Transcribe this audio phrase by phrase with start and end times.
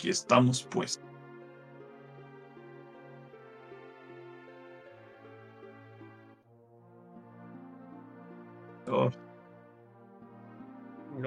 [0.00, 0.98] Aquí estamos, pues.
[8.88, 9.10] Oh,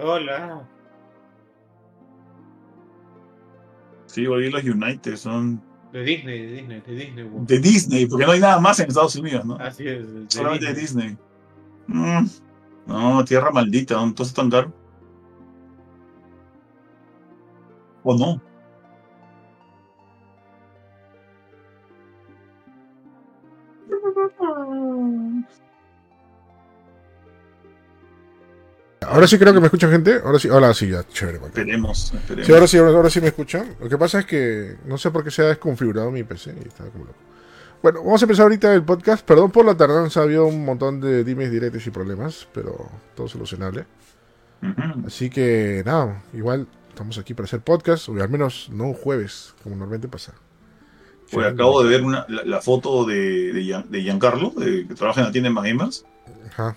[0.01, 0.67] Hola.
[4.07, 5.61] sí, volví los United, son
[5.91, 7.29] De Disney, de Disney, de Disney.
[7.45, 9.55] de Disney, porque no hay nada más en Estados Unidos, ¿no?
[9.57, 10.11] Así es.
[10.11, 11.17] de Solamente de Disney.
[11.87, 12.25] Mm,
[12.87, 14.05] No, tierra maldita, ¿no?
[14.05, 14.73] entonces tan caro.
[18.03, 18.41] ¿O no?
[29.13, 30.19] Ahora sí creo que me escuchan gente.
[30.23, 31.37] Ahora sí, hola, sí, ya, chévere.
[31.37, 31.49] bacán.
[31.51, 32.45] Esperemos, esperemos.
[32.47, 33.75] Sí, ahora sí, ahora, ahora sí me escuchan.
[33.79, 36.67] Lo que pasa es que no sé por qué se ha desconfigurado mi PC y
[36.67, 37.17] estaba como loco.
[37.81, 39.25] Bueno, vamos a empezar ahorita el podcast.
[39.25, 43.85] Perdón por la tardanza, había un montón de dimes, directos y problemas, pero todo solucionable.
[45.05, 49.53] Así que nada, igual estamos aquí para hacer podcast, o al menos no un jueves,
[49.61, 50.33] como normalmente pasa.
[51.31, 54.93] Pues acabo de ver una, la, la foto de, de, Gian- de Giancarlo, de- que
[54.93, 56.05] trabaja en la tienda de Gamers.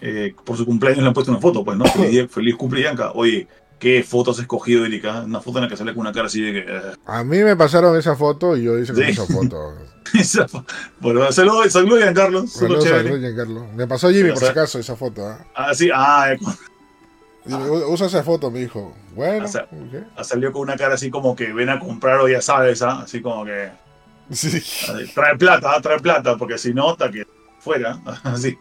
[0.01, 1.85] Eh, por su cumpleaños le han puesto una foto, pues, ¿no?
[1.93, 3.13] Feliz, feliz cumple, Gianca.
[3.13, 3.47] Oye,
[3.79, 5.21] ¿qué foto has escogido, Erika?
[5.23, 6.59] Una foto en la que sale con una cara así de que...
[6.67, 9.11] eh, A mí me pasaron esa foto y yo hice con Sí.
[9.11, 9.75] esa foto.
[10.15, 10.65] esa fo-
[11.01, 12.47] bueno, saludos, saludos, Giancarlo.
[12.47, 13.67] Saludos, Saludos, Giancarlo.
[13.75, 15.27] Me pasó Jimmy, por si acaso, esa foto.
[15.27, 15.45] ¿ah?
[15.55, 16.39] Ah, sí, ah, eh,
[17.45, 18.93] Dime, "U- Usa esa foto, me dijo.
[19.15, 20.25] Bueno, O sea- ok.
[20.25, 23.03] salió con una cara así como que ven a comprar o ya sabes, ¿ah?
[23.03, 23.71] Así como que...
[24.33, 24.49] Sí.
[24.57, 27.25] así, Trae plata, ah, trae plata, porque si no, está que
[27.61, 28.01] fuera.
[28.25, 28.59] Así.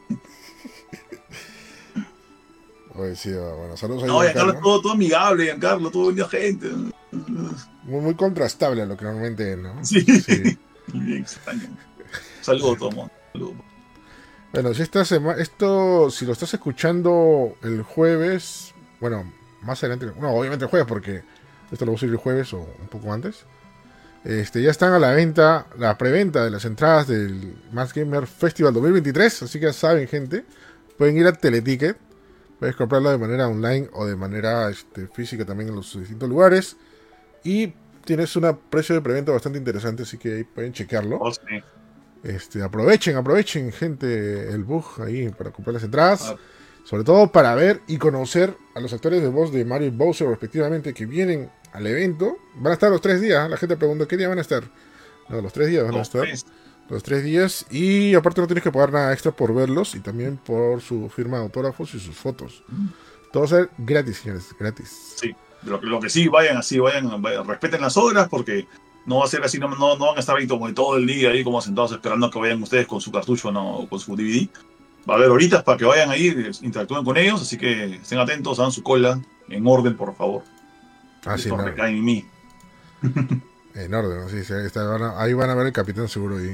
[2.98, 6.70] Oye, sí, bueno, saludos a No, Giancarlo es todo, todo amigable, Giancarlo, todo buena gente.
[7.84, 9.86] Muy, muy contrastable a lo que normalmente es, ¿no?
[9.86, 10.02] Sí.
[10.02, 10.58] Sí.
[10.88, 11.78] Bien extraño.
[12.42, 13.12] Saludos a todo el mundo.
[13.34, 13.56] Saludos.
[14.54, 19.30] Bueno, si esta semana, esto, si lo estás escuchando el jueves, bueno,
[19.62, 21.24] más adelante, no, obviamente el jueves, porque
[21.72, 23.46] esto lo voy a subir el jueves o un poco antes.
[24.24, 28.74] Este, ya están a la venta, la preventa de las entradas del Mass Gamer Festival
[28.74, 30.46] 2023, así que ya saben, gente,
[30.98, 31.98] pueden ir a Teleticket,
[32.66, 36.76] puedes comprarlo de manera online o de manera este, física también en los distintos lugares.
[37.44, 41.20] Y tienes un precio de preventa bastante interesante, así que ahí pueden checarlo.
[41.22, 41.40] Oh, sí.
[42.24, 46.34] Este, aprovechen, aprovechen, gente, el bug ahí para comprar las entradas.
[46.34, 46.38] Ah.
[46.86, 50.28] Sobre todo para ver y conocer a los actores de voz de Mario y Bowser,
[50.28, 52.36] respectivamente, que vienen al evento.
[52.56, 53.48] Van a estar los tres días.
[53.48, 54.64] La gente pregunta, ¿qué día van a estar?
[55.30, 56.24] No, los tres días van a estar.
[56.24, 56.48] tres.
[56.90, 57.66] Los tres días.
[57.72, 61.38] Y aparte no tienes que pagar nada extra por verlos y también por su firma
[61.38, 62.64] de autógrafos y sus fotos.
[63.32, 65.14] Todo va a ser gratis, señores, gratis.
[65.16, 65.36] Sí.
[65.64, 68.68] Lo, que- lo que sí, vayan así, vayan, vayan, respeten las horas porque
[69.08, 71.08] no va a ser así, no, no, no van a estar ahí como todo el
[71.08, 74.16] día ahí como sentados esperando que vayan ustedes con su cartucho no, o con su
[74.16, 74.48] DVD.
[75.10, 78.60] Va a haber horitas para que vayan ahí, interactúen con ellos, así que estén atentos,
[78.60, 79.20] hagan su cola
[79.50, 80.44] en orden, por favor.
[81.26, 82.26] Ah, sí, Esto no, recae en mí.
[83.76, 84.30] en orden, ¿no?
[84.30, 86.50] sí, sí, ahí, está, van a- ahí van a ver el capitán seguro ahí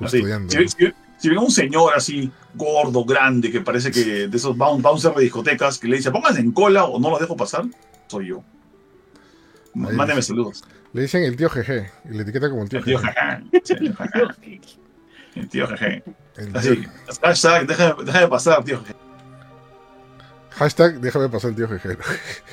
[0.00, 0.50] Así, custodiando.
[0.52, 4.56] si, si, si ven a un señor así, gordo, grande, que parece que de esos
[4.56, 7.64] boun- bouncers de discotecas, que le dice, pónganse en cola o no los dejo pasar,
[8.08, 8.42] soy yo.
[9.74, 10.28] Ahí Mándeme dice.
[10.28, 10.64] saludos.
[10.92, 13.12] Le dicen el tío GG y le etiqueta como el tío El tío GG.
[15.34, 15.68] El tío.
[16.36, 16.90] El Así, tío-
[17.22, 18.82] hashtag, déjame, déjame pasar, tío.
[20.50, 21.98] Hashtag déjame pasar el tío GG.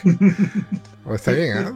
[1.14, 1.74] Está bien, ¿ah?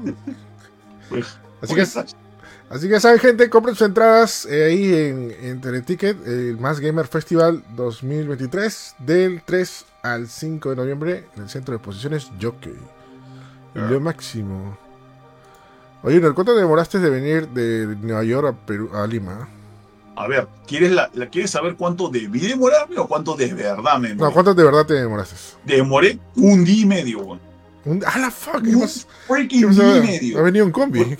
[1.09, 6.25] Pues, Así que, así que saben, gente, compren sus entradas eh, ahí en, en Teleticket,
[6.27, 11.77] el Más Gamer Festival 2023, del 3 al 5 de noviembre en el centro de
[11.77, 12.75] exposiciones Jockey.
[13.75, 13.87] Ah.
[13.89, 14.77] Lo máximo.
[16.03, 16.33] Oye, ¿no?
[16.35, 19.49] ¿cuánto demoraste de venir de Nueva York a, Perú, a Lima?
[20.15, 24.09] A ver, ¿quieres, la, la- ¿quieres saber cuánto debí demorarme o cuánto de verdad me
[24.09, 24.33] No, demoré?
[24.33, 25.35] ¿cuánto de verdad te demoraste?
[25.65, 27.39] Demoré un día y medio, weón.
[27.85, 28.63] Un, ¡Ah, la fuck!
[28.63, 28.87] ¿Qué Un
[29.27, 30.43] freaking ¿Qué día y Ha medio.
[30.43, 31.17] venido en combi.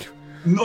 [0.48, 0.64] No,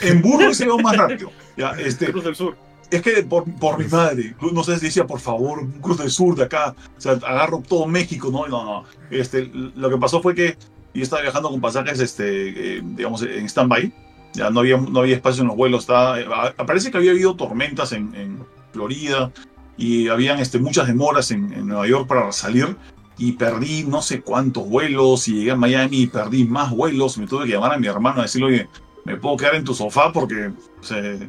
[0.00, 1.30] en burro se va más rápido.
[1.56, 2.56] Ya, este, Cruz del Sur.
[2.90, 6.10] Es que por, por mi madre, no sé si decía, por favor, un Cruz del
[6.10, 8.84] Sur de acá, o sea, agarro todo México, no, no, no.
[9.10, 10.56] Este, lo que pasó fue que
[10.94, 13.92] yo estaba viajando con pasajes, este, eh, digamos, en stand-by,
[14.34, 16.26] ya no había, no había espacio en los vuelos, estaba, eh,
[16.66, 19.32] parece que había habido tormentas en, en Florida
[19.78, 22.76] y habían este, muchas demoras en, en Nueva York para salir
[23.18, 27.26] y perdí no sé cuántos vuelos y llegué a Miami y perdí más vuelos, me
[27.26, 28.68] tuve que llamar a mi hermano a decirle, oye,
[29.04, 31.28] me puedo quedar en tu sofá porque o sea, eh,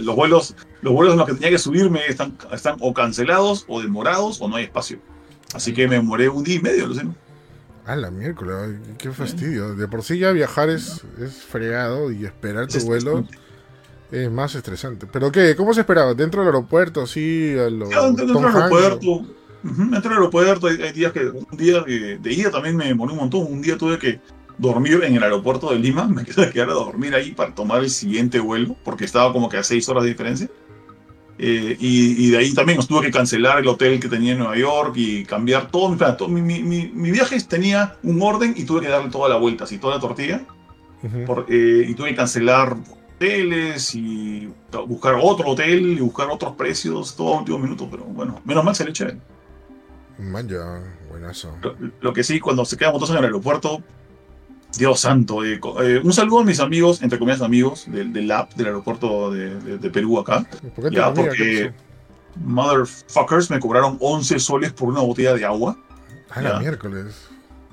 [0.00, 3.80] los vuelos los vuelos en los que tenía que subirme están, están o cancelados o
[3.80, 4.98] demorados o no hay espacio.
[5.54, 7.14] Así que me demoré un día y medio, Luciano.
[7.86, 9.74] Ah, la miércoles, qué fastidio.
[9.74, 13.24] De por sí ya viajar es, es fregado y esperar tu Es vuelo
[14.10, 15.06] es más estresante.
[15.10, 15.56] ¿Pero qué?
[15.56, 16.14] ¿Cómo se esperaba?
[16.14, 17.00] ¿Dentro del aeropuerto?
[17.00, 19.26] A lo Ya, dentro del aeropuerto.
[19.62, 21.26] Dentro del aeropuerto hay, hay días que.
[21.26, 23.46] Un día de, de ida también me demoré un montón.
[23.50, 24.20] Un día tuve que
[24.58, 27.90] dormir en el aeropuerto de Lima, me quedé quedar a dormir ahí para tomar el
[27.90, 30.48] siguiente vuelo, porque estaba como que a seis horas de diferencia.
[31.36, 34.38] Eh, y, y de ahí también nos tuve que cancelar el hotel que tenía en
[34.38, 35.88] Nueva York y cambiar todo.
[35.88, 36.16] mi plan.
[36.16, 39.36] Todo- mi, mi, mi, mi viaje tenía un orden y tuve que darle toda la
[39.36, 40.44] vuelta, así toda la tortilla.
[41.02, 41.24] Ujú.
[41.26, 42.76] por- eh, y tuve que cancelar
[43.16, 44.48] hoteles y
[44.86, 48.74] buscar otro hotel y buscar otros precios, todo a último minuto, pero bueno, menos mal
[48.74, 49.16] se le eché.
[50.18, 50.80] Man, ya,
[51.10, 51.56] buenazo.
[51.62, 53.82] Lo, lo que sí, cuando se quedan motos en el aeropuerto,
[54.78, 58.54] Dios santo, eh, eh, un saludo a mis amigos, entre comillas amigos, del, del app
[58.54, 60.44] del aeropuerto de, de- de Perú acá.
[60.74, 61.28] ¿Por qué Ya, amiga?
[61.28, 61.72] porque-.
[62.44, 65.76] Motherfuckers me cobraron 11 soles por una botella de agua,
[66.30, 67.14] Ah, la miércoles.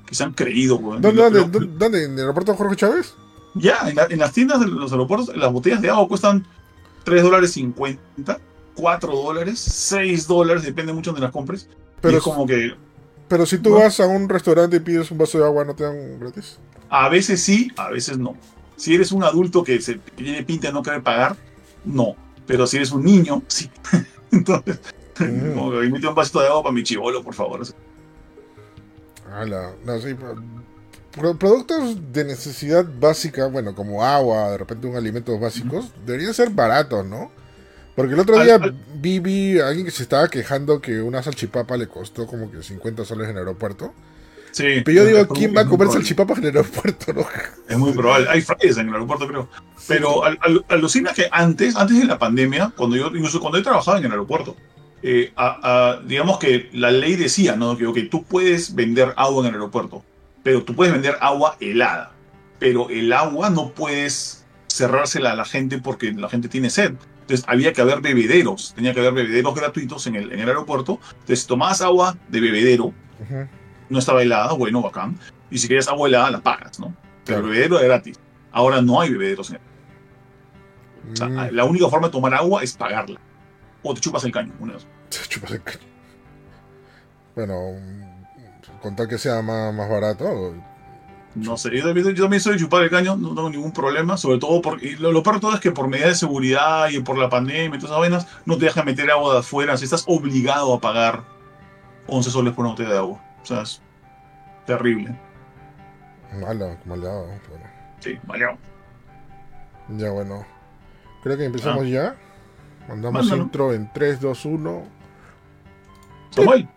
[0.05, 0.75] que se han creído.
[0.77, 1.01] weón.
[1.01, 2.05] ¿Dónde, Lo- dónde, lo- dónde, dónde?
[2.05, 3.15] ¿En el aeropuerto Jorge Chávez?
[3.55, 6.45] Ya, en, la- en las tiendas de los aeropuertos, las botellas de agua cuestan
[7.03, 8.37] 3 dólares 50,
[8.75, 11.67] 4 dólares, 6 dólares, depende mucho de las compres.
[11.99, 12.73] Pero, y es como que
[13.27, 15.83] pero si tú vas a un restaurante y pides un vaso de agua, ¿no te
[15.85, 16.59] dan gratis?
[16.91, 18.35] A veces sí, a veces no.
[18.75, 21.35] Si eres un adulto que se tiene pinta de no querer pagar,
[21.85, 22.15] no.
[22.45, 23.69] Pero si eres un niño, sí.
[24.31, 24.79] Entonces,
[25.19, 25.53] Mm.
[25.53, 27.61] como que invite un vasito de agua para mi chivolo, por favor.
[29.31, 30.35] Ala, no, sí, pro-
[31.11, 36.49] pro- productos de necesidad básica, bueno, como agua, de repente un alimentos básicos, deberían ser
[36.49, 37.31] baratos, ¿no?
[37.95, 41.01] Porque el otro Al- día al- vi, vi a alguien que se estaba quejando que
[41.01, 43.93] una salchipapa le costó como que 50 soles en el aeropuerto.
[44.51, 44.81] Sí.
[44.83, 47.25] Pero yo digo, ¿quién va a comer salchipapas en el aeropuerto, no?
[47.69, 48.27] Es muy probable.
[48.29, 49.49] Hay fries en el aeropuerto, creo.
[49.87, 53.63] Pero al- al- alucina que antes, antes de la pandemia, cuando yo, incluso cuando yo
[53.63, 54.55] trabajaba en el aeropuerto,
[55.03, 55.59] eh, a-
[55.93, 57.77] a- digamos que la ley decía, ¿no?
[57.77, 60.03] Que ok, tú puedes vender agua en el aeropuerto,
[60.43, 62.11] pero tú puedes vender agua helada.
[62.59, 66.93] Pero el agua no puedes cerrársela a la gente porque la gente tiene sed.
[67.21, 70.99] Entonces había que haber bebederos, tenía que haber bebederos gratuitos en el, en el aeropuerto.
[71.21, 73.47] Entonces, tomabas agua de bebedero, Ujú.
[73.91, 75.17] No estaba helada, bueno, bacán.
[75.49, 76.95] Y si querías agua helada, la pagas, ¿no?
[77.25, 78.19] Pero el bebedero es gratis.
[78.51, 79.61] Ahora no hay bebederos en el
[81.11, 83.19] o sea, Mm, la única forma de tomar agua es pagarla.
[83.83, 84.53] O te chupas el caño.
[84.59, 84.87] una de dos.
[85.09, 85.79] se chupa el caño.
[87.35, 90.55] Bueno, mm, con tal que sea más, más barato.
[91.33, 94.17] No sé, yo también, yo también soy de chupar el caño, no tengo ningún problema.
[94.17, 96.99] Sobre todo porque lo, lo peor de todo es que por medidas de seguridad y
[96.99, 99.77] por la pandemia y todas esas vainas, no te dejan meter agua de afuera.
[99.77, 101.23] Si estás obligado a pagar
[102.07, 103.23] 11 soles por una botella de agua.
[103.41, 103.81] O sea, es
[104.65, 105.15] terrible.
[106.39, 107.25] Mala, maldado.
[107.25, 107.65] Bueno.
[107.99, 108.45] Sí, vale.
[109.89, 110.45] Ya, bueno.
[111.23, 112.15] Creo que empezamos ya.
[112.87, 113.43] Mandamos Mándalo.
[113.43, 114.83] intro en 3, 2, 1.
[116.31, 116.67] Samuel.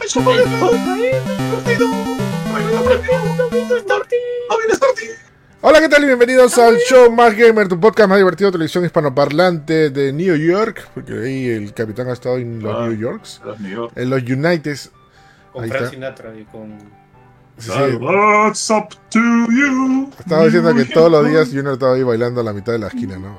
[0.00, 0.40] ¡Ay, Samuel!
[0.42, 1.86] ¡Partido!
[2.54, 3.12] ¡Ay, no aprendió!
[3.36, 4.16] ¡No viene Starty!
[5.64, 6.02] Hola, ¿qué tal?
[6.02, 10.34] Y bienvenidos al show Más Gamer, tu podcast más divertido de televisión hispanoparlante de New
[10.34, 10.88] York.
[10.92, 12.86] Porque ahí el capitán ha estado en los Ah.
[12.88, 13.40] New Yorks.
[13.44, 13.92] Las New York.
[13.94, 14.90] En los Uniteds.
[15.52, 15.90] Con Frank.
[15.90, 16.78] Sinatra y con.
[17.58, 17.96] Sí, sí.
[18.00, 20.10] What's up to you?
[20.18, 22.88] Estaba diciendo que todos los días Junior estaba ahí bailando a la mitad de la
[22.88, 23.36] esquina, ¿no?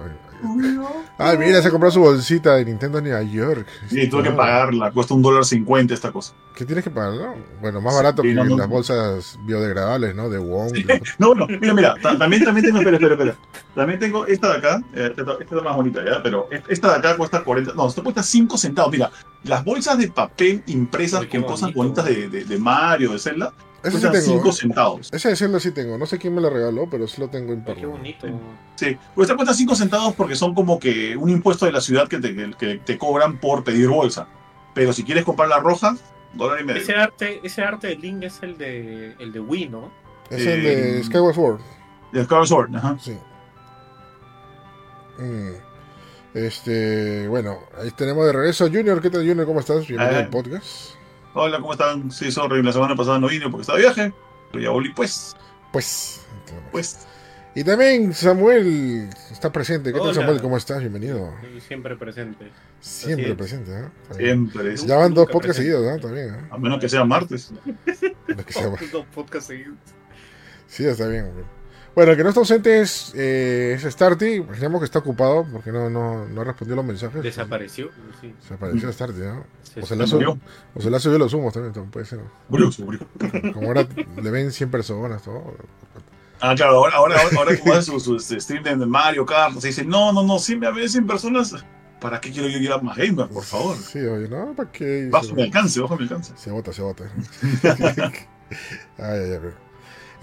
[1.17, 3.67] Ah, mira, se compró su bolsita de Nintendo en Nueva York.
[3.87, 4.91] Sí, tuve que Ah, pagarla.
[4.91, 6.33] Cuesta un dólar cincuenta esta cosa.
[6.55, 7.35] ¿Qué tienes que pagar, no?
[7.61, 8.57] Bueno, más barato Sí, que no, no.
[8.57, 10.29] las bolsas biodegradables, ¿no?
[10.29, 10.71] De Wong.
[11.19, 13.35] No, no, mira, mira, ta- también, también tengo, espera, espera, espera.
[13.75, 16.21] También tengo esta de acá, eh, esta, esta es más bonita, ¿ya?
[16.21, 18.91] Pero esta de acá cuesta 40, no, esto cuesta 5 centavos.
[18.91, 19.09] Mira,
[19.43, 22.01] las bolsas de papel impresas Ay, con cosas bonito.
[22.01, 24.21] bonitas de, de, de Mario, de Zelda, Ese sí tengo.
[24.21, 24.53] 5 ¿eh?
[24.53, 25.09] centavos.
[25.13, 25.97] Ese de Zelda sí tengo.
[25.97, 28.27] No sé quién me lo regaló, pero sí lo tengo en qué bonito.
[28.75, 32.07] Sí, pues esta cuesta 5 centavos porque son como que un impuesto de la ciudad
[32.07, 34.27] que te, que, te cobran por pedir bolsa.
[34.73, 35.95] Pero si quieres comprar la roja,
[36.33, 36.81] dólar y medio.
[36.81, 39.91] Ese arte, ese arte de Link es el de el de Wii, ¿no?
[40.29, 41.59] Es el de Eh, Skyward Sword.
[42.13, 42.97] El Skyward Sword, ajá.
[42.99, 43.17] Sí.
[45.19, 45.51] Mm.
[46.33, 48.99] Este, bueno, ahí tenemos de regreso a Junior.
[49.01, 49.45] ¿Qué tal, Junior?
[49.45, 49.85] ¿Cómo estás?
[49.87, 50.23] Bienvenido Eh.
[50.23, 50.92] al podcast.
[51.33, 52.11] Hola, ¿cómo están?
[52.11, 54.13] Sí, sorry, la semana pasada no vine porque estaba de viaje.
[54.51, 55.35] Pero ya volví, pues.
[55.71, 56.21] Pues,
[56.71, 56.99] Pues.
[57.55, 59.93] Y también Samuel está presente.
[59.93, 60.13] ¿Qué tal.
[60.13, 60.41] Samuel?
[60.41, 60.79] ¿Cómo estás?
[60.79, 61.31] Bienvenido.
[61.67, 62.51] Siempre presente.
[62.79, 63.35] Siempre es.
[63.35, 63.85] presente, ¿eh?
[64.15, 64.75] Siempre.
[64.77, 65.99] Ya van dos podcasts seguidos, ¿no?
[65.99, 66.39] También, ¿eh?
[66.51, 67.51] A menos que sea martes.
[67.85, 69.75] Que sea- Dos podcasts seguidos.
[70.67, 71.31] Sí, está bien.
[71.31, 71.45] güey.
[71.95, 74.33] Bueno, el que no está ausente es, eh, es Starty.
[74.35, 77.21] Imaginamos que está ocupado porque no, no, no respondió los mensajes.
[77.21, 77.89] Desapareció.
[78.19, 78.33] Sí.
[78.47, 79.45] Se apareció Starty, ¿no?
[79.61, 80.37] Se- O se, le subido,
[80.73, 82.19] o se le ha subido los humos también, también puede ser.
[82.49, 82.99] Murió, se murió.
[83.53, 83.87] Como ahora
[84.21, 85.55] le ven 100 personas, todo.
[86.39, 89.85] Ah, claro, ahora, ahora, ahora, hace su, su este, stream de Mario Kart, se dice,
[89.85, 91.55] no, no, no, si me ven 100 personas,
[92.01, 93.77] ¿para qué quiero yo ir a más gamer, por favor?
[93.77, 94.53] Sí, oye, ¿no?
[94.53, 95.07] ¿Para qué?
[95.09, 96.33] Bajo mi alcance, bajo mi alcance.
[96.35, 97.05] Se bota, se bota.
[97.83, 98.17] ay,
[98.97, 99.39] ay, ay.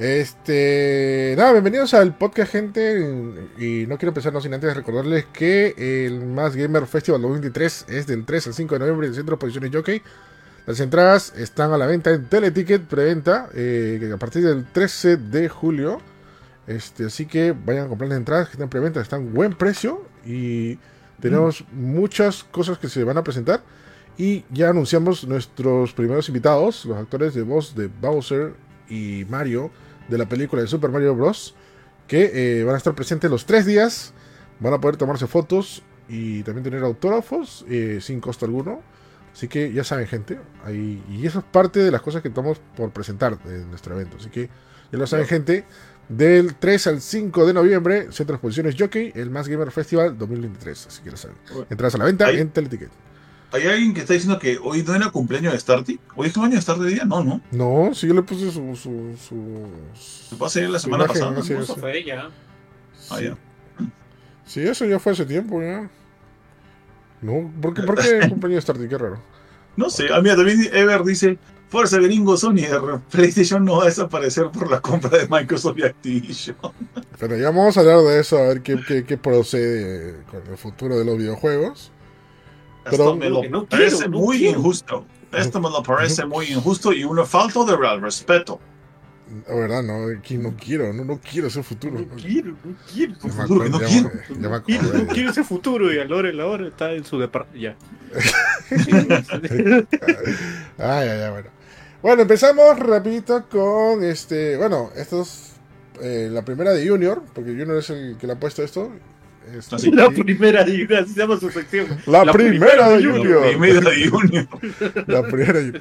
[0.01, 1.35] Este.
[1.37, 3.47] Nada, bienvenidos al podcast, gente.
[3.59, 5.75] Y no quiero empezar no sin antes recordarles que
[6.07, 9.33] el Más Gamer Festival 2023 es del 3 al 5 de noviembre en el Centro
[9.33, 10.01] de Exposiciones Jockey.
[10.65, 15.51] Las entradas están a la venta en Teleticket preventa eh, a partir del 13 de
[15.51, 16.01] julio.
[16.67, 20.07] Este, así que vayan a comprar las entradas que están en preventa, están buen precio
[20.25, 20.79] y
[21.21, 23.63] tenemos muchas cosas que se van a presentar.
[24.17, 28.55] Y ya anunciamos nuestros primeros invitados, los actores de voz de Bowser
[28.89, 29.71] y Mario
[30.11, 31.55] de la película de Super Mario Bros.
[32.07, 34.13] Que eh, van a estar presentes los tres días.
[34.59, 38.83] Van a poder tomarse fotos y también tener autógrafos eh, sin costo alguno.
[39.33, 40.39] Así que ya saben, gente.
[40.65, 44.17] Ahí, y eso es parte de las cosas que estamos por presentar en nuestro evento.
[44.19, 44.51] Así que
[44.93, 45.65] ya lo saben, gente.
[46.09, 50.87] Del 3 al 5 de noviembre, Centro de Exposiciones Jockey, el Más Gamer Festival 2023.
[50.89, 51.37] Así que lo saben.
[51.71, 52.91] Entradas a la venta en Teleticket.
[53.53, 55.99] Hay alguien que está diciendo que hoy no era cumpleaños de Starty.
[56.15, 57.05] ¿Hoy es cumpleaños de Starty de día?
[57.05, 57.41] No, no.
[57.51, 58.77] No, si yo le puse su.
[58.77, 59.17] su,
[59.95, 61.37] su- hacer la Su semana imagen, pasada.
[61.39, 61.59] no sé.
[61.59, 62.31] Eso fue ya.
[63.11, 63.37] Ah, ya.
[64.47, 65.91] Sí, eso ya fue hace tiempo, ya.
[67.23, 68.89] No, ¿por qué, por qué compañía de Starty?
[68.89, 69.21] Qué raro.
[69.77, 71.39] No sé, ah, mira, también Ever dice,
[71.69, 72.63] Fuerza gringo Sony,
[73.11, 76.57] PlayStation no va a desaparecer por la compra de Microsoft y Activision.
[77.19, 80.57] Pero ya vamos a hablar de eso, a ver qué, qué, qué procede con el
[80.59, 81.93] futuro de los videojuegos.
[82.85, 84.59] Pero- Esto me lo no parece quiero, no muy quiero.
[84.59, 85.07] injusto.
[85.33, 88.59] Esto me lo parece muy injusto y una falta de real respeto.
[89.49, 92.01] La verdad, no, aquí no quiero, no, no quiero ese futuro.
[92.01, 93.13] No quiero, no quiero.
[93.23, 94.09] Ya futuro acuerdo, no ya quiero.
[94.09, 95.03] me- ya me No quiero, acordé.
[95.05, 97.61] no quiero ese futuro y a Lore, la hora está en su departamento.
[97.61, 97.77] Ya.
[100.79, 101.49] Ah, ya, ya, bueno.
[102.03, 105.53] Bueno, empezamos rapidito con este, bueno, esto es
[106.01, 108.91] eh, la primera de Junior, porque Junior es el que le ha puesto esto.
[109.57, 109.91] Este.
[109.93, 111.87] La primera, y así se llama su sección.
[112.07, 113.49] La primera de Junior.
[113.49, 114.47] Primera de Junior.
[115.07, 115.61] La primera.
[115.61, 115.73] y-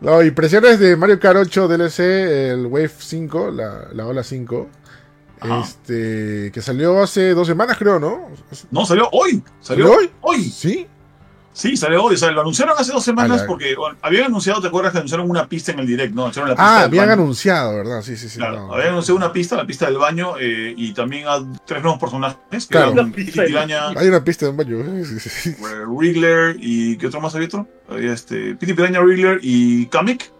[0.00, 4.68] No, impresiones de Mario Kart 8 DLC, el Wave 5, la, la ola 5.
[5.40, 5.60] Ajá.
[5.60, 8.28] Este, que salió hace dos semanas, creo, ¿no?
[8.70, 9.42] No, salió hoy.
[9.60, 10.10] Salió ¿Salió hoy?
[10.22, 10.44] hoy.
[10.44, 10.86] Sí.
[11.56, 12.16] Sí, salió hoy.
[12.16, 14.98] O sea, lo anunciaron hace dos semanas la- porque bueno, habían anunciado, ¿te acuerdas que
[14.98, 16.12] anunciaron una pista en el direct?
[16.12, 17.22] No, anunciaron la pista Ah, del habían baño.
[17.22, 18.02] anunciado, ¿verdad?
[18.02, 18.38] Sí, sí, sí.
[18.38, 18.74] Claro, no.
[18.74, 22.36] habían anunciado una pista, la pista del baño, eh, y también a tres nuevos personajes.
[22.50, 22.90] Que Claro.
[22.92, 25.04] eran Kitty del Piraña, Hay una pista de un baño.
[25.04, 25.50] Sí, sí, sí.
[25.50, 27.68] eh, Wriggler y ¿qué otro más había otro?
[27.88, 30.32] Había este, Pitty Piraña, Wriggler y Kamek.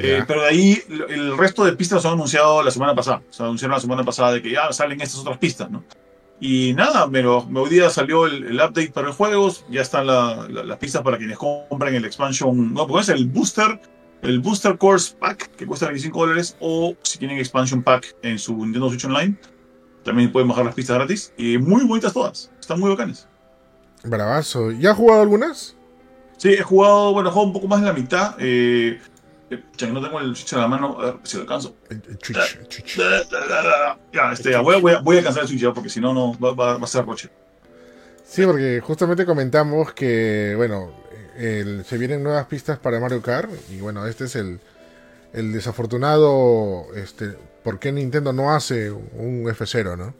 [0.00, 3.22] Eh, pero de ahí el resto de pistas se han anunciado la semana pasada.
[3.30, 5.82] Se anunciaron la semana pasada de que ya salen estas otras pistas, ¿no?
[6.40, 10.46] Y nada, pero hoy día salió el, el update para los juegos, ya están la-
[10.48, 13.80] la- las pistas para quienes compren el expansion, no, porque es el booster,
[14.22, 18.54] el booster course pack que cuesta 25 dólares o si tienen expansion pack en su
[18.56, 19.36] Nintendo Switch Online,
[20.04, 23.26] también pueden bajar las pistas gratis y muy bonitas todas, están muy bacanas.
[24.04, 24.70] Bravazo.
[24.70, 25.74] ¿Ya has jugado algunas?
[26.36, 28.36] Sí, he jugado, bueno, he jugado un poco más de la mitad.
[28.38, 29.00] Eh,
[29.50, 31.74] ya que no tengo el Switch en la mano, a ver si lo alcanzo.
[34.12, 36.00] Ya, este, ya, voy, a- voy, a- voy a alcanzar el Switch ya, porque si
[36.00, 37.30] no, no va, va- va a ser roche.
[38.24, 40.92] Sí, porque justamente comentamos que, bueno,
[41.36, 43.50] el- se vienen nuevas pistas para Mario Kart.
[43.70, 44.60] Y bueno, este es el,
[45.32, 46.86] el desafortunado.
[46.94, 50.14] Este, ¿Por qué Nintendo no hace un F0, no?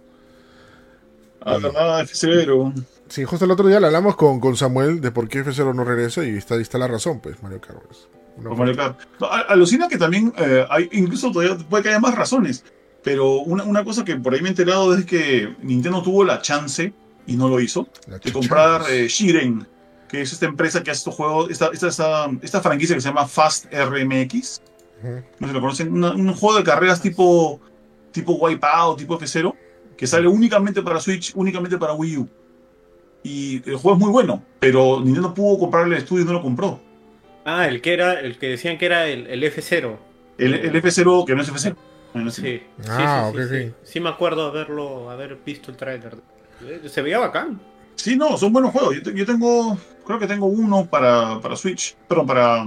[1.41, 2.73] Ah, nada, F0.
[3.09, 5.85] Sí, justo el otro día le hablamos con, con Samuel de por qué F0 no
[5.85, 6.25] regresa.
[6.25, 7.79] Y está, ahí está la razón, pues, Mario Kart.
[7.87, 8.09] pues.
[9.21, 12.65] No, alucina que también eh, hay, incluso todavía puede que haya más razones.
[13.03, 16.41] Pero una, una cosa que por ahí me he enterado es que Nintendo tuvo la
[16.43, 16.93] chance,
[17.27, 17.89] y no lo hizo,
[18.29, 19.67] de comprar eh, Shiren,
[20.09, 23.09] que es esta empresa que hace estos juegos, esta, esta, esta, esta franquicia que se
[23.09, 24.63] llama Fast RMX.
[25.39, 27.61] No sé si lo conocen, una- un juego de carreras tipo,
[28.13, 29.55] tipo Wipeout, tipo F0,
[29.97, 32.29] que sale únicamente para Switch, únicamente para Wii U.
[33.23, 36.43] Y el juego es muy bueno, pero Nintendo pudo comprarle el estudio y no lo
[36.43, 36.81] compró.
[37.51, 39.97] Ah, el que era, el que decían que era el, el F0.
[40.39, 41.77] El, el F0, que no es F0.
[42.15, 42.43] No es Sí, F0.
[42.43, 43.73] sí, Ah, sí, sí, ok, sí.
[43.93, 46.17] Sí me acuerdo haberlo, haber visto el tráiler.
[46.65, 47.61] Eh, Se veía bacán.
[47.97, 48.95] Sí, no, son buenos juegos.
[48.97, 52.67] Yo, te- yo tengo, creo que tengo uno para, para Switch, perdón, para,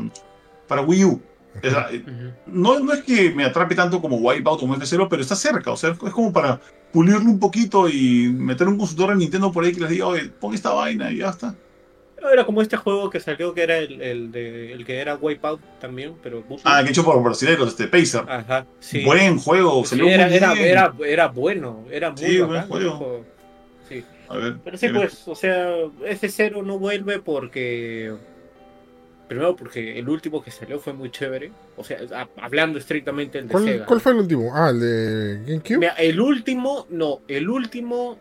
[0.68, 1.22] para Wii U.
[1.64, 2.04] O sea, eh,
[2.46, 5.72] no, no es que me atrape tanto como Wipeout o como F0, pero está cerca.
[5.72, 6.60] O sea, es como para
[6.92, 10.30] pulirlo un poquito y meter un consultor en Nintendo por ahí que les diga, oye,
[10.30, 11.54] pon esta vaina y ya está.
[12.32, 15.60] Era como este juego que salió que era el, el de el que era Wipeout
[15.80, 18.24] también, pero Ah, que hecho por brasileños, este Pacer.
[18.28, 19.04] Ajá, sí.
[19.04, 20.66] Buen juego, Sí, salió era, muy era, bien.
[20.68, 22.88] era, era bueno, era muy Sí, buen bacán juego.
[22.90, 23.26] ese juego.
[23.90, 24.04] Sí.
[24.30, 28.14] A ver, Pero sí, pues, o sea, F0 no vuelve porque.
[29.28, 31.52] Primero, porque el último que salió fue muy chévere.
[31.78, 33.86] O sea, a- hablando estrictamente el de ¿Cuál, Sega.
[33.86, 34.52] cuál fue el último?
[34.54, 35.78] Ah, el de GameCube.
[35.78, 38.20] Mira, el último, no, el último,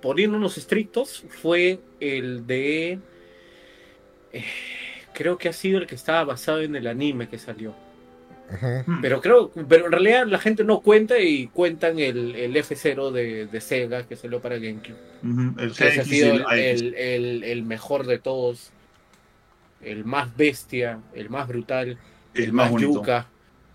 [0.00, 3.00] poniéndonos estrictos, fue el de.
[4.32, 4.44] Eh,
[5.12, 7.74] creo que ha sido el que estaba basado en el anime que salió.
[8.52, 8.82] Ajá.
[8.86, 9.00] Hmm.
[9.00, 13.46] Pero creo, pero en realidad la gente no cuenta y cuentan el, el F0 de,
[13.46, 14.96] de Sega que salió para GameCube.
[15.22, 18.72] Ujú, El Que ese ha sido el el, el- el- el mejor de todos.
[19.82, 21.96] el más bestia, el más brutal,
[22.34, 22.92] El, el más más bonito.
[22.94, 23.26] yuca.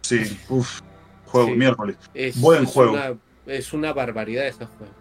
[0.02, 0.82] Sí, uff.
[1.26, 1.56] Juego, Sí.
[1.56, 1.96] miércoles.
[2.14, 2.94] Es, Buen es juego.
[2.94, 3.14] Una,
[3.48, 4.94] es una barbaridad ese juego.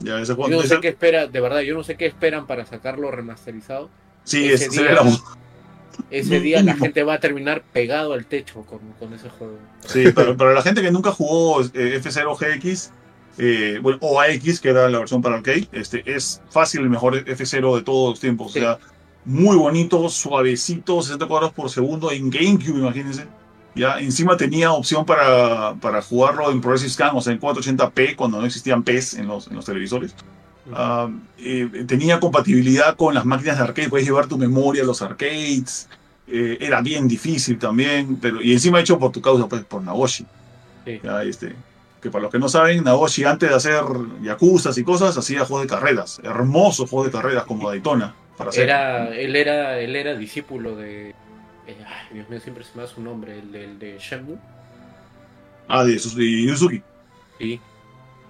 [0.00, 2.46] Ya, ese Yo no ese- sé qué espera, de verdad, yo no sé qué esperan
[2.46, 3.88] para sacarlo remasterizado.
[4.24, 5.00] Sí, ese ese día-
[6.10, 9.58] Ese día la gente va a terminar pegado al techo con, con ese juego.
[9.86, 12.90] Sí, pero para la gente que nunca jugó eh, F0 GX,
[13.38, 17.14] eh, bueno, o AX, que era la versión para arcade, este, es fácil el mejor
[17.24, 18.52] F0 de todos los tiempos.
[18.52, 18.58] Sí.
[18.58, 18.78] O sea,
[19.24, 23.26] muy bonito, suavecito, 60 cuadros por segundo en GameCube, imagínense.
[23.76, 28.38] Ya, encima tenía opción para, para jugarlo en Progressive Scan, o sea, en 480p, cuando
[28.40, 30.14] no existían PES en los, en los televisores.
[31.38, 35.88] Eh, tenía compatibilidad con las máquinas de arcade, puedes llevar tu memoria a los arcades.
[36.26, 40.24] eh, era bien difícil también, pero y encima hecho por tu causa, pues por Nagoshi.
[40.86, 41.00] Sí.
[41.02, 41.54] Ya, este,
[42.00, 43.82] que para los que no saben, Nagoshi antes de hacer
[44.22, 48.14] yakuzas y cosas, hacía juegos de carreras, hermosos juegos de carreras como Daytona.
[48.36, 48.64] Para hacer.
[48.64, 51.10] Era, él era, él era discípulo de.
[51.10, 51.14] eh,
[51.86, 54.36] ay, Dios mío, siempre se me da su nombre, el del de Shenmue.
[55.68, 56.82] Ah, de, de Yuzuki.
[57.38, 57.60] Sí.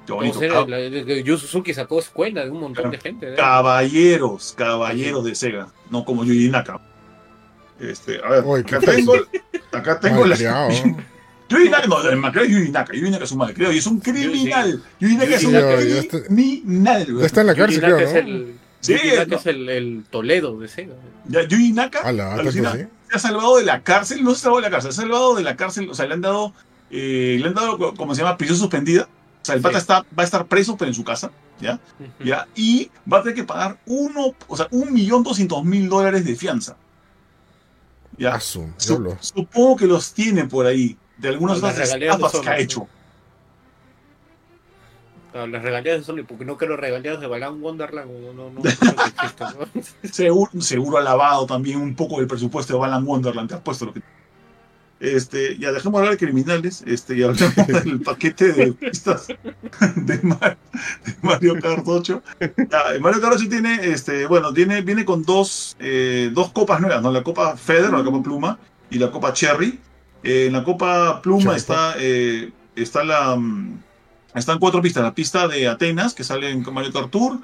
[0.07, 0.43] Bonito.
[0.43, 3.35] Entonces, Yu Suzuki sacó escuela de un montón de gente.
[3.35, 6.81] Caballeros, caballeros de Sega, no como Yuji Naka.
[7.81, 9.15] Este, a ver, acá tengo,
[9.73, 10.69] acá tengo la, Malcriado.
[11.49, 12.95] Yuji Naka, no, el malcriado es Yuji Naka.
[12.95, 14.83] Yuji Naka es un malcriado y es un criminal.
[15.01, 17.07] Yuji Naka es un criminal.
[17.21, 19.37] Ya está en la cárcel, Naka creo, es el, Sí, Yuji Naka no.
[19.37, 20.95] es el, el Toledo de Sega.
[21.27, 22.85] Ya, Yuji Naka Ala, alucina, así.
[23.11, 25.03] se ha salvado de la cárcel, no se ha salvado de la cárcel, se ha
[25.05, 26.53] salvado de la cárcel, o sea, le han dado,
[26.91, 29.09] eh, le han dado, co- como se llama, prisión suspendida.
[29.45, 29.63] O sea, el Sí.
[29.65, 31.79] pata está, va a estar preso, pero en su casa, ¿ya?
[32.25, 32.49] ¿ya?
[32.55, 36.35] Y va a tener que pagar uno, o sea, un millón doscientos mil dólares de
[36.35, 36.77] fianza.
[38.17, 38.37] ¿Ya?
[38.37, 38.73] Ah, su
[39.21, 42.89] supongo que los tiene por ahí, de algunas otras de estafas que ha hecho.
[45.35, 48.63] Ah, Las regalías de Sony, porque no quiero regalías de Balan Wonderland, no, no, no,
[48.63, 50.11] creo que existen, ¿no?
[50.11, 53.93] Seguro, seguro ha lavado también un poco del presupuesto de Balan Wonderland, te apuesto lo
[53.93, 54.01] que.
[55.05, 59.27] Este, ya dejemos de hablar de criminales, este, y hablemos del paquete de pistas
[59.97, 60.57] de, Mar-
[61.05, 62.23] de Mario Kart 8.
[62.71, 66.81] Ya, el Mario Kart 8 tiene, este, bueno, tiene, viene con dos, eh, dos copas
[66.81, 67.13] nuevas, ¿no?
[67.13, 68.59] La copa Feather, o la copa Pluma,
[68.91, 69.79] y la copa Cherry.
[70.23, 73.79] Eh, en la copa Pluma está, eh, está la, mm,
[74.35, 75.03] están cuatro pistas.
[75.03, 77.39] La pista de Atenas, que sale en Mario Kart Tour.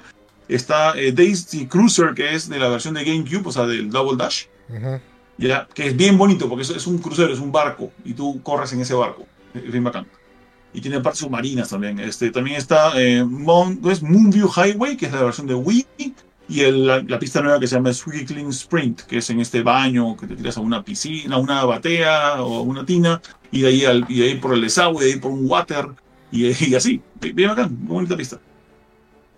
[0.47, 4.17] Está eh, Daisy Cruiser, que es de la versión de GameCube, o sea, del Double
[4.17, 4.45] Dash.
[4.67, 4.99] Ujú.
[5.41, 8.41] Ya, que es bien bonito porque es, es un crucero, es un barco y tú
[8.43, 9.25] corres en ese barco.
[9.53, 10.07] Es bien bacán.
[10.73, 11.99] Y tiene partes submarinas también.
[11.99, 15.87] Este, también está eh, Mon- ¿no es Moonview Highway, que es la versión de Wii.
[16.47, 19.63] Y el- la, la pista nueva que se llama Swiggling Sprint, que es en este
[19.63, 23.21] baño que te tiras a una piscina, a una batea o a una tina.
[23.51, 25.87] Y de ahí, al, y de ahí por el desagüe, de ahí por un water.
[26.31, 27.01] Y, y así.
[27.19, 28.39] Bien bacán, muy bonita pista.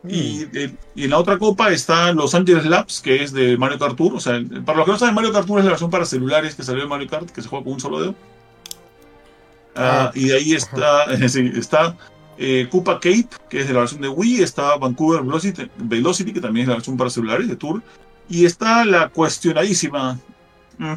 [0.07, 3.79] Y, eh, y en la otra copa está Los Angeles Labs, que es de Mario
[3.79, 4.15] Kart Tour.
[4.15, 6.55] O sea, para los que no saben, Mario Kart Tour es la versión para celulares
[6.55, 8.15] que salió de Mario Kart, que se juega con un solo dedo.
[9.75, 11.95] Ah, Ah, y de ahí está, sí, está
[12.37, 14.41] eh, Koopa Cape, que es de la versión de Wii.
[14.43, 17.81] Está Vancouver Velocity, Velocity, que también es la versión para celulares de Tour.
[18.29, 20.19] Y está la cuestionadísima
[20.77, 20.93] mm,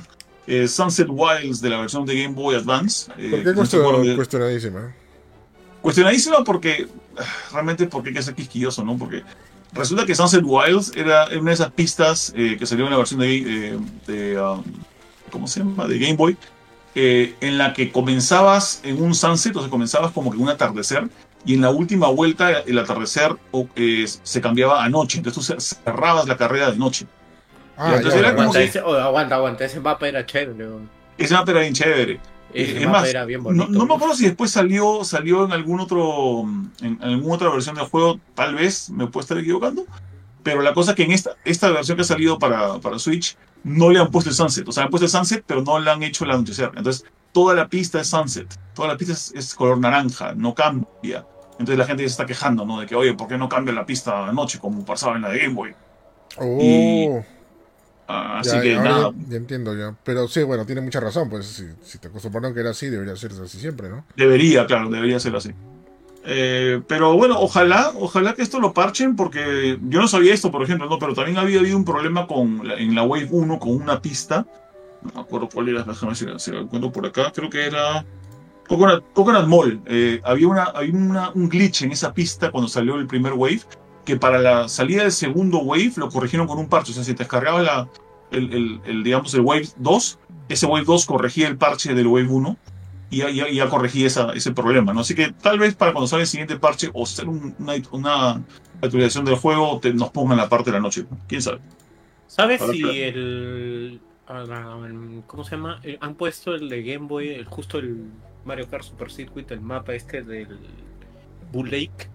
[0.47, 3.11] eh, Sunset Wilds de la versión de Game Boy Advance.
[3.19, 4.95] eh, ¿Por qué no cuestionadísima?
[5.81, 6.89] Cuestionadísima porque
[7.53, 8.97] realmente porque hay que ser quisquilloso, ¿no?
[8.97, 9.23] Porque
[9.73, 13.21] resulta que Sunset Wilds era una de esas pistas eh, que salió en la versión
[13.21, 14.63] de, eh, de, um,
[15.31, 15.87] ¿cómo se llama?
[15.87, 16.37] De Game Boy,
[16.95, 21.09] eh, en la que comenzabas en un sunset, o sea, comenzabas como que un atardecer,
[21.45, 23.37] y en la última vuelta el atardecer
[24.23, 27.07] se cambiaba a noche, entonces tú cerrabas la carrera de noche.
[27.77, 30.25] Ah, entonces ya, era ya, como Aguanta, que- ese, oh, aguanta, aguanta, ese mapa era
[30.25, 30.67] chévere.
[31.19, 32.21] Ese mapa era bien chévere.
[32.57, 33.69] Es más, era bien No, bonito.
[33.69, 36.45] no me acuerdo si después salió, salió en algún otro,
[36.81, 39.85] en alguna otra versión del juego, tal vez me puedo estar equivocando,
[40.43, 43.37] pero la cosa es que en esta, esta versión que ha salido para, para Switch
[43.65, 45.91] no le han puesto el sunset, o sea, han puesto el sunset, pero no le
[45.91, 46.71] han hecho el anochecer.
[46.77, 51.27] Entonces, toda la pista es sunset, toda la pista es, es color naranja, no cambia.
[51.59, 52.81] Entonces la gente ya se está quejando, ¿no?
[52.81, 55.39] De que, oye, ¿por qué no cambia la pista anoche como pasaba en la de
[55.39, 55.75] Game Boy?
[56.39, 57.09] Oh, Y-
[58.09, 59.95] así ya, que nada, ya, ya entiendo ya.
[60.05, 61.29] Pero sí, bueno, tiene mucha razón.
[61.29, 64.05] Pues si, si te acostumbraron que era así, debería ser así siempre, ¿no?
[64.17, 65.51] Debería, claro, debería ser así.
[66.29, 70.63] Eh, pero bueno, ojalá, ojalá que esto lo parchen, porque yo no sabía esto, por
[70.63, 73.71] ejemplo, no, pero también había habido un problema con la- en la Wave 1 con
[73.71, 74.45] una pista.
[75.03, 77.31] No me acuerdo cuál era, déjame si si la encuentro por acá.
[77.33, 78.05] Creo que era
[78.67, 79.81] Coconut, Coconut Mall.
[79.87, 83.61] Eh, había una, había una- un glitch en esa pista cuando salió el primer Wave,
[84.07, 86.93] que para la salida del segundo Wave lo corrigieron con un parche.
[86.93, 87.89] O sea, si te descargabas la,
[88.31, 92.29] el, el- el, digamos, el Wave 2, ese Wave 2 corregía el parche del Wave
[92.29, 92.57] 1
[93.11, 95.01] y ya, ya, ya corregí esa, ese problema, ¿no?
[95.01, 98.43] Así que tal vez para cuando salga el siguiente parche o hacer un- una, una
[98.83, 101.19] actualización del juego te, nos pongan la parte de la noche, ¿no?
[101.29, 101.61] ¿Quién sabe?
[102.27, 102.95] ¿Sabes si claro.
[102.95, 104.01] el,
[105.27, 105.81] ¿Cómo se llama?
[105.85, 108.05] Eh, Han puesto el de Game Boy, el, justo el
[108.45, 110.59] Mario Kart Super Circuit, el mapa este del
[111.53, 112.09] Bull Lake,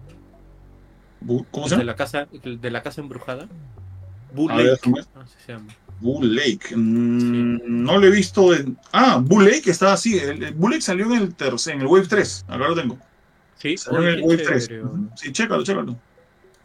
[1.50, 1.84] ¿Cómo se de llama?
[1.84, 3.48] la casa, de la casa embrujada.
[4.34, 5.72] Bull ver, Lake, déjame- así se llama.
[6.00, 6.74] Bull Lake.
[6.74, 8.76] Mm, No lo he visto en.
[8.92, 10.18] Ah, Bull Lake está así.
[10.18, 12.44] El, el Bull Lake salió en el tercer, en el Wave 3.
[12.48, 12.98] Acá lo tengo.
[13.56, 14.66] Sí, Salió en el Wave 3.
[14.68, 15.10] chévere, weón.
[15.16, 15.96] Sí, chécalo, chécalo.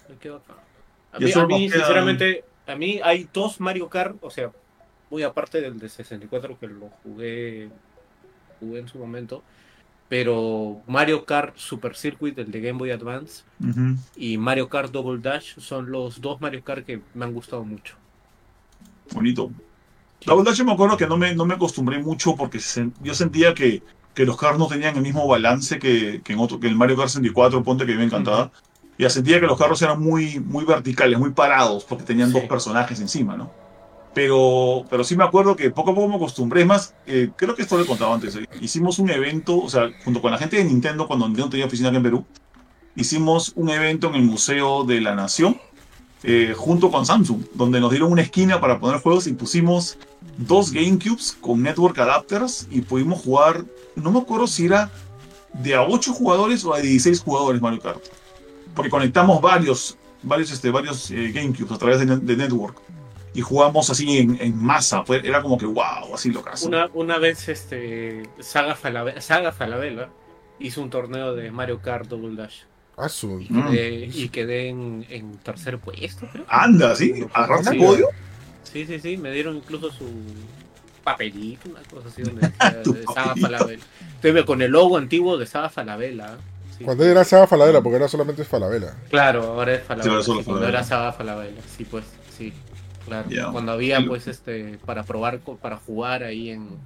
[0.09, 0.53] Me quedo acá.
[1.11, 4.51] A mí, a mí, queda- sinceramente, a mí hay dos Mario Kart, o sea,
[5.09, 7.69] muy aparte del de 64 que lo jugué,
[8.59, 9.43] jugué en su momento,
[10.09, 13.43] pero Mario Kart Super Circuit, el de Game Boy Advance,
[14.15, 17.95] y Mario Kart Double Dash son los dos Mario Kart que me han gustado mucho.
[19.11, 19.51] Bonito.
[20.25, 23.53] Verdad yo me acuerdo que no me, no me acostumbré mucho porque se- yo sentía
[23.53, 23.81] que,
[24.13, 26.97] que los carros no tenían el mismo balance que, que en otro, que el Mario
[26.97, 28.51] Kart 64, ponte que me encantaba.
[28.97, 32.39] Ya sentía que los carros eran muy, muy verticales, muy parados, porque tenían Sí.
[32.39, 33.51] dos personajes encima, ¿no?
[34.17, 36.61] Pero, pero sí me acuerdo que poco a poco me acostumbré.
[36.61, 38.35] Es más, eh, creo que esto lo he contado antes.
[38.59, 41.89] Hicimos un evento, o sea, junto con la gente de Nintendo, cuando Nintendo tenía oficina
[41.89, 42.25] aquí en Perú,
[42.95, 45.61] hicimos un evento en el Museo de la Nación,
[46.23, 49.99] eh, junto con Samsung, donde nos dieron una esquina para poner juegos y pusimos
[50.39, 54.89] dos GameCubes con network adapters y pudimos jugar, no me acuerdo si era
[55.53, 58.01] de a 8 jugadores o a 16 jugadores Mario Kart.
[58.73, 62.81] Porque conectamos varios, varios, este, varios eh, GameCubes a través de network
[63.37, 65.03] y jugamos así en, en masa.
[65.05, 66.67] Fue, era como que wow, así lo caso.
[66.67, 70.09] Una, una vez este Saga Falabella, Saga Falabella
[70.59, 72.61] hizo un torneo de Mario Kart Double Dash
[72.97, 73.45] Azul.
[73.47, 73.69] y Mm.
[73.69, 76.45] quedé, y quedé en, en tercer puesto, creo.
[76.47, 77.13] Anda, ¿sí?
[77.31, 77.77] ¿Agarraste Sí.
[77.77, 78.07] podio?
[78.63, 80.05] Sí, sí, sí, me dieron incluso su
[81.03, 83.35] papelito, una cosa así donde de Saga.
[83.39, 83.83] Falabella.
[84.15, 86.37] Estoy con el logo antiguo de Saga Falabella.
[86.75, 86.83] sí.
[86.83, 88.95] Cuando era Saga Falabella, porque era solamente Falabella.
[89.11, 90.03] Claro, ahora es Falabella.
[90.03, 92.03] Sí, ahora solo cuando era Saga Falabella, sí, pues,
[92.35, 92.51] sí.
[93.07, 93.51] Claro.
[93.51, 96.77] Cuando había, pues, este, para probar, para jugar ahí en,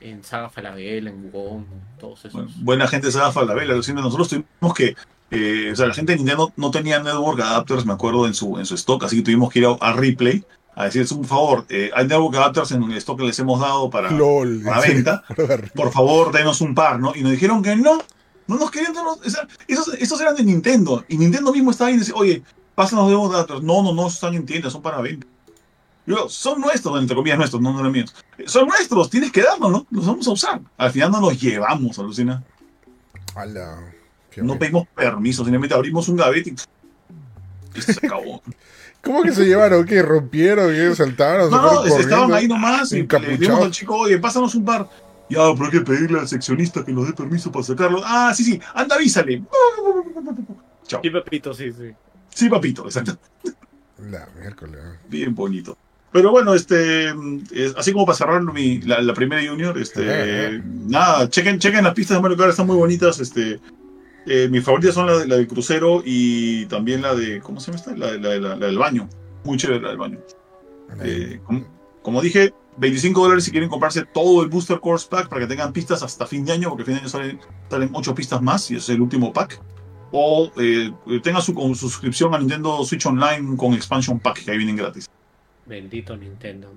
[0.00, 1.64] en Saga Falabella, en Wugong,
[2.00, 2.32] todos esos.
[2.32, 4.00] Bueno, buena gente se da Falabella, alucina.
[4.00, 4.96] Nosotros tuvimos que,
[5.30, 8.58] eh, o sea, la gente de Nintendo no tenía network adapters, me acuerdo, en su,
[8.58, 11.64] en su stock, así que tuvimos que ir a, a Replay a decirles un favor,
[11.70, 14.62] eh, hay network adapters en el stock que les hemos dado para, LOL.
[14.62, 15.24] para venta,
[15.74, 17.14] por favor, denos un par, ¿no?
[17.16, 17.98] Y nos dijeron que no,
[18.46, 21.88] no nos querían darnos, o sea, esos, esos eran de Nintendo, y Nintendo mismo estaba
[21.88, 22.42] ahí y decía, oye,
[22.76, 23.62] pásanos network adapters.
[23.62, 25.26] No, no, no, están en tiendas, son para venta.
[26.06, 28.14] Yo, son nuestros, entre comillas nuestros, no, no eran míos.
[28.46, 29.86] Son nuestros, tienes que darnos, ¿no?
[29.90, 30.60] Los vamos a usar.
[30.76, 32.44] Al final no los llevamos, alucina.
[33.34, 33.92] Ala.
[34.36, 38.42] No pedimos permiso, simplemente abrimos un gavete y, y se acabó.
[39.02, 39.84] ¿Cómo que se llevaron?
[39.84, 40.02] ¿Qué?
[40.02, 40.72] ¿Rompieron?
[40.72, 40.94] ¿Qué?
[40.94, 41.50] ¿Saltaron?
[41.50, 44.88] ¿Se no, estaban ahí nomás y le dijimos al chico, oye, pásanos un par.
[45.28, 48.00] Ya, pero hay que pedirle al seccionista que nos dé permiso para sacarlo.
[48.04, 49.42] Ah, sí, sí, anda, avísale.
[50.86, 51.00] Chao.
[51.02, 51.92] Sí, Pepito, sí, sí.
[52.34, 53.18] Sí, papito, exacto.
[54.10, 54.80] La miércoles.
[54.84, 54.98] ¿eh?
[55.08, 55.78] Bien bonito.
[56.16, 57.10] Pero bueno, este,
[57.52, 60.62] es- así como para cerrar mi, la, la primera junior, este, Eh, eh.
[60.64, 63.60] nada, chequen, chequen las pistas de Mario Kart, están muy bonitas, este,
[64.26, 67.66] eh, mis favoritas son la, de- la del crucero y también la de, ¿cómo se
[67.66, 67.94] llama esta?
[67.94, 69.10] La, de- la, de- la- la del baño,
[69.44, 70.18] muy chévere la del baño.
[71.02, 71.66] Eh, como,
[72.00, 75.74] como dije, 25 dólares si quieren comprarse todo el Booster Course Pack para que tengan
[75.74, 78.76] pistas hasta fin de año, porque fin de año salen, salen 8 pistas más y
[78.76, 79.60] ese es el último pack.
[80.12, 80.90] O eh,
[81.22, 85.10] tengan su con suscripción a Nintendo Switch Online con Expansion Pack, que ahí vienen gratis.
[85.66, 86.72] Bendito Nintendo.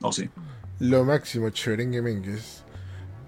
[0.00, 0.30] No sé.
[0.80, 2.64] Lo máximo, cherengue mengues.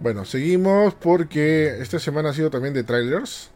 [0.00, 3.50] Bueno, seguimos porque esta semana ha sido también de trailers.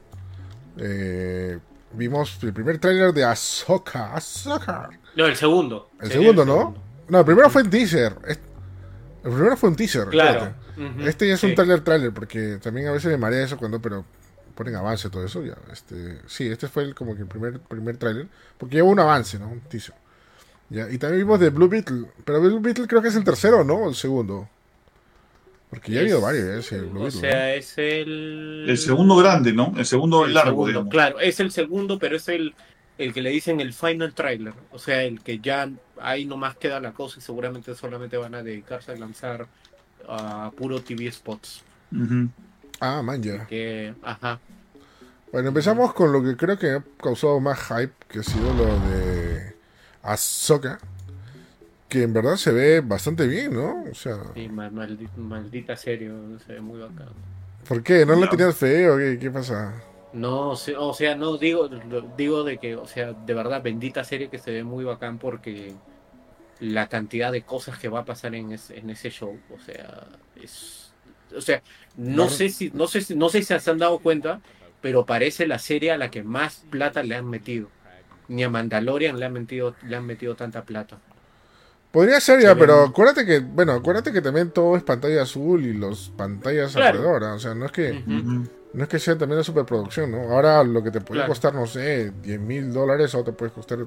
[0.78, 1.58] Eh,
[1.92, 4.14] vimos el primer trailer de Ahsoka.
[4.14, 4.90] Ahsoka.
[5.16, 5.90] No, el segundo.
[6.00, 6.74] El segundo, ¿no?
[7.08, 8.16] No, el primero fue un teaser.
[8.26, 10.08] El primero fue un teaser.
[10.08, 10.54] Claro.
[11.04, 11.46] Este ya es sí.
[11.46, 14.04] un trailer trailer porque también a veces me marea eso cuando pero
[14.54, 15.56] ponen avance todo eso ya.
[15.70, 19.38] Este, sí, este fue el, como que el primer primer trailer porque lleva un avance,
[19.38, 19.48] ¿no?
[19.48, 19.94] Un teaser.
[20.70, 23.64] Ya, y también vimos de Blue Beetle, pero Blue Beetle creo que es el tercero,
[23.64, 23.74] ¿no?
[23.74, 24.48] O el segundo.
[25.68, 26.76] Porque ya ha habido varios, ¿eh?
[26.76, 28.66] El Blue O Beetle, sea, es el.
[28.68, 29.74] El segundo grande, ¿no?
[29.76, 30.90] El segundo el largo, segundo, digamos.
[30.90, 32.54] Claro, es el segundo, pero es el,
[32.98, 34.54] el que le dicen el final trailer.
[34.70, 35.68] O sea, el que ya
[36.00, 39.48] ahí nomás queda la cosa y seguramente solamente van a dedicarse a lanzar
[40.08, 41.64] a puro TV spots.
[42.80, 43.46] Ah, man, ya.
[43.46, 44.40] Que, ajá.
[45.32, 48.64] Bueno, empezamos con lo que creo que ha causado más hype, que ha sido lo
[48.88, 49.19] de
[50.02, 50.78] Ahsoka.
[51.88, 53.82] Que en verdad se ve bastante bien, ¿no?
[53.90, 57.08] O sea, Sí, ma- maldi- maldita serio, se ve muy bacán.
[57.68, 58.04] ¿por qué?
[58.06, 58.28] ¿No le Ya.
[58.28, 59.74] tenías fe o qué, qué pasa?
[60.12, 60.56] No, o
[60.94, 61.68] sea- no digo,
[62.16, 65.74] digo de que, o sea, de verdad, bendita serie que se ve muy bacán porque
[66.60, 70.06] la cantidad de cosas que va a pasar en, ese- en ese show, o sea,
[70.36, 70.92] es,
[71.36, 71.62] o sea,
[71.96, 72.30] no Claro.
[72.30, 74.40] sé si, no sé si, no sé si se han dado cuenta,
[74.80, 77.68] pero parece la serie a la que más plata le han metido.
[78.30, 80.96] Ni a Mandalorian le han metido, le han metido tanta plata.
[81.90, 85.72] Podría ser ya, pero acuérdate que, bueno, acuérdate que también todo es pantalla azul y
[85.72, 86.98] los pantallas Claro.
[87.00, 88.04] alrededor, o sea, no es que
[88.72, 90.30] no es que sea también de superproducción, ¿no?
[90.30, 91.30] Ahora lo que te puede Claro.
[91.30, 93.80] costar, no sé, 10 mil dólares o te puede costar,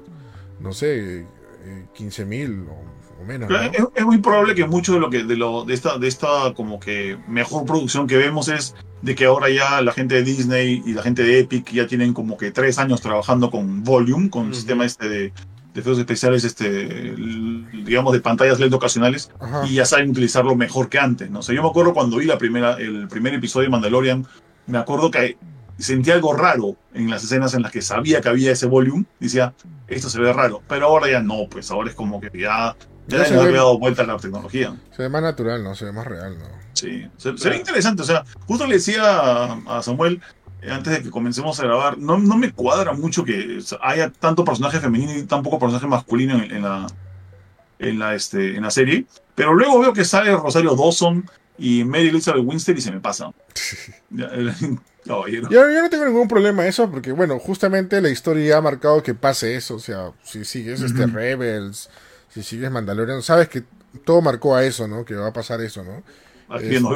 [0.60, 3.60] no sé, eh, 15 mil o, o menos, ¿no?
[3.60, 6.52] Es, es muy probable que mucho de lo que de lo de esta de esta
[6.54, 10.82] como que mejor producción que vemos es de que ahora ya la gente de Disney
[10.86, 14.42] y la gente de Epic ya tienen como que tres años trabajando con Volume, con
[14.44, 14.56] el Ujú.
[14.56, 15.32] sistema este de, de
[15.74, 17.14] efectos especiales, este
[17.84, 19.66] digamos de pantallas LED ocasionales Ajá.
[19.66, 21.40] y ya saben utilizarlo mejor que antes, ¿no?
[21.40, 24.26] O sea, yo me acuerdo cuando vi la primera el primer episodio de Mandalorian,
[24.66, 25.36] me acuerdo que
[25.76, 29.52] sentí algo raro en las escenas en las que sabía que había ese volume, decía,
[29.88, 32.76] esto se ve raro, pero ahora ya no, pues ahora es como que ya
[33.06, 34.74] Ya ya le ve- dado vuelta a la tecnología.
[34.96, 35.74] Se ve más natural, ¿no?
[35.74, 36.46] Se ve más real, ¿no?
[36.72, 38.02] Sí, se, se ve interesante.
[38.02, 40.20] O sea, justo le decía a, a Samuel
[40.62, 44.44] eh, antes de que comencemos a grabar, no, no me cuadra mucho que haya tanto
[44.44, 46.86] personaje femenino y tan poco personaje masculino en, en la,
[47.78, 49.04] en, la, este, en la serie.
[49.34, 53.30] Pero luego veo que sale Rosario Dawson y Mary Elizabeth Winstead y se me pasa.
[54.10, 54.52] Ya, el-
[55.04, 55.48] caballero.
[55.50, 59.12] Yo, yo no tengo ningún problema eso, porque bueno, justamente la historia ha marcado que
[59.14, 59.74] pase eso.
[59.74, 61.14] O sea, si sigues este Ujú.
[61.16, 61.90] Rebels,
[62.34, 63.62] si sigues Mandalorian, sabes que
[64.04, 65.04] todo marcó a eso, ¿no?
[65.04, 66.02] Que va a pasar eso, ¿no?
[66.48, 66.90] Aquí no.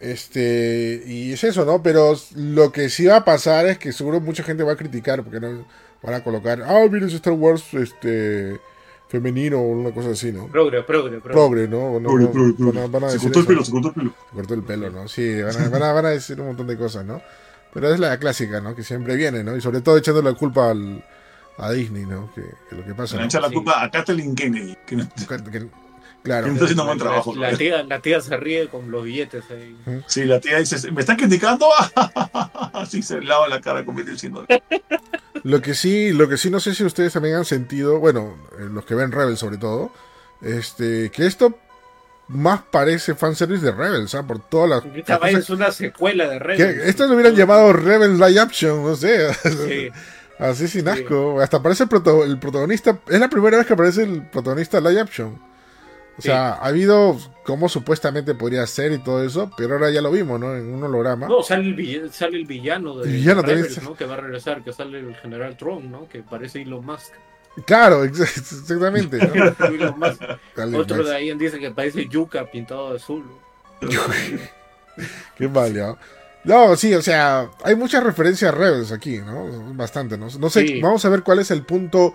[0.00, 1.82] Este, y es eso, ¿no?
[1.82, 5.24] Pero lo que sí va a pasar es que seguro mucha gente va a criticar,
[5.24, 5.66] porque no
[6.02, 8.60] van a colocar, ah, mira ese Star Wars este
[9.08, 10.46] femenino o una cosa así, ¿no?
[10.48, 11.32] Progre, progre, progre.
[11.32, 11.98] Progre, ¿no?
[11.98, 12.80] No, Progre, no, progre, progre.
[12.80, 14.14] van a- van a Se cortó el pelo, se cortó el pelo.
[14.30, 15.08] Se cortó el pelo, ¿no?
[15.08, 17.20] Sí, van a, van a- van a decir un montón de cosas, ¿no?
[17.74, 18.74] Pero es la clásica, ¿no?
[18.76, 19.56] Que siempre viene, ¿no?
[19.56, 21.04] Y sobre todo echando la culpa al,
[21.58, 22.32] a Disney, ¿no?
[22.34, 23.26] Que, que lo que pasa, le ¿no?
[23.26, 23.54] echa la Sí.
[23.54, 24.76] culpa a Kathleen Kennedy.
[24.86, 25.66] Que no- Que- que-
[26.22, 26.44] claro.
[26.44, 27.34] que no está haciendo buen trabajo.
[27.36, 29.76] La, la tía, la tía se ríe con los billetes ahí.
[30.06, 31.66] Sí, la tía dice, ¿me están criticando?
[32.72, 34.46] Así se lava la cara como diciendo.
[35.44, 38.66] Lo que sí, lo que sí no sé si ustedes también han sentido, bueno, eh,
[38.70, 39.92] los que ven Rebels sobre todo,
[40.42, 41.58] este, que esto
[42.28, 44.26] más parece fanservice de Rebels, ¿ah?
[44.26, 46.84] Por todas las Esta es una secuela de que Rebels.
[46.88, 49.88] esto lo hubieran llamado Rebels Live Action, no sé, Sí.
[50.38, 51.40] así sin asco.
[51.40, 55.00] Hasta aparece el, proto- el protagonista, es la primera vez que aparece el protagonista live
[55.00, 55.38] action.
[56.16, 60.10] O sea, ha habido cómo supuestamente podría ser y todo eso, pero ahora ya lo
[60.10, 60.56] vimos, ¿no?
[60.56, 61.28] En un holograma.
[61.28, 63.80] No, sale el, vill- sale el villano de villano Rebels.
[63.84, 63.94] ¿no?
[63.94, 66.08] Que va a regresar, que sale el general Tron, ¿no?
[66.08, 67.12] Que parece Elon Musk.
[67.66, 69.18] Claro, ex- exactamente.
[69.18, 69.66] ¿no?
[69.66, 70.20] Elon Musk.
[70.76, 73.24] Otro de ahí dice que parece yuca pintado de azul.
[75.36, 75.98] Qué mal, ¿no?
[76.48, 79.74] No, sí, o sea, hay muchas referencias a Rebels aquí, ¿no?
[79.74, 80.28] Bastante, ¿no?
[80.38, 80.80] No sé, Sí.
[80.80, 82.14] vamos a ver cuál es el punto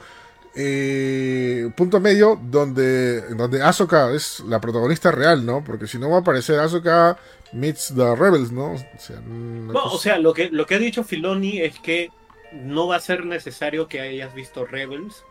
[0.55, 5.63] eh, punto medio donde, donde Ahsoka es la protagonista real, ¿no?
[5.63, 7.17] Porque si no va a aparecer Ahsoka
[7.53, 8.73] meets the Rebels, ¿no?
[8.73, 12.11] O sea, No, cosa- o sea, lo que, lo que ha dicho Filoni es que
[12.51, 15.23] no va a ser necesario que hayas visto Rebels.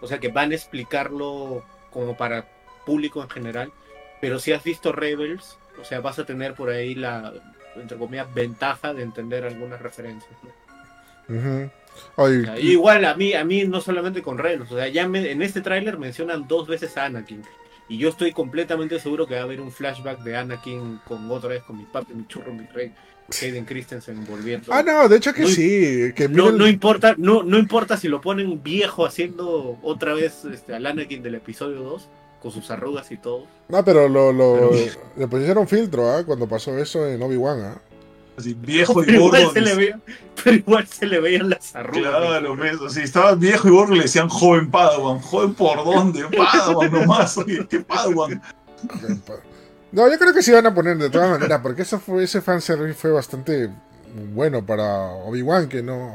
[0.00, 2.46] O sea, que van a explicarlo como para
[2.86, 3.72] público en general.
[4.20, 7.32] Pero si has visto Rebels, o sea, vas a tener por ahí la,
[7.80, 10.32] entre comillas, ventaja de entender algunas referencias.
[12.44, 15.42] sea, igual a mí, a mí no solamente con Rebels, o sea, ya me- en
[15.42, 17.42] este tráiler mencionan dos veces a Anakin.
[17.88, 21.48] Y yo estoy completamente seguro que va a haber un flashback de Anakin con otra
[21.50, 22.92] vez con mi papi, mi churro, mi rey,
[23.42, 24.72] Hayden Christensen volviendo.
[24.72, 26.12] Ah, no, de hecho que No- sí.
[26.14, 30.44] Que No, miren- no importa, no, no importa si lo ponen viejo haciendo otra vez
[30.44, 32.08] este, al Anakin del episodio 2,
[32.40, 33.46] con sus arrugas y todo.
[33.68, 36.22] No, pero lo, lo, Pero- le pusieron filtro, ¿ah?
[36.24, 37.78] Cuando pasó eso en Obi-Wan, ¿ah?
[38.36, 39.52] Así, viejo y Pero igual, gordo.
[39.54, 40.00] se le veía-
[40.44, 42.02] pero igual se le veían las arrugas.
[42.02, 45.18] Claro, ves, si estaba viejo y gordo le decían joven Padawan.
[45.20, 46.24] ¿Joven por dónde?
[46.36, 47.36] Padawan nomás.
[47.38, 48.40] Oye, ¿qué Padawan?
[49.90, 52.40] No, yo creo que sí van a poner de todas maneras, porque eso fue, ese
[52.42, 53.70] fanservice fue bastante
[54.34, 54.84] bueno para
[55.24, 56.14] Obi-Wan, que no.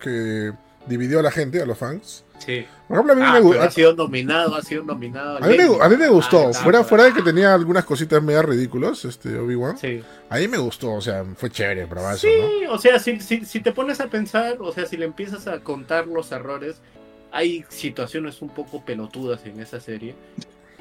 [0.00, 0.52] que
[0.86, 2.24] dividió a la gente, a los fans.
[2.44, 2.66] Sí.
[2.88, 3.62] Por ejemplo, a mí Ah, me gustó.
[3.62, 5.36] ha sido nominado, ha sido nominado.
[5.36, 5.76] A mí, me, Emmy.
[5.80, 9.04] a mí me gustó, Ah, fuera, ah, fuera de que tenía algunas cositas medio ridículas,
[9.04, 9.76] este Obi-Wan.
[9.78, 10.02] Sí.
[10.28, 12.32] A mí me gustó, o sea, fue chévere, bravazo, Sí,
[12.64, 12.72] ¿no?
[12.72, 15.60] o sea, si, si, si te pones a pensar, o sea, si le empiezas a
[15.60, 16.80] contar los errores,
[17.30, 20.14] hay situaciones un poco pelotudas en esa serie.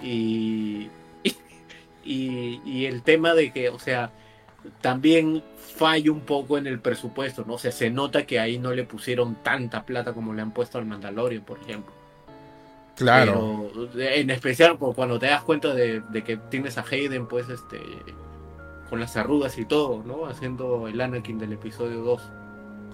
[0.02, 0.90] Y,
[2.04, 4.12] y, y el tema de que, o sea,
[4.82, 5.44] también
[5.76, 7.54] falla un poco en el presupuesto, ¿no?
[7.54, 10.78] O sea, se nota que ahí no le pusieron tanta plata como le han puesto
[10.78, 11.94] al Mandalorian, por ejemplo.
[12.96, 13.70] Claro.
[13.94, 17.80] Pero, en especial cuando te das cuenta de, de que tienes a Hayden, pues, este,
[18.90, 20.26] con las arrugas y todo, ¿no?
[20.26, 22.22] Haciendo el Anakin del episodio 2.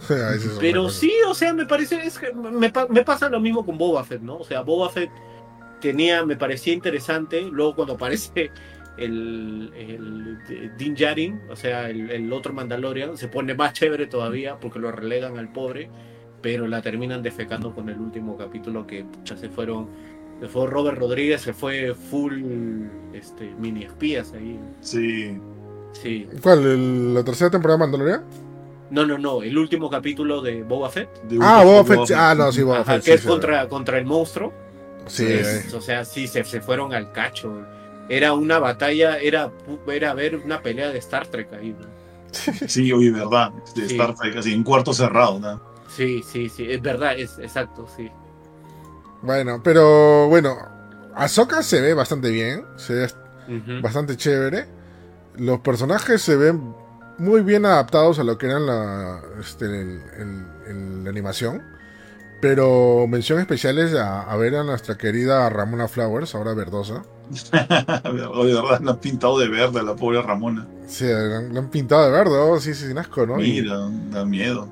[0.04, 3.40] Esa es otra Pero sí, o sea, me parece, es que me, me pasa lo
[3.40, 4.38] mismo con Boba Fett, ¿no?
[4.38, 5.10] O sea, Boba Fett
[5.80, 8.52] tenía, me parecía interesante, luego cuando aparece
[8.98, 14.58] el, el Din Djarin, o sea, el, el otro Mandalorian, se pone más chévere todavía
[14.60, 15.90] porque lo relegan al pobre,
[16.42, 19.88] pero la terminan defecando con el último capítulo que pucha, se fueron
[20.42, 22.34] Se fue Robert Rodríguez, se fue full
[23.14, 24.60] este, mini espías ahí.
[24.82, 25.38] Sí.
[25.94, 26.28] Sí.
[26.42, 26.66] ¿Cuál?
[26.66, 28.22] el- ¿La tercera temporada de Mandalorian?
[28.92, 29.42] No, no, no.
[29.44, 31.10] El último capítulo de Boba Fett.
[31.24, 32.16] De Ah, Boba Boba Fett.
[32.18, 33.04] Ah, no, sí, Boba Ajá, Fett.
[33.06, 33.28] que sí, es sí.
[33.28, 34.54] contra, contra el monstruo.
[35.08, 35.78] Sí, Es- eh.
[35.78, 37.62] o sea, sí, se, se fueron al cacho.
[38.10, 39.52] Era una batalla, era,
[39.88, 41.76] era ver una pelea de Star Trek ahí.
[41.80, 41.88] ¿no?
[42.68, 43.52] Sí, oye, verdad.
[43.76, 43.96] De Sí.
[43.96, 45.62] Star Trek, así en cuarto cerrado, ¿no?
[45.88, 48.10] Sí, sí, sí, es verdad, es exacto, sí.
[49.22, 50.56] Bueno, pero bueno,
[51.16, 53.08] Ahsoka se ve bastante bien, se ve
[53.82, 54.68] bastante chévere.
[55.38, 56.74] Los personajes se ven
[57.18, 61.62] muy bien adaptados a lo que eran la, este, el- el- el- la animación.
[62.48, 67.02] Pero mención especial es a, a ver a nuestra querida Ramona Flowers, ahora verdosa.
[67.32, 70.68] De verdad, la han pintado de verde a la pobre Ramona.
[70.86, 73.42] Sí, la han, la han pintado de verde, oh, sí, sí, sin asco, ¿no?
[73.42, 73.78] Y- Mira,
[74.12, 74.70] da miedo.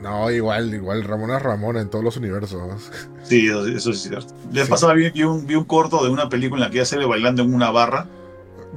[0.00, 2.60] no, igual, igual, Ramona es Ramona en todos los universos.
[3.24, 4.32] Sí, eso, es cierto.
[4.52, 4.70] Vez Sí.
[4.70, 7.04] pasada vi, vi un, vi un corto de una película en la que ella sale
[7.04, 8.06] bailando en una barra.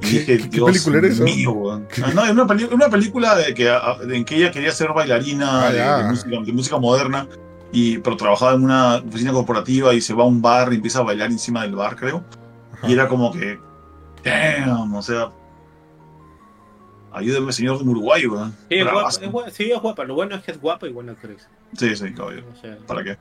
[0.00, 1.22] ¿Qué- dije, qué- Dios película era eso?
[1.22, 1.80] mío.
[2.02, 3.72] Ah, no, es una, película de que,
[4.10, 5.98] en que ella quería ser bailarina Ah, de, ya.
[5.98, 7.28] de música, de música moderna,
[7.72, 11.00] y, pero trabajaba en una oficina corporativa y se va a un bar y empieza
[11.00, 12.24] a bailar encima del bar, creo.
[12.72, 12.88] Ajá.
[12.88, 13.58] Y era como que,
[14.24, 15.32] damn, o sea,
[17.10, 18.58] ayúdeme, señor de Uruguay, weón.
[18.68, 19.20] Sí, es guapa, Bravazo.
[19.22, 20.04] es guapa, sí, es guapa.
[20.04, 21.48] Lo bueno es que es guapa y buena actriz.
[21.76, 22.50] Sí, sí, caballero.
[22.52, 23.18] O sea, ¿Para qué?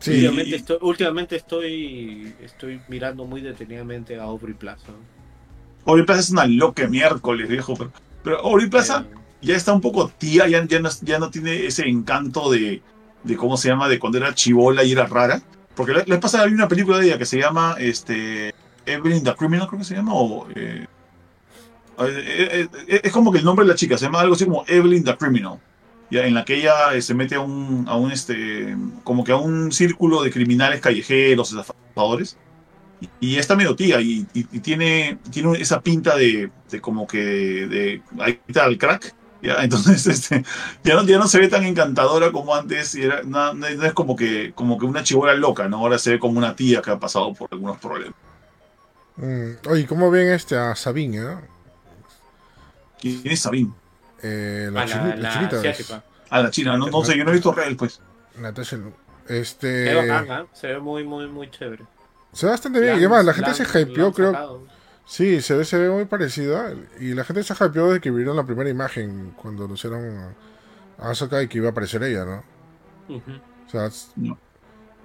[0.00, 4.92] Sí, últimamente, estoy, últimamente estoy, estoy mirando muy detenidamente a Aubrey Plaza.
[5.84, 7.76] Aubrey Plaza es una loca miércoles, viejo.
[7.76, 11.30] Pero, pero Aubrey Plaza Eh, ya está un poco tía, ya, ya, no, ya no
[11.30, 12.82] tiene ese encanto de,
[13.24, 13.88] de, ¿cómo se llama?
[13.88, 15.40] De cuando era chivola y era rara.
[15.74, 18.54] Porque le, le pasa, hay una película de ella que se llama este,
[18.86, 20.48] Evelyn the Criminal, creo que se llama, o...
[20.54, 20.86] eh,
[22.00, 24.64] eh, eh, es como que el nombre de la chica, se llama algo así como
[24.66, 25.58] Evelyn the Criminal.
[26.10, 29.36] Ya, en la que ella se mete a un, a un este, como que a
[29.36, 32.38] un círculo de criminales callejeros, estafadores.
[33.00, 37.18] Y, y está medio tía y, y- tiene, tiene esa pinta de, de como que
[37.18, 39.14] de ahí está el crack.
[39.42, 39.62] ¿Ya?
[39.62, 40.44] Entonces este,
[40.84, 42.94] ya, no, ya no se ve tan encantadora como antes.
[42.94, 45.78] Y era, no, no es como que, como que una chivola loca, ¿no?
[45.78, 48.14] Ahora se ve como una tía que ha pasado por algunos problemas.
[49.16, 51.36] Mm, oye, ¿cómo ven este a Sabine, eh?
[53.00, 53.72] ¿Quién es Sabine?
[54.22, 56.02] Eh, la, a chini- la, la la chinita.
[56.30, 56.76] Ah, la china.
[56.76, 58.00] No, no sé, yo no he visto real, pues.
[58.38, 58.92] Natasha Lu-
[59.26, 59.94] Se ve Este.
[59.94, 60.46] bacán, ¿ah?
[60.52, 61.84] Se ve muy, muy, muy chévere.
[62.32, 62.92] Se ve bastante bien.
[62.94, 64.66] La Y además, la gente se hypeó, creo.
[65.08, 66.74] Sí, se ve, se ve muy parecida.
[67.00, 70.34] Y la gente se hypeó de que vieron la primera imagen cuando anunciaron
[70.98, 72.44] a Asuka y que iba a aparecer ella, ¿no?
[73.16, 73.30] Ujú.
[73.66, 74.36] O sea, s- No.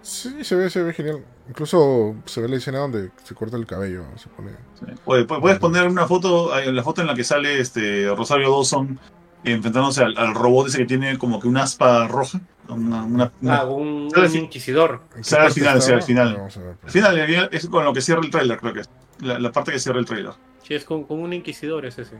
[0.01, 1.23] sí, se ve, se ve genial.
[1.47, 4.03] Incluso se ve la escena donde se corta el cabello.
[4.17, 4.51] Se pone.
[4.77, 4.85] Sí.
[5.05, 8.49] Oye, ¿pu- ¿puedes poner una foto, eh, la foto en la que sale este Rosario
[8.51, 8.99] Dawson
[9.45, 12.41] enfrentándose al, al robot ese que tiene como que una aspa roja?
[12.67, 15.01] Una, una- una- Ah, un, Sale un inquisidor.
[15.15, 15.97] ¿En qué Sale al final, estaba?
[15.97, 16.37] al final.
[16.83, 18.89] Al final eh, es con lo que cierra el tráiler, creo que es.
[19.23, 20.33] La, la parte que cierra el tráiler.
[20.67, 22.17] Sí, es con, con un inquisidor, es ese.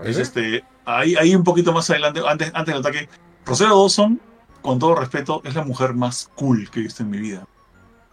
[0.00, 3.08] ¿Ahí Es este, ahí, ahí un poquito más adelante, antes, antes del ataque.
[3.46, 4.20] Rosario Dawson,
[4.62, 7.46] con todo respeto, es la mujer más cool que he visto en mi vida.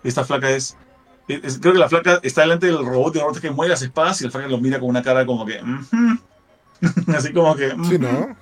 [0.04, 0.78] Esta flaca es,
[1.28, 3.52] es- es- creo que la flaca está delante del robot y el robot es que
[3.52, 5.60] mueve las espadas y la flaca lo mira con una cara como que.
[7.16, 7.70] Así como que.
[7.70, 7.98] Sí.
[8.00, 8.36] ¿no?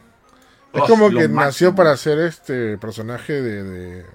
[0.73, 1.41] Es Oh, como que máximo.
[1.41, 4.05] nació para ser este personaje de, de,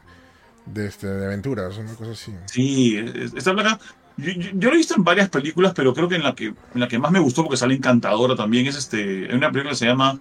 [0.66, 2.32] de, este, de aventuras, una cosa así.
[2.46, 3.78] Sí, es- esta placa.
[4.16, 6.46] Yo, yo- yo lo he visto en varias películas, pero creo que en la que,
[6.46, 9.26] en la que más me gustó, porque sale encantadora también, es este.
[9.30, 10.18] En una película que se llama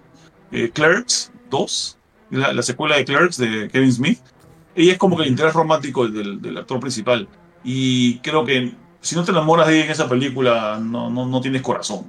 [0.52, 1.98] eh, Clerks 2,
[2.30, 4.18] la, la secuela de Clerks de Kevin Smith.
[4.74, 7.28] Ella es como que el interés romántico del, del actor principal.
[7.62, 11.40] Y creo que si no te enamoras de ella en esa película, no, no, no
[11.40, 12.06] tienes corazón.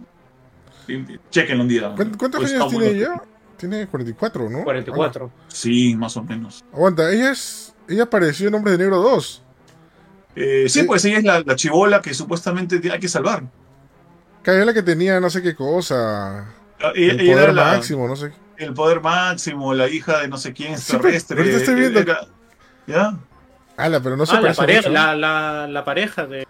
[1.32, 1.94] Chequen un día.
[1.96, 3.00] ¿Cuántos, Pues años tiene bueno.
[3.00, 3.24] ella?
[3.58, 4.64] Tiene 44, ¿no?
[4.64, 5.32] 44.
[5.48, 6.64] Sí, más o menos.
[6.74, 7.74] Aguanta, ella es.
[7.88, 9.44] Ella apareció en Hombre de Negro 2.
[10.36, 10.86] Eh, sí, Sí.
[10.86, 13.44] pues ella es la, la chivola que supuestamente hay que salvar.
[14.44, 16.54] Que era la que tenía no sé qué cosa.
[16.82, 18.34] Ah, El ella poder era la- máximo, no sé.
[18.58, 21.38] el poder máximo, la hija de no sé quién Sí, pero- terrestre.
[21.38, 22.28] ahorita estoy viendo- era-
[22.88, 23.18] ¿Ya?
[23.78, 24.92] Ala, pero no se Ah, la pareja, mucho.
[24.92, 26.46] la, la, la pareja de.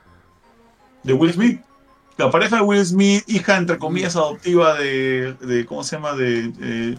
[1.04, 1.62] De Will Smith.
[2.18, 5.34] La pareja de Will Smith, hija entre comillas adoptiva de.
[5.42, 6.14] de ¿Cómo se llama?
[6.14, 6.52] De.
[6.62, 6.98] eh,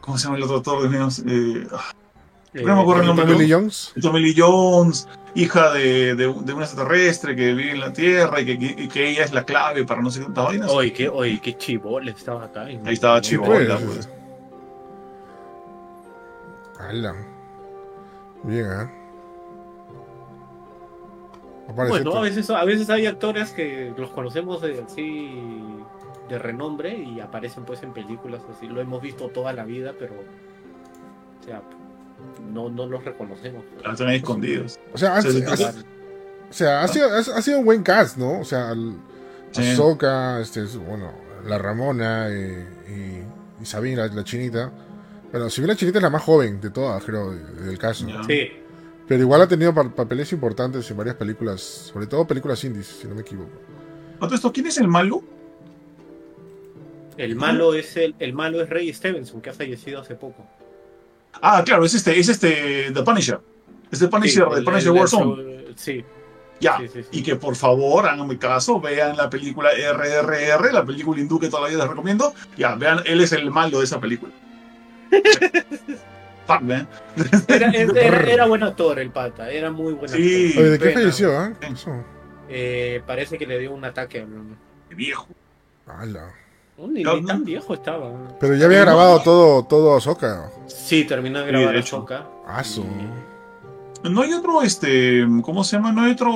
[0.00, 1.20] ¿Cómo se llama el otro actor de menos?
[1.26, 1.92] Eh, ah,
[2.54, 3.26] eh, No me acuerdo el nombre.
[3.26, 3.92] Tommy Lee Jones.
[4.00, 8.46] Tommy Lee Jones, hija de, de, de un extraterrestre que vive en la Tierra y
[8.46, 10.70] que, y que ella es la clave para no sé cuántas vainas.
[10.70, 12.62] Oye, qué, oye, qué chivole estaba acá.
[12.62, 14.06] Ahí estaba Sí, chivola, pues.
[14.06, 14.08] pues.
[16.78, 17.14] Ala.
[18.44, 18.90] Bien, ¿eh?
[21.74, 25.30] Bueno, a veces, a veces hay actores que los conocemos de, así
[26.28, 28.66] de renombre y aparecen pues en películas así.
[28.68, 31.60] Lo hemos visto toda la vida, pero o sea,
[32.52, 33.64] no, no los reconocemos.
[33.84, 34.78] Ah, Están ahí escondidos.
[34.92, 38.40] O sea, ha, o sea, ha sido, ha, ha sido un buen cast, ¿no?
[38.40, 38.74] O sea,
[39.50, 39.62] Sí.
[39.62, 41.10] Ahsoka, este, bueno,
[41.46, 44.70] la Ramona eh, y, y Sabine, la, la chinita.
[45.32, 48.06] Bueno, si bien la chinita es la más joven de todas, creo, de- del caso.
[48.26, 48.48] Sí,
[49.06, 53.06] Pero igual ha tenido pa- papeles importantes en varias películas, sobre todo películas indies, si
[53.08, 53.50] no me equivoco.
[54.34, 55.22] Esto, ¿quién es el malo?
[57.16, 60.46] el malo es el, el malo es Ray Stevenson, que ha fallecido hace poco.
[61.42, 63.40] Ah, claro, es este, es este, The Punisher.
[63.90, 65.64] Es The Punisher, Sí, The el- Punisher el- el- Warzone.
[65.76, 66.04] Sí,
[66.60, 66.78] Ya.
[66.78, 67.08] sí, sí, sí.
[67.12, 71.78] Y que por favor, háganme caso, vean la película RRR, la película hindú que todavía
[71.78, 72.34] les recomiendo.
[72.56, 74.32] Ya, vean, él es el malo de esa película.
[76.46, 76.88] Fuck, man.
[77.48, 80.18] Era, era, era buen actor el pata, era muy buen actor.
[80.20, 80.54] Sí.
[80.56, 81.00] Oye, ¿de qué pena.
[81.00, 81.52] falleció, ah?
[82.48, 84.24] Eh, parece que le dio un ataque.
[84.88, 85.28] Qué viejo.
[85.86, 86.32] Ala.
[86.78, 87.26] No, Ni, No, ni no.
[87.26, 88.10] tan viejo estaba.
[88.38, 88.84] Pero ya había No.
[88.86, 90.50] grabado todo, todo Ahsoka.
[90.66, 91.96] Sí, terminó de Sí, grabar de a hecho.
[91.96, 92.26] Ahsoka.
[92.46, 92.84] Aso.
[94.04, 95.90] ¿No hay otro, este, cómo se llama?
[95.92, 96.32] ¿No hay otro,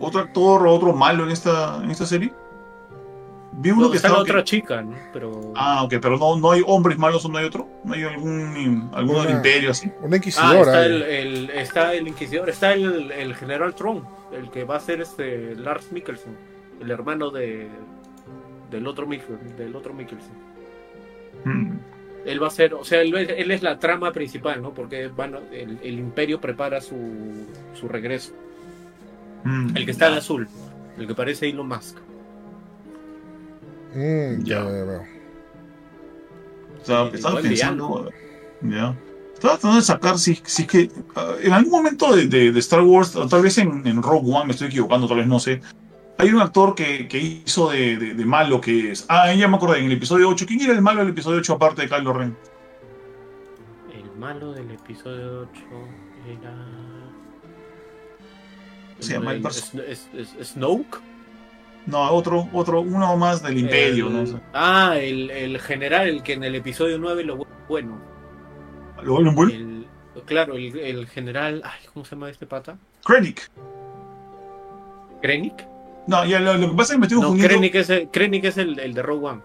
[0.00, 2.32] otro actor o otro malo en esta, en esta serie?
[3.52, 4.24] Vi uno No, que está la estaba...
[4.24, 4.94] que- otra chica, ¿no?
[5.12, 5.52] Pero...
[5.56, 7.66] Ah, ok, pero no, no hay hombres malos o no hay otro.
[7.84, 9.90] ¿No hay algún, alguno del Una- imperio así?
[10.00, 10.60] Una Ah, inquisidora.
[10.60, 10.86] está eh.
[10.86, 15.00] el, el- está el inquisidor, está el, el general Tron, el que va a ser
[15.00, 16.36] este Lars Mikkelsen,
[16.80, 17.68] el hermano de
[18.70, 20.32] del otro Mikkelsen, del otro Mikkelsen.
[22.26, 24.74] Él va a ser, o sea, él, él es la trama principal, ¿no?
[24.74, 26.96] Porque van, el, el imperio prepara su,
[27.74, 28.32] su regreso.
[29.44, 29.74] Hmm.
[29.74, 30.46] El que está en azul,
[30.98, 31.96] el que parece Elon Musk.
[33.94, 35.02] Mm, ya, Ya.
[36.82, 37.10] estaba
[37.40, 38.10] pensando.
[38.62, 38.94] Ya.
[39.34, 42.60] Estaba tratando de sacar si, si es que ah, en algún momento de, de- de
[42.60, 45.40] Star Wars, o tal vez en, en Rogue One, me estoy equivocando, tal vez no
[45.40, 45.62] sé.
[46.20, 49.06] Hay un actor que, que hizo de, de- de malo que es.
[49.08, 50.44] Ah, ya me acordé, en el episodio 8.
[50.46, 52.36] ¿Quién era el malo del episodio 8 aparte de Kylo Ren?
[53.94, 55.60] El malo del episodio 8
[56.28, 56.54] era.
[58.98, 59.42] Se llama el
[60.44, 60.98] Snoke.
[61.86, 64.22] No, otro, otro, uno más del Imperio, El- ¿no?
[64.22, 67.98] O sea, Ah, el, el general, el que en el episodio 9 lo bu- bueno.
[69.02, 69.52] ¿Lo vuelven bueno?
[69.52, 69.86] El,
[70.26, 71.62] claro, el, el general.
[71.64, 72.76] Ay, ¿Cómo se llama este pata?
[73.04, 73.48] Krennic.
[75.22, 75.69] ¿Krennic?
[76.10, 77.48] No, ya lo, lo que pasa es que me estoy No, confundiendo.
[77.54, 79.40] Krennic es, el, Krennic es el, el de Rogue One.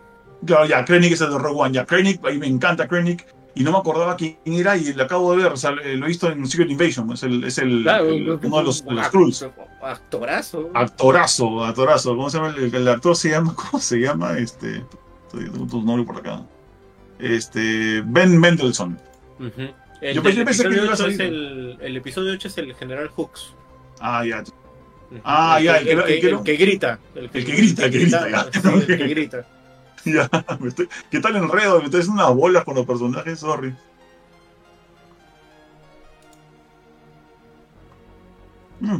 [0.45, 1.73] Claro, ya, Krennic es el de Rogue One.
[1.73, 3.25] Ya, Krennic, ahí me encanta Krennic.
[3.57, 5.53] Y no me acordaba quién era y lo acabo de ver.
[5.53, 7.09] O sea, eh, lo he visto en Secret Invasion.
[7.13, 9.45] Es, el, es el, Claro, uno de los, de los Skrulls.
[9.81, 10.71] Actorazo.
[10.73, 12.09] Actorazo, actorazo.
[12.17, 12.53] ¿Cómo se llama?
[12.57, 14.37] El, actor se llama, ¿cómo se llama?
[14.39, 14.83] Este,
[15.27, 16.41] estoy- tengo tu nombre por acá.
[17.19, 18.99] Este, Ben Mendelssohn.
[20.01, 21.21] El, Yo pensé- pensé que episodio iba a 8 es salir.
[21.33, 23.53] el, el episodio 8 es el general Hooks.
[24.01, 24.43] Ah, ya.
[25.23, 26.99] Ah, ya, el que- el, el que no- el que grita.
[27.15, 29.45] El que grita, el que grita, el que grita.
[30.05, 30.29] ya
[30.59, 31.79] me estoy- ¿Qué tal enredo?
[31.79, 33.73] Me estoy haciendo unas bolas con los personajes, sorry.
[38.79, 38.97] Mm.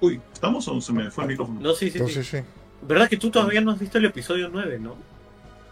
[0.00, 1.60] Uy, ¿estamos o se me fue el micrófono?
[1.60, 2.22] No, sí, sí, sí.
[2.22, 2.38] Sí.
[2.82, 4.96] ¿Verdad que tú todavía no has visto el episodio 9, no?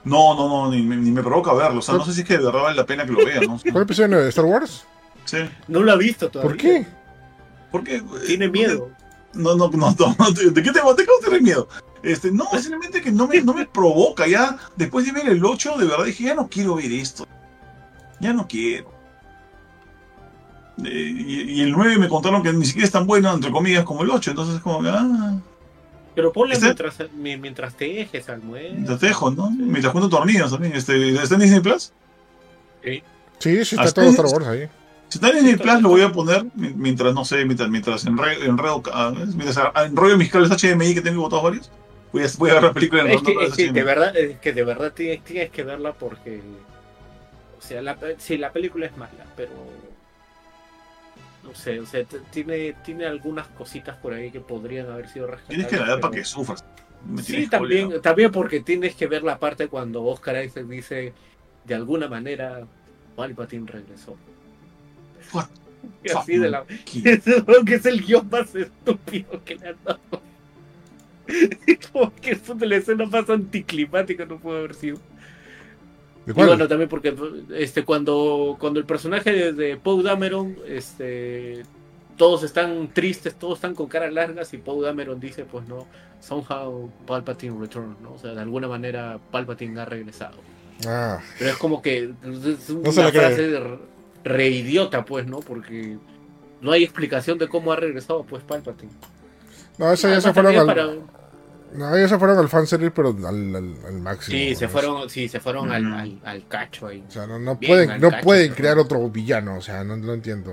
[0.05, 1.80] No, no, no, ni, me- ni me provoca verlo.
[1.80, 3.41] O sea, no sé si es que de verdad vale la pena que lo vea,
[3.41, 3.61] ¿no?
[3.72, 4.84] ¿Cuál episodio nueve de Star Wars?
[5.24, 5.38] Sí.
[5.68, 6.51] No lo ha visto todavía.
[6.51, 6.86] ¿Por qué?
[7.70, 8.02] Porque.
[8.26, 8.90] Tiene miedo.
[9.32, 11.68] No, no, no, no, no, ¿de qué te, de qué tener miedo?
[12.02, 14.26] Este, no, simplemente que no me, no me provoca.
[14.26, 17.26] Ya después de ver el 8, de verdad dije, ya no quiero ver esto.
[18.20, 18.90] Ya no quiero.
[20.84, 23.84] Eh, y, y el 9 me contaron que ni siquiera es tan bueno, entre comillas,
[23.84, 24.30] como el 8.
[24.30, 25.38] Entonces, como que, ah,
[26.14, 26.66] Pero ponle ¿Este?
[26.66, 28.98] mientras, mi- mientras tejes, almuerzas.
[28.98, 29.50] te dejo, ¿no?
[29.50, 30.72] Mientras cuento tornillos también.
[30.74, 31.92] Este, ¿Está en Disney Plus?
[32.82, 33.02] Sí.
[33.38, 34.68] Sí, sí, está Hasta todo es- Star Wars ahí.
[35.11, 38.06] Si está en Disney Plus, lo voy a poner mi- mientras, no sé, mientras, mientras
[38.06, 41.70] enre- enredo, ah, mientras enrollo mis cables HDMI que tengo botados varios.
[42.12, 44.38] Voy a, voy a ver la película en Es que, es que de verdad, es
[44.38, 46.40] que de verdad tienes, tienes que verla porque.
[47.58, 49.50] O sea, la, sí, la película es mala, pero.
[51.42, 55.48] No sé, o sea, tiene, tiene algunas cositas por ahí que podrían haber sido rescatadas.
[55.48, 56.64] Tienes que dar pero- para que sufras.
[57.24, 61.14] Sí, también, también porque tienes que ver la parte cuando Oscar Isaac dice
[61.64, 62.61] de alguna manera
[63.16, 64.16] Palpatine regresó.
[66.02, 66.64] Y así de la
[66.94, 70.00] que es el guion más estúpido que le han dado.
[71.92, 74.98] Como que es la escena más anticlimática no puede haber sido.
[76.26, 77.14] ¿De Y bueno, también porque
[77.54, 81.62] este cuando, cuando el personaje de, de Poe Dameron, este
[82.16, 85.86] todos están tristes, todos están con caras largas y Poe Dameron dice, pues no,
[86.20, 88.12] somehow Palpatine returned, ¿no?
[88.12, 90.36] O sea, de alguna manera Palpatine ha regresado.
[90.86, 93.78] Ah, Pero es como que es una No frase de
[94.24, 95.40] re idiota, pues, ¿no?
[95.40, 95.98] Porque
[96.60, 98.92] no hay explicación de cómo ha regresado, pues, Palpatine.
[99.78, 101.00] no, eso ya se fueron al,
[101.72, 104.36] No, ellos se fueron al fanservice, pero al, al, al máximo.
[104.36, 105.92] Sí, se fueron, sí, se fueron al, Mm.
[105.94, 107.04] al, al cacho ahí.
[107.06, 109.84] O sea, no, no Bien, pueden, no cacho, pueden pero- crear otro villano, o sea,
[109.84, 110.52] no, no entiendo.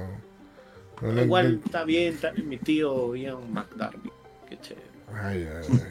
[1.02, 4.12] No, no- Igual no- está bien, está bien mi tío Ian McDarby.
[4.50, 4.88] Qué chévere.
[5.14, 5.84] Ay, ay, ay.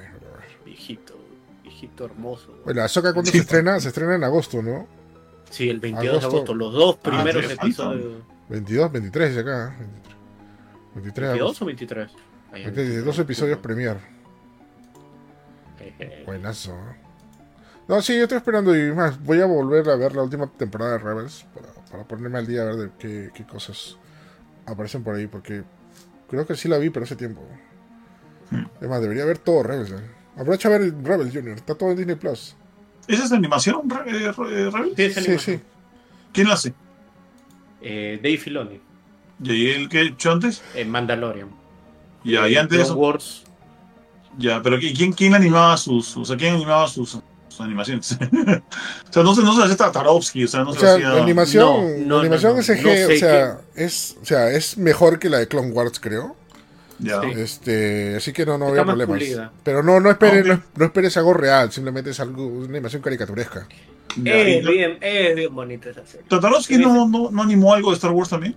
[0.65, 1.15] Viejito,
[1.63, 2.61] viejito hermoso.
[2.65, 3.39] Bueno, Ahsoka cuando Sí.
[3.39, 4.87] se estrena, se estrena en agosto, ¿no?
[5.51, 6.29] Sí, el 22 Agosto.
[6.29, 8.23] de agosto, los dos primeros sí, episodios.
[8.49, 9.77] 22, 23 de acá.
[9.81, 9.87] ¿eh?
[10.95, 11.65] 23 de ¿22 agosto.
[11.65, 12.11] o 23?
[12.53, 13.97] Ahí, 23, dos episodios premier.
[15.79, 16.25] Jeje.
[16.25, 16.73] Buenazo.
[16.73, 16.97] ¿eh?
[17.89, 19.23] No, sí, yo estoy esperando y más.
[19.23, 22.63] Voy a volver a ver la última temporada de Rebels para, para ponerme al día
[22.63, 23.97] a ver de qué, qué cosas
[24.67, 25.63] aparecen por ahí, porque
[26.29, 27.43] creo que sí la vi, pero hace tiempo.
[28.51, 28.65] Hmm.
[28.81, 29.93] Es más, debería ver todo Rebels.
[29.93, 30.11] ¿eh?
[30.37, 32.57] Aprovecha a ver Rebels Junior, está todo en Disney Plus.
[33.09, 34.93] ¿Esa es la animación, Re- eh, Re- Rebel?
[34.97, 35.57] Sí, es Sí, animación.
[35.59, 35.63] sí.
[36.33, 36.75] ¿Quién la hace?
[37.81, 38.81] Eh, Dave Filoni,
[39.43, 40.63] ¿Y el que he hecho antes?
[40.75, 41.49] en Mandalorian.
[42.25, 42.95] Ya, y Eh, antes de Clone eso.
[42.97, 43.43] Wars,
[44.39, 48.13] Ya, pero ¿qui- ¿quién, quién animaba sus, o sea, quién animaba sus, sus animaciones?
[49.09, 51.09] o sea, no se, no se hacía Tartarovsky, o sea, no O se sea, hacía.
[51.11, 52.63] la animación, No, no, la animación no, no.
[52.63, 55.99] SG, No sé o, sea, es, o sea, es mejor que la de Clone Wars,
[56.01, 56.37] creo.
[56.99, 57.21] Ya.
[57.21, 57.29] Sí.
[57.37, 59.19] Este, así que no, no Está había problemas.
[59.19, 59.53] pulida.
[59.63, 63.67] Pero no, no esperes, no, no esperes algo real, simplemente es algo, una animación caricaturesca.
[64.25, 66.27] Es Y- bien, es bien bonita esa serie.
[66.29, 68.55] ¿Tartarovsky no, no, no animó algo de Star Wars también?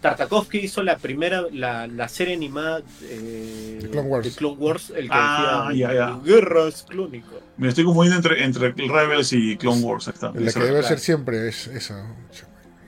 [0.00, 4.24] Tartakovsky hizo la primera, la, la serie animada eh, De Clone Wars.
[4.24, 6.20] de Clone Wars, el que Ah, decía ya, ya.
[6.24, 7.34] Guerras Clónicas.
[7.58, 10.08] Me estoy confundiendo entre, entre Rebels y Clone Wars.
[10.08, 10.28] está.
[10.28, 10.86] La que debe claro.
[10.88, 12.06] ser siempre es esa.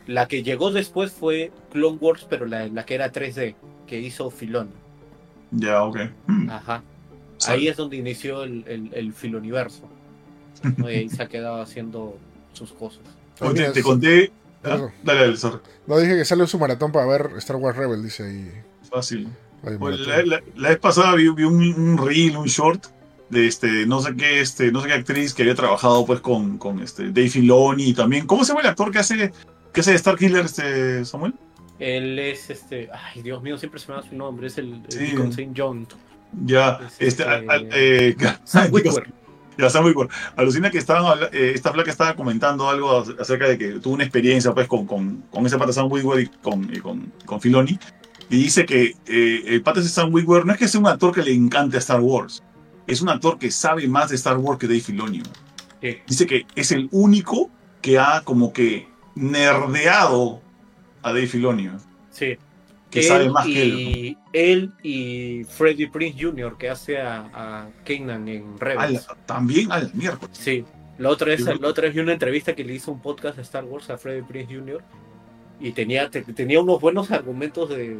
[0.06, 4.30] La que llegó después fue Clone Wars, pero la, la que era 3D, que hizo
[4.30, 4.70] Filoni.
[5.52, 5.98] Ya, ok.
[6.26, 6.50] Mm.
[6.50, 6.82] Ajá.
[7.48, 9.88] Ahí es donde inició el, el, el Filoniverso.
[10.76, 10.88] ¿no?
[10.90, 12.16] Y ahí se ha quedado haciendo
[12.52, 13.00] sus cosas.
[13.40, 13.82] Oye, te, Mira, te sí.
[13.82, 14.32] conté.
[14.62, 14.76] Ah.
[15.02, 15.58] Dale, dale, sorry.
[15.88, 18.52] No dije que sale su maratón para ver Star Wars Rebel, dice ahí.
[18.88, 19.28] Fácil.
[19.78, 22.86] Pues, la, la- la vez pasada vi, vi un, un reel, un short
[23.28, 26.58] de este, no sé qué, este, no sé qué actriz que había trabajado pues con,
[26.58, 28.26] con este Dave Filoni y también.
[28.26, 29.32] ¿Cómo se llama el actor que hace,
[29.72, 31.34] que hace Star Killer, este Samuel?
[31.82, 32.88] Él es este.
[32.92, 34.46] Ay, Dios mío, siempre se me da su nombre.
[34.46, 34.98] Es el, el Sí.
[34.98, 35.50] Deacon St.
[35.56, 35.86] John.
[36.44, 38.70] Ya, Es este, este- al- al- eh, Sam.
[39.58, 39.84] Ya, Sam.
[40.36, 44.04] Alucina que estaban, eh, esta flaca estaba comentando algo ac- acerca de que tuvo una
[44.04, 47.78] experiencia pues con, con, con ese pata Sam Witwer y con, y con, con Filoni.
[48.30, 51.12] Y dice que eh, el pata de Sam Witwer no es que sea un actor
[51.14, 52.42] que le encante a Star Wars.
[52.86, 55.22] Es un actor que sabe más de Star Wars que Dave Filoni.
[56.06, 57.50] Dice que es el único
[57.82, 60.40] que ha como que nerdeado
[61.02, 61.70] a Dave Filoni.
[62.10, 62.36] Sí.
[62.90, 64.16] Que él sabe más y, que él.
[64.32, 68.58] él y Freddie Prince Jr., que hace a, a Kanan en.
[68.58, 69.06] Rebels.
[69.26, 70.36] También a la miércoles.
[70.38, 70.64] Sí.
[70.98, 71.44] La otra, Sí.
[71.58, 73.96] la otra vez vi una entrevista que le hizo un podcast a Star Wars a
[73.96, 74.82] Freddie Prince Jr.
[75.58, 77.98] Y tenía, te- tenía unos buenos argumentos de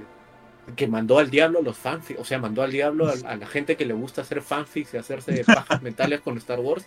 [0.76, 2.20] que mandó al diablo a los fanfics.
[2.20, 4.96] O sea, mandó al diablo a, a la gente que le gusta hacer fanfics y
[4.98, 6.84] hacerse pajas mentales con Star Wars.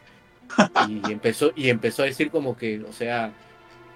[0.87, 3.31] Y empezó, y empezó a decir como que, o sea,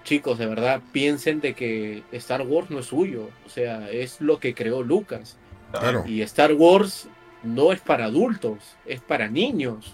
[0.04, 3.30] chicos, de verdad, piensen de que Star Wars no es suyo.
[3.46, 5.38] O sea, es lo que creó Lucas.
[5.72, 6.04] Claro.
[6.08, 7.08] Y Star Wars
[7.44, 9.94] no es para adultos, es para niños.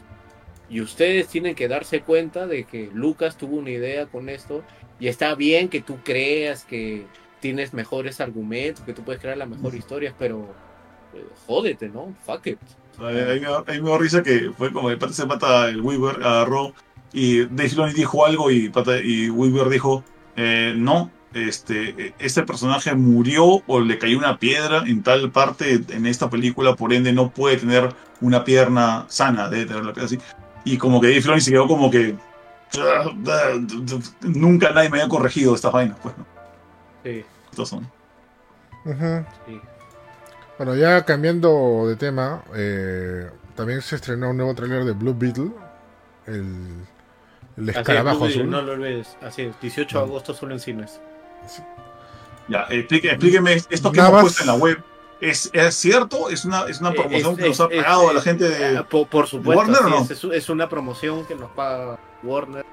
[0.70, 4.64] Y ustedes tienen que darse cuenta de que Lucas tuvo una idea con esto.
[5.00, 7.06] Y está bien que tú creas que
[7.42, 10.48] tienes mejores argumentos, que tú puedes crear las mejores historias, pero
[11.14, 12.16] eh, jódete, ¿no?
[12.26, 12.60] Fuck it.
[12.98, 16.24] Ahí, me, da- ahí me da risa que fue como el se mata el Weaver
[16.24, 16.74] agarró
[17.16, 18.72] y Dave Filoni dijo algo y,
[19.04, 20.04] y Weaver dijo
[20.36, 26.06] eh, no este este personaje murió o le cayó una piedra en tal parte en
[26.06, 27.90] esta película por ende no puede tener
[28.20, 30.20] una pierna sana debe tener la pierna así
[30.66, 32.16] y como que Dave Filoni se quedó como que
[34.22, 36.26] nunca nadie me había corregido estas vainas pues no
[37.04, 37.88] Sí, Estos son
[38.86, 39.26] Ujú.
[39.48, 39.62] sí.
[40.58, 45.52] Bueno, ya cambiando de tema, eh, también se estrenó un nuevo tráiler de Blue Beetle,
[46.28, 46.86] el,
[47.58, 48.50] el es, escarabajo no, azul.
[48.50, 49.18] no lo olvides.
[49.22, 51.00] Así es, 18 de agosto solo en cines.
[52.48, 54.84] ya explique- explíqueme esto que hemos puesto en la web
[55.22, 56.30] ¿Es, ¿Es cierto?
[56.30, 58.76] ¿Es una, es una Eh, promoción es- que nos ha pagado es- la gente de,
[58.76, 60.32] Eh, Por, por supuesto, Warner o no?
[60.34, 62.66] es una promoción que nos paga Warner,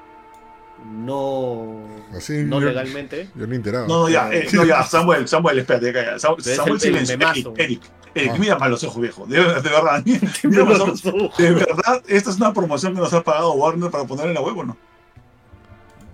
[0.85, 1.81] no,
[2.17, 3.29] Así, no yo- legalmente.
[3.35, 3.87] Yo ni enterado.
[3.87, 6.19] No, no, ya, eh, no, ya, Samuel, Samuel, espérate, calla.
[6.19, 6.43] Samuel,
[6.75, 7.15] el- silencio.
[7.17, 7.83] Eric, Eric,
[8.15, 8.39] Eric, Ah.
[8.39, 9.27] mira para los ojos, viejo.
[9.27, 11.37] De, de verdad, mira para los ojos.
[11.39, 14.41] De verdad, esta es una promoción que nos ha pagado Warner para poner en la
[14.43, 14.77] web, ¿o no?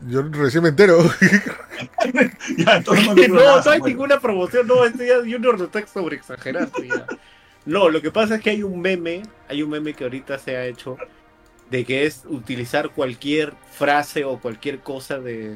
[0.08, 0.98] Yo recién me entero.
[2.56, 3.82] Ya, no, no, digo no, nada, hay Samuel.
[3.92, 7.06] ninguna promoción, no, este ya Junior lo está sobre exagerando ya.
[7.66, 10.56] No, lo que pasa es que hay un meme, hay un meme que ahorita se
[10.56, 10.96] ha hecho
[11.70, 15.54] de que es utilizar cualquier frase o cualquier cosa de,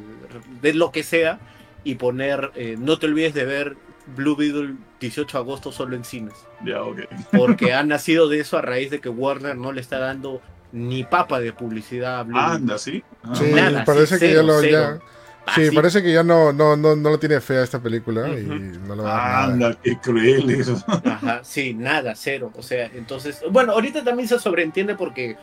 [0.60, 1.40] de lo que sea
[1.84, 3.76] y poner, eh, no te olvides de ver
[4.16, 6.34] Blue Beetle 18 de agosto solo en cines.
[6.64, 7.00] Ya, ok.
[7.32, 10.40] Porque ha nacido de eso a raíz de que Warner no le está dando
[10.72, 12.54] ni papa de publicidad a Blue Beetle.
[12.56, 13.02] Anda, ¿sí?
[13.22, 13.34] Ah.
[13.34, 14.60] Sí, Nada, parece sí, que ya lo.
[14.60, 15.00] cero.
[15.46, 15.74] Ya, sí, Así.
[15.74, 18.94] parece que ya no, no, no, no lo tiene fe a esta película y no
[18.94, 19.44] lo va a.
[19.44, 20.82] Anda, qué cruel eso.
[20.86, 22.52] Ajá, sí, nada, cero.
[22.56, 25.36] O sea, entonces, bueno, ahorita también se sobreentiende porque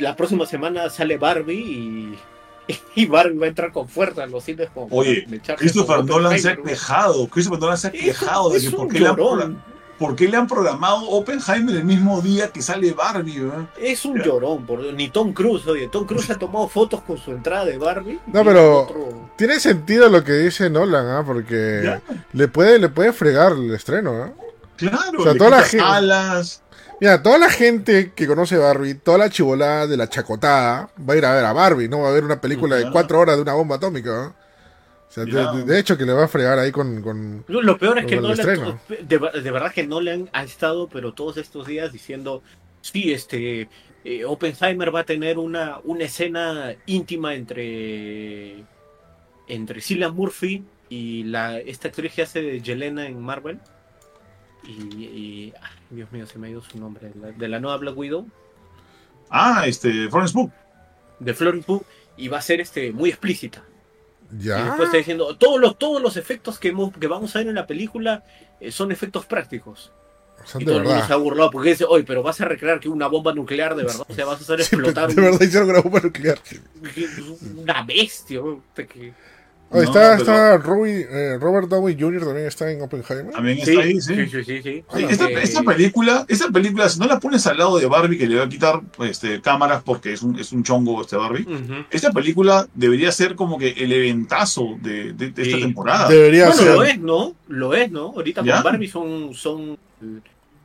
[0.00, 1.54] la próxima semana sale Barbie
[2.68, 5.26] y, y Barbie va a entrar con fuerza a los cines con Oye,
[5.56, 7.26] Christopher Nolan se ha quejado.
[7.28, 9.16] Christopher Nolan se ha quejado de que por qué, le han,
[9.98, 13.68] por qué le han programado Oppenheimer el mismo día que sale Barbie, ¿verdad?
[13.78, 14.80] Es un llorón, por.
[14.94, 18.18] Ni Tom Cruise, oye, Tom Cruise ha tomado fotos con su entrada de Barbie.
[18.28, 21.22] No, pero- otro- Tiene sentido lo que dice Nolan, ¿ah?
[21.26, 22.02] Porque Ya.
[22.32, 24.30] le puede, le puede fregar el estreno, ¿ah?
[24.76, 26.62] Claro, O sea, le toda la alas.
[27.00, 31.16] Mira, toda la gente que conoce Barbie, toda la chivolada de la chacotada, va a
[31.16, 33.42] ir a ver a Barbie, no va a ver una película de cuatro horas de
[33.42, 34.34] una bomba atómica.
[35.08, 37.02] O sea, de, hecho que le va a fregar ahí con...
[37.02, 37.44] con...
[37.48, 38.80] No, Lo peor es que Nolan, estreno.
[38.88, 42.42] de, de verdad que Nolan ha estado, pero todos estos días diciendo,
[42.80, 43.68] sí, este,
[44.04, 48.64] eh, Oppenheimer va a tener una, una escena íntima entre,
[49.48, 53.58] entre Cillian Murphy y la, esta actriz que hace de Yelena en Marvel.
[54.64, 54.70] Y,
[55.04, 57.76] y- ay, Dios mío, se me ha ido su nombre, de la, de la nueva
[57.78, 58.26] Black Widow,
[59.30, 60.50] Ah, este, Florence Pugh.
[61.20, 61.82] de Florence Pugh,
[62.16, 63.62] y va a ser este, muy explícita.
[64.32, 64.64] Y Ya.
[64.64, 67.54] después está diciendo, todos los, todos los efectos que, hemos- que vamos a ver en
[67.54, 68.24] la película
[68.60, 69.92] eh, son efectos prácticos.
[70.44, 72.46] Son Y de todo el mundo se ha burlado porque dice, oye, pero vas a
[72.46, 75.20] recrear que una bomba nuclear de verdad, o sea, vas a hacer de, explotar de
[75.20, 76.38] verdad hicieron una bomba nuclear.
[76.80, 78.40] un- una bestia.
[78.40, 78.62] ¿no?
[78.74, 79.12] Que-
[79.72, 82.24] No, está, pero- está eh, Robert Downey Jr.
[82.24, 83.32] también está en Oppenheimer.
[83.32, 84.14] También Sí, está ahí, sí.
[84.14, 84.84] sí, sí, sí, sí.
[84.94, 88.18] Sí, Esta, Eh, esta película, esta película, si no la pones al lado de Barbie,
[88.18, 91.46] que le va a quitar este, cámaras porque es un, es un chongo este Barbie,
[91.90, 96.08] esta película debería ser como que el eventazo de, de- de esta temporada.
[96.08, 96.74] Debería Bueno, ser.
[96.74, 97.34] lo es, ¿no?
[97.48, 98.00] Lo es, ¿no?
[98.06, 98.54] Ahorita ¿Ya?
[98.56, 99.78] con Barbie son, son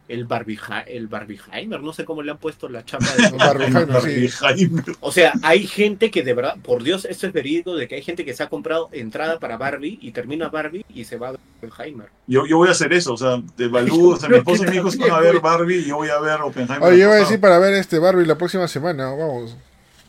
[0.08, 4.28] el Barbie, el Barbieheimer, no sé cómo le han puesto la chapa de Barbieheimer, sí.
[4.28, 4.84] Jaime.
[5.00, 8.04] O sea, hay gente que de verdad, por Dios, esto es verídico, de que hay
[8.04, 11.36] gente que se ha comprado entrada para Barbie y termina Barbie y se va a
[11.62, 12.10] Oppenheimer.
[12.28, 14.70] Yo, yo voy a hacer eso, o sea, de Balú, o sea, mi esposo y
[14.70, 16.84] mi hijo van a ver Barbie y yo voy a ver Oppenheimer.
[16.84, 17.26] Oye, iba a pasado.
[17.26, 19.58] decir para ver este Barbie la próxima semana, vamos.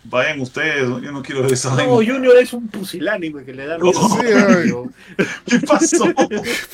[0.08, 2.12] Vayan ustedes, yo no quiero ver esa No, vaina.
[2.14, 3.92] Junior es un pusilánime que le da No.
[3.92, 4.72] Sí, ay.
[5.46, 6.06] ¿Qué pasó?
[6.06, 6.14] No,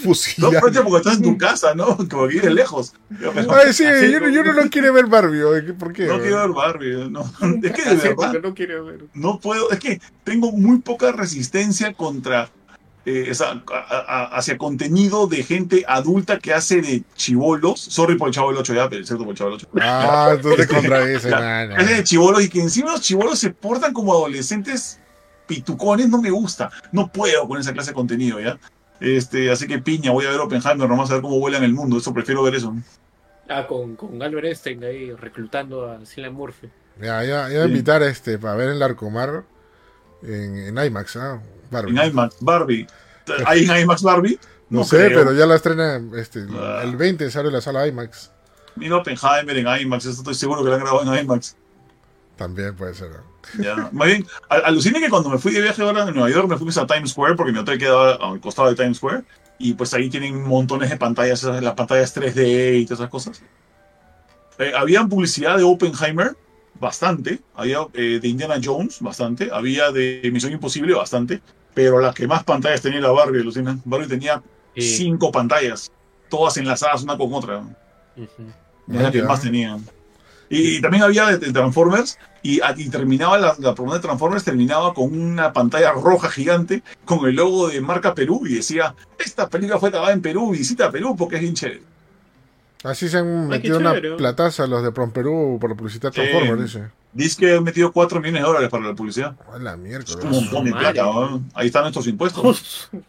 [0.02, 0.62] Fusilar.
[0.62, 1.96] pero porque estás en tu casa, ¿no?
[1.96, 2.94] Como que vives lejos.
[3.20, 5.72] Yo mejor- Ay, sí, Así yo, como- yo no quiere ver Barbie.
[5.78, 6.06] ¿Por qué?
[6.06, 7.22] No quiero ver Barbie, no.
[7.62, 9.04] Es que de verdad no quiere ver.
[9.14, 12.50] no puedo, es que tengo muy poca resistencia contra,
[13.04, 17.80] eh, a- a- hacia contenido de gente adulta que hace de chivolos.
[17.80, 19.68] Sorry por el chavo del 8 ya, pero es cierto por el chavo del 8.
[19.80, 21.68] Ah, tú te contradices, man.
[21.70, 25.00] Que hace de chivolos y que encima los chivolos se portan como adolescentes
[25.46, 26.70] pitucones, no me gusta.
[26.92, 28.58] No puedo con esa clase de contenido, ¿ya?
[29.00, 31.72] Este, así que piña, voy a ver Oppenheimer, nomás a ver cómo vuela en el
[31.74, 31.98] mundo.
[31.98, 32.74] Eso prefiero ver eso.
[33.48, 36.68] Ah, con, con Albert Einstein ahí reclutando a Cillian Murphy.
[37.00, 39.42] Ya, ya, ya voy a invitar este para ver el Larcomar
[40.22, 41.40] en, en IMAX, ¿ah?
[41.70, 41.98] Barbie.
[41.98, 42.86] En IMAX, Barbie.
[43.46, 44.38] ¿Hay en IMAX Barbie?
[44.68, 45.18] No, sé, creo.
[45.20, 46.80] pero ya la estrena este, Ah.
[46.82, 48.30] el 20 sale la sala IMAX.
[48.76, 51.56] Mira Oppenheimer en IMAX, estoy seguro que lo han grabado en IMAX.
[52.36, 53.10] También puede ser.
[53.10, 53.62] ¿no?
[53.62, 53.90] Ya.
[53.92, 56.56] Más bien, al- aluciné que cuando me fui de viaje ahora en Nueva York, me
[56.56, 59.24] fui a Times Square, porque mi hotel quedaba al costado de Times Square,
[59.58, 63.42] y pues ahí tienen montones de pantallas, las pantallas 3D y todas esas cosas.
[64.58, 66.36] Eh, había publicidad de Oppenheimer,
[66.80, 67.40] bastante.
[67.54, 69.50] Había eh, de Indiana Jones, bastante.
[69.52, 71.40] Había de Misión Imposible, bastante.
[71.74, 73.78] Pero la que más pantallas tenía era Barbie, alucina.
[73.84, 74.42] Barbie tenía
[74.74, 74.80] Sí.
[74.96, 75.92] cinco pantallas,
[76.30, 77.62] todas enlazadas una con otra.
[78.16, 78.30] Es
[79.02, 79.84] la que más tenían.
[80.48, 84.44] Y, y también había de, de Transformers, y, y terminaba la, la promoción de Transformers
[84.44, 89.48] terminaba con una pantalla roja gigante con el logo de marca Perú y decía, esta
[89.48, 91.82] película fue grabada en Perú, visita Perú porque es bien chévere.
[92.84, 96.20] Así se han Ay, qué metido una plataza los de Perú por la publicidad Sí.
[96.20, 96.88] Transformers, dice.
[97.12, 99.36] Dice que han metido 4 millones de dólares para la publicidad.
[99.52, 100.14] A la mierda.
[100.22, 101.42] Un montón de plata, ¿no?
[101.54, 102.90] Ahí están nuestros impuestos.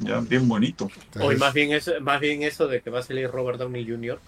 [0.00, 0.88] Ya, bien bonito.
[1.20, 4.20] Hoy más bien, eso, más bien eso de que va a salir Robert Downey Jr.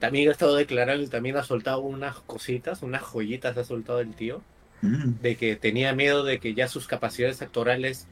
[0.00, 4.14] También ha estado declarando y también ha soltado unas cositas, unas joyitas ha soltado el
[4.14, 4.42] tío,
[4.82, 5.22] Mm.
[5.22, 8.06] de que tenía miedo de que ya sus capacidades actorales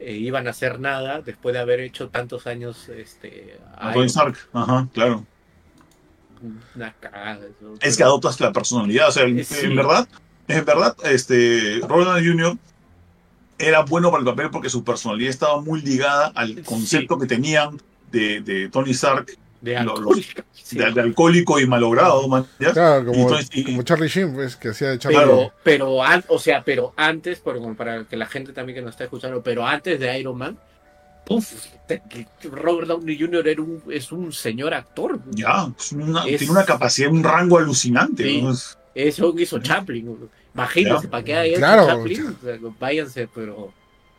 [0.00, 4.36] eh, iban a hacer nada después de haber hecho tantos años este, A Tony Stark,
[4.54, 5.26] ajá, claro.
[6.74, 7.46] una cagada.
[7.46, 7.74] eso.
[7.82, 9.08] Es que adoptas la personalidad.
[9.08, 9.66] O sea, en, sí.
[9.66, 10.08] en verdad,
[10.48, 12.56] en verdad, este, Downey Jr.
[13.58, 17.78] era bueno para el papel porque su personalidad estaba muy ligada al concepto que tenían
[18.10, 20.78] de, de Tony Stark, de lo- alcohólica, sí.
[20.78, 22.72] de, de alcohólico y malogrado, man, ¿ya?
[22.72, 26.24] Claro, como, entonces- y- como Charlie Sheen, pues, que hacía de Charlie Pero, pero, an-
[26.28, 29.42] o sea, pero antes, por- como para que la gente también que nos está escuchando,
[29.42, 30.58] pero antes de Iron Man,
[31.28, 31.52] Uf,
[32.50, 33.46] Robert Downey Jr.
[33.46, 35.20] Era un, es un señor actor.
[35.30, 38.24] Ya, es una- Es- tiene una capacidad, un rango alucinante.
[38.24, 38.42] Sí.
[38.42, 38.50] ¿no?
[38.52, 40.16] Es- Eso hizo Chaplin.
[40.54, 41.86] Imagínense, para que haya Claro.
[41.86, 42.36] Chaplin,
[42.80, 43.72] váyanse, pero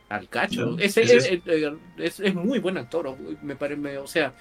[0.08, 0.78] al cacho.
[0.78, 0.86] Ya.
[0.86, 1.42] Es- es, es-
[1.98, 4.34] es- es muy buen actor, me parece, o sea,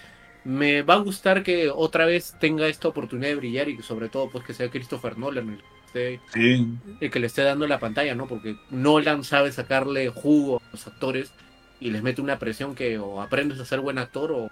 [0.45, 4.31] me va a gustar que otra vez tenga esta oportunidad de brillar y sobre todo
[4.31, 6.69] pues que sea Christopher Nolan el que, esté- sí,
[7.01, 8.27] el que le esté dando la pantalla, ¿no?
[8.27, 11.33] Porque Nolan sabe sacarle jugo a los actores
[11.81, 14.51] y les mete una presión que o aprendes a ser buen actor o,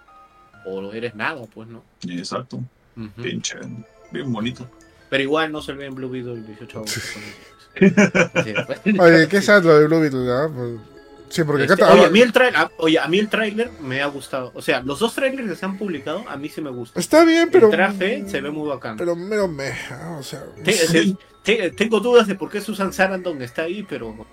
[0.66, 1.84] o eres nada, pues, ¿no?
[2.09, 2.57] exacto.
[2.97, 3.22] Ujú.
[3.22, 3.68] Bien chévere,
[4.11, 4.68] bien bonito.
[5.11, 7.20] Pero igual no se ve en Blue Beetle el 18 de agosto.
[8.45, 8.80] Sí, pues.
[8.99, 10.30] Oye, ¿qué es lo de Blue Beetle?
[10.32, 10.49] ah?
[10.53, 10.80] Pues,
[11.31, 14.01] sí, porque Este, oye, a mí el trailer, a- oye, a mí el tráiler me
[14.03, 14.51] ha gustado.
[14.55, 17.01] O sea, los dos trailers que se han publicado, a mí sí me gustan.
[17.01, 17.66] Está bien, pero.
[17.66, 18.97] el traje se ve muy bacán.
[18.97, 19.72] Pero mero me.
[20.18, 20.43] O sea.
[20.64, 21.16] Te- Sí.
[21.43, 24.26] te- te- tengo dudas de por qué Susan Sarandon está ahí, pero,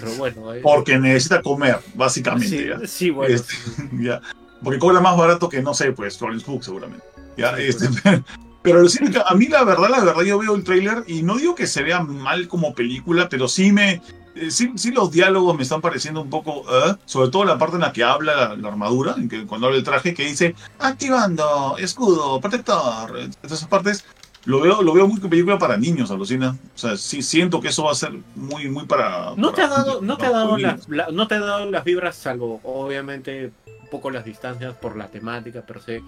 [0.00, 0.54] pero bueno.
[0.54, 2.48] eh, Porque necesita comer, básicamente.
[2.48, 2.86] sí, ya.
[2.86, 3.34] sí, bueno.
[3.34, 3.54] Este,
[4.00, 4.20] ya.
[4.62, 7.04] Porque cobra más barato que, no sé, pues, Florence Pugh, seguramente.
[7.36, 7.86] Ya, Sí, este,
[8.62, 11.36] pero alucina que a mí, la verdad, la verdad, yo veo el tráiler y no
[11.36, 14.00] digo que se vea mal como película, pero sí me.
[14.36, 17.76] Eh, Sí, sí los diálogos me están pareciendo un poco, eh, sobre todo la parte
[17.76, 20.54] en la que habla la, la armadura, en que cuando habla el traje, que dice
[20.78, 24.04] activando, escudo, protector, esas partes,
[24.44, 26.56] lo veo, lo veo muy como película para niños, alucina.
[26.74, 29.32] O sea, sí siento que eso va a ser muy, muy para.
[29.36, 31.84] ¿No te ha dado, no te ha dado las, la- no te ha dado las
[31.84, 36.02] vibras, salvo obviamente un poco las distancias por la temática per se,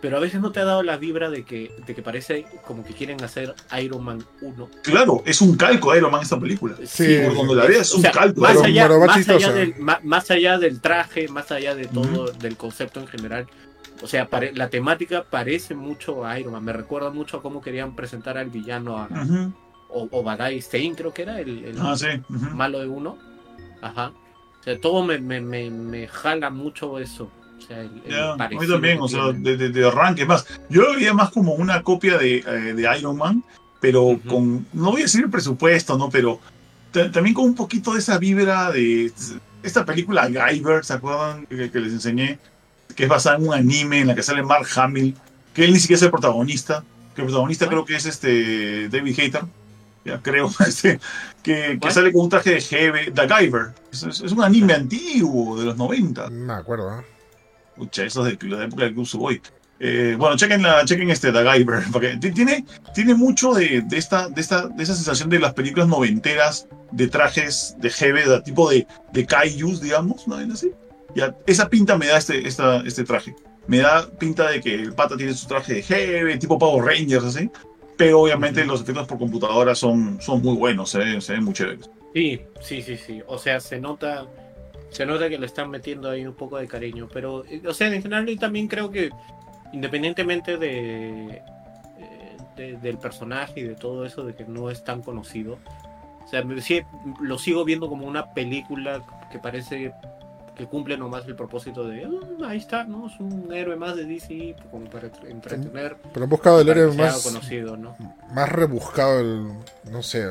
[0.00, 2.84] pero a veces no te ha dado la vibra de que, de que parece como
[2.84, 4.68] que quieren hacer Iron Man 1.
[4.84, 6.76] Claro, es un calco Iron Man esta película.
[6.84, 8.40] Sí, Por donde la veas es o un sea, calco.
[8.40, 11.86] más allá, pero más más, allá del, ma- más allá del traje, más allá de
[11.86, 13.46] todo, del concepto en general.
[14.00, 16.64] O sea, pare- la temática parece mucho a Iron Man.
[16.64, 19.52] Me recuerda mucho a cómo querían presentar al villano a Ujú.
[19.88, 22.06] o, Obadiah Stein, creo que era el, el Ah, sí.
[22.28, 23.18] malo de uno.
[23.82, 24.12] Ajá.
[24.60, 27.28] O sea, todo me, me, me, me jala mucho eso.
[27.58, 30.24] O sea, el, a mí también, o sea, de, de- de arranque.
[30.24, 33.44] Más, yo lo veía más como una copia de, eh, de Iron Man,
[33.80, 34.28] pero Ujú.
[34.28, 36.08] con, no voy a decir el presupuesto, ¿no?
[36.10, 36.40] Pero
[36.92, 39.12] ta- también con un poquito de esa vibra de
[39.62, 41.46] esta película Guyver, ¿se acuerdan?
[41.46, 42.38] Que, que les enseñé,
[42.94, 45.14] que es basada en un anime en la que sale Mark Hamill,
[45.52, 46.84] que él ni siquiera es el protagonista,
[47.14, 47.68] que el protagonista Ah.
[47.68, 49.42] creo que es este David Hayter,
[50.04, 51.00] ya creo, este,
[51.42, 53.74] que, que sale con un traje de Heavy, The Guyver.
[53.92, 56.30] Es, es- es un anime antiguo de los 90.
[56.30, 57.04] No me acuerdo, ¿ah?
[57.78, 59.40] Pucha, eso es de la época del Club Boy.
[59.80, 61.30] Eh, bueno, chequen, la, chequen este
[62.20, 62.64] ti- tiene,
[62.94, 67.06] tiene mucho de, de esta, de, esta, de esa sensación de las películas noventeras de
[67.06, 70.40] trajes de heavy, de tipo de, de kaijus, digamos, ¿no?
[70.40, 70.72] ¿Es así?
[71.14, 73.34] Ya, esa pinta me da este, esta, este traje.
[73.68, 77.24] Me da pinta de que el pata tiene su traje de heavy, tipo Power Rangers,
[77.24, 77.48] así.
[77.96, 81.52] Pero obviamente los efectos por computadora son, son muy buenos, se ven, se ven muy
[81.54, 81.88] chéveres.
[82.14, 83.22] Sí, sí, sí, sí.
[83.26, 84.26] O sea, se nota,
[84.98, 87.08] se nota que le están metiendo ahí un poco de cariño.
[87.12, 89.10] Pero, eh, o sea, en general yo también creo que
[89.72, 91.36] independientemente de,
[91.98, 95.58] eh, de- del personaje y de todo eso, de que no es tan conocido.
[96.24, 96.82] O sea, me- sí,
[97.20, 99.92] lo sigo viendo como una película que parece
[100.56, 103.06] que cumple nomás el propósito de "Ah, ahí está, ¿no?
[103.06, 105.96] Es un héroe más de DC como para entre- entretener.
[106.12, 107.96] Pero han buscado el héroe más, conocido, ¿no?
[108.32, 109.46] más rebuscado, el,
[109.92, 110.24] no sé.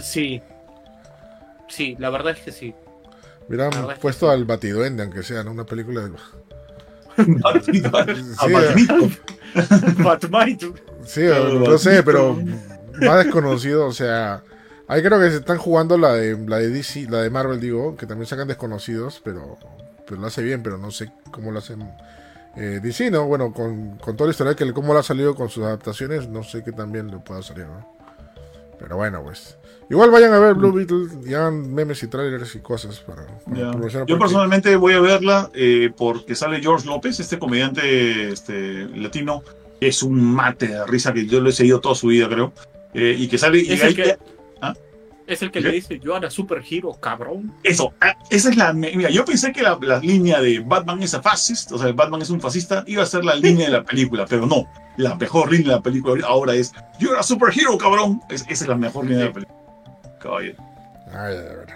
[0.00, 0.40] Sí.
[1.66, 2.72] Sí, la verdad es que sí.
[3.48, 3.70] Hubieran
[4.00, 5.52] puesto al Batiduende, aunque sea, ¿no?
[5.52, 6.10] Una película de...
[10.04, 10.72] Batmite.
[11.04, 11.22] Sí,
[11.66, 12.38] no sé, pero
[13.00, 14.42] más desconocido, o sea...
[14.86, 17.94] Ahí creo que se están jugando la de la de DC, la de Marvel, digo,
[17.94, 19.58] que también sacan desconocidos, pero,
[20.06, 21.82] pero lo hace bien, pero no sé cómo lo hacen
[22.56, 23.26] eh, DC, ¿no?
[23.26, 26.42] Bueno, con, con toda la historia que cómo lo ha salido con sus adaptaciones, no
[26.42, 27.86] sé qué también le pueda salir, ¿no?
[28.78, 29.58] Pero bueno, pues.
[29.90, 33.70] Igual vayan a ver Blue Beetle y hagan memes y trailers y cosas para, para
[33.70, 39.42] aprovechar Yo personalmente voy a verla eh, porque sale George López, este comediante este, latino,
[39.80, 42.52] que es un mate de risa que yo lo he seguido toda su vida, creo.
[42.92, 43.60] Eh, y que sale.
[43.60, 44.18] y Es el ahí- que,
[44.60, 44.74] ¿Ah?
[45.26, 45.68] es el que ¿Qué?
[45.68, 47.54] le dice, yo era superhero, cabrón.
[47.62, 48.74] Eso, ah, esa es la.
[48.74, 52.20] Mira, yo pensé que la, la línea de Batman es a fascist, o sea, Batman
[52.20, 54.66] es un fascista, iba a ser la línea de la película, pero no.
[54.98, 58.20] La mejor línea de la película ahora es: Yo era superhero, cabrón.
[58.28, 59.57] Es- esa es la mejor línea de la película.
[61.12, 61.66] Ay, ver.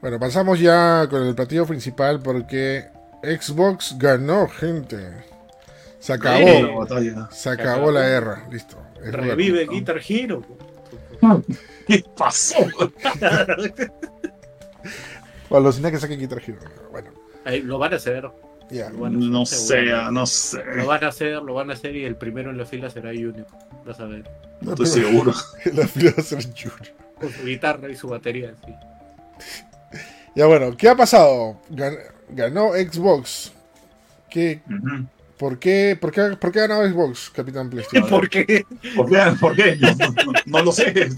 [0.00, 2.88] Bueno, pasamos ya con el platillo principal porque
[3.22, 5.24] Xbox ganó, gente.
[5.98, 6.46] Se acabó.
[6.46, 7.28] La batalla.
[7.32, 8.46] Se acabó la guerra.
[8.50, 8.76] Listo.
[9.02, 9.66] Es Revive.
[9.66, 10.42] Guitar Hero.
[11.86, 12.58] ¿Qué pasó?
[15.50, 16.60] Alucina que saquen Guitar Hero.
[16.92, 17.10] Bueno,
[17.44, 18.30] Ahí lo van a hacer,
[18.70, 18.90] ya.
[18.90, 20.62] Bueno, No sé, no sé.
[20.74, 23.10] lo van a hacer, lo van a hacer y el primero en la fila será
[23.10, 23.46] Junior.
[23.86, 24.24] Vas a ver.
[24.60, 25.32] No estoy seguro.
[25.74, 26.94] la fila va a ser Junior.
[27.18, 28.72] Con su guitarra y su batería, sí.
[30.34, 31.60] Ya bueno, ¿qué ha pasado?
[31.70, 31.98] Gan-
[32.30, 33.52] ganó Xbox.
[34.30, 35.06] ¿Qué, Ujú.
[35.38, 38.08] Por, qué, por, qué, ¿Por qué ha ganado Xbox, Capitán PlayStation?
[38.08, 38.66] ¿Por qué?
[38.96, 39.18] ¿Por qué?
[39.40, 39.76] ¿Por qué?
[39.80, 41.10] No, no- no- no lo sé.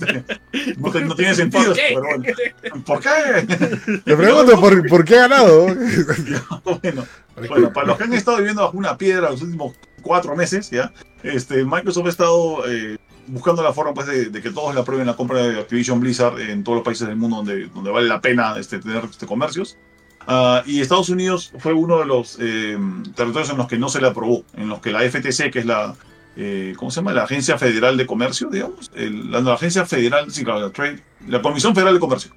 [0.78, 1.72] No, no tiene sentido.
[1.74, 2.34] ¿Por qué?
[2.62, 2.84] Pero.
[2.84, 3.98] ¿Por qué?
[4.04, 5.66] Te pregunto, ¿por, por qué ha ganado?
[6.82, 7.06] bueno,
[7.48, 10.92] bueno, para los que han estado viviendo bajo una piedra los últimos cuatro meses, ¿ya?
[11.22, 12.96] Este, Microsoft ha estado eh,
[13.26, 16.38] buscando la forma pues, de, de que todos le aprueben la compra de Activision Blizzard
[16.40, 19.76] en todos los países del mundo donde, donde vale la pena este, tener este, comercios.
[20.26, 22.78] Ah, y Estados Unidos fue uno de los eh,
[23.16, 25.66] territorios en los que no se le aprobó, en los que la FTC, que es
[25.66, 25.94] la,
[26.36, 27.12] eh, ¿cómo se llama?
[27.12, 31.94] La Agencia Federal de Comercio, digamos, la, Agencia Federal, sí, la, Trade- la Comisión Federal
[31.94, 32.30] de Comercio,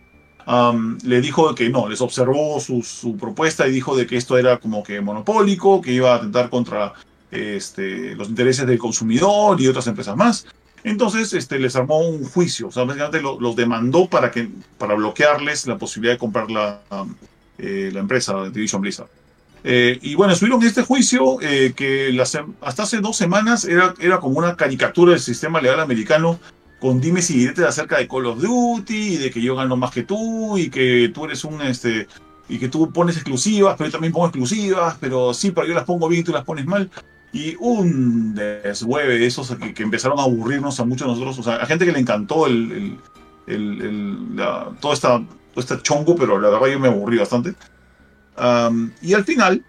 [1.03, 4.81] le dijo que no, les observó su, propuesta y dijo de que esto era como
[4.83, 6.93] que monopólico, que iba a atentar contra
[7.31, 10.45] este, los intereses del consumidor y otras empresas más.
[10.83, 14.95] Entonces este, les armó un juicio, o sea, básicamente lo- los demandó para, que, para
[14.95, 16.81] bloquearles la posibilidad de comprar la,
[17.57, 19.07] eh, la empresa Division Blizzard.
[19.63, 23.93] Eh, y bueno, estuvieron en este juicio eh, que las hasta hace dos semanas era,
[23.99, 26.37] era como una caricatura del sistema legal americano
[26.81, 29.91] con dimes y diretes acerca de Call of Duty y de que yo gano más
[29.91, 32.07] que tú y que tú eres un este
[32.49, 35.85] y que tú pones exclusivas, pero yo también pongo exclusivas, pero sí, pero yo las
[35.85, 36.89] pongo bien y tú las pones mal.
[37.31, 41.43] Y un deshueve de esos que, que empezaron a aburrirnos a muchos de nosotros, o
[41.43, 42.97] sea, a gente que le encantó el,
[43.47, 45.23] el- el- la- toda esta,
[45.55, 47.53] este chongo, pero la verdad yo me aburrí bastante.
[49.01, 49.63] Y al final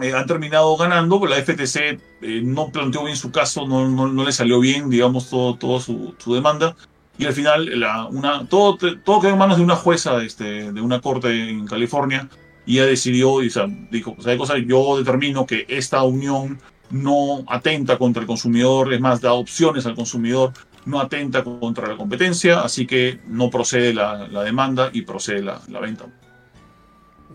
[0.00, 4.06] eh, han terminado ganando, pero la FTC eh, no planteó bien su caso, no, no,
[4.08, 6.76] no le salió bien, digamos, todo, todo su, demanda.
[7.18, 10.80] Y al final, la, una, todo, todo quedó en manos de una jueza este, de
[10.82, 12.28] una corte en California.
[12.66, 16.02] Y ella decidió, y, o sea, dijo, o sea, hay cosas, yo determino que esta
[16.02, 16.58] unión
[16.90, 20.52] no atenta contra el consumidor, es más, da opciones al consumidor,
[20.86, 25.60] no atenta contra la competencia, así que no procede la, la demanda y procede la,
[25.68, 26.06] la venta.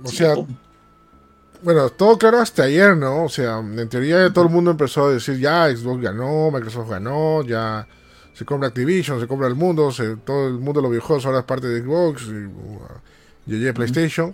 [0.03, 0.33] O sea,
[1.61, 3.25] bueno, todo claro hasta ayer, ¿no?
[3.25, 7.43] O sea, en teoría todo el mundo empezó a decir, ya Xbox ganó, Microsoft ganó,
[7.43, 7.87] ya
[8.33, 11.39] se compra Activision, se compra el mundo, se- todo el mundo de los viejos ahora
[11.39, 12.87] es parte de Xbox, y, uh,
[13.47, 14.33] y, PlayStation.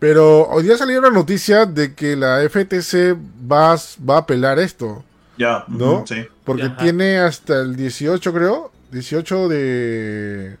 [0.00, 3.16] Pero hoy día salió una noticia de que la FTC
[3.50, 3.76] va,
[4.08, 5.04] va a apelar esto,
[5.38, 6.04] Ya, ¿No?
[6.06, 6.26] sí.
[6.44, 6.76] porque Ajá.
[6.76, 10.56] tiene hasta el 18, creo, 18 de,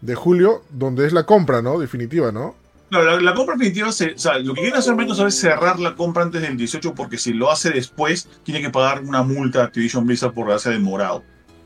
[0.00, 1.78] de julio, donde es la compra, ¿no?
[1.78, 2.54] Definitiva, ¿no?
[2.90, 5.78] No, la, la compra definitiva, se, o sea, lo que quiere hacer Microsoft es cerrar
[5.80, 9.60] la compra antes del 18 porque si lo hace después, tiene que pagar una multa
[9.62, 11.22] a Activision Blizzard por haberse demorado.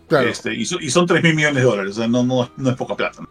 [0.09, 0.29] Claro.
[0.29, 2.71] Este, y, so- y son 3 mil millones de dólares, o sea, no, no, no
[2.71, 3.23] es poca plata.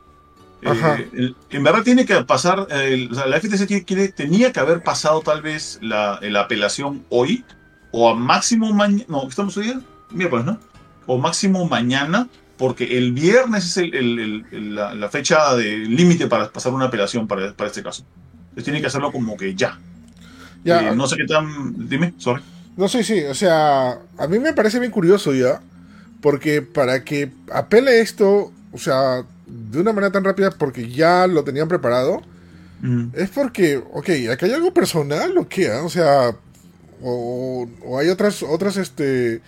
[0.62, 0.70] ¿no?
[0.72, 0.98] Ajá.
[1.00, 4.10] Eh, el- en verdad tiene que pasar, eh, el- o sea, la FTC tiene- quiere-
[4.10, 7.46] tenía que haber pasado tal vez la, la apelación hoy,
[7.98, 9.80] o a máximo mañana, no, ¿estamos hoy día?
[10.12, 10.60] Miércoles, ¿no?
[11.08, 12.28] O máximo mañana,
[12.58, 16.74] porque el viernes es el- el- el- el- la, la fecha de límite para pasar
[16.74, 18.04] una apelación para, para este caso.
[18.50, 19.80] Entonces tiene que hacerlo como que ya.
[20.66, 21.88] Ya, Eh, no sé qué tan...
[21.88, 22.42] Dime, sorry.
[22.76, 25.62] No sé, sí, o sea, a mí me parece bien curioso ya,
[26.22, 31.44] porque para que apele esto, o sea, de una manera tan rápida, porque ya lo
[31.46, 32.22] tenían preparado,
[32.82, 33.12] Mm.
[33.14, 35.72] es porque, ok, ¿acá hay algo personal o qué?
[35.72, 35.84] ah?
[35.86, 36.36] O sea,
[37.10, 39.42] o, o hay otras, otras, este,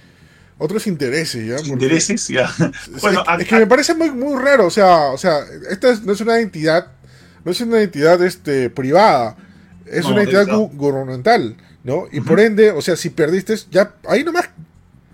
[0.57, 1.55] otros intereses, ¿ya?
[1.57, 2.43] Porque- Intereses, ya.
[2.45, 5.39] es, Bueno, es- a- es que me parece muy, muy raro, o sea, o sea,
[5.69, 6.87] esta es- no es una entidad,
[7.43, 9.35] no es una entidad, este, privada,
[9.85, 12.07] es No, una entidad gu- gubernamental, ¿no?
[12.11, 14.49] Y por ende, o sea, si perdiste, ya ahí nomás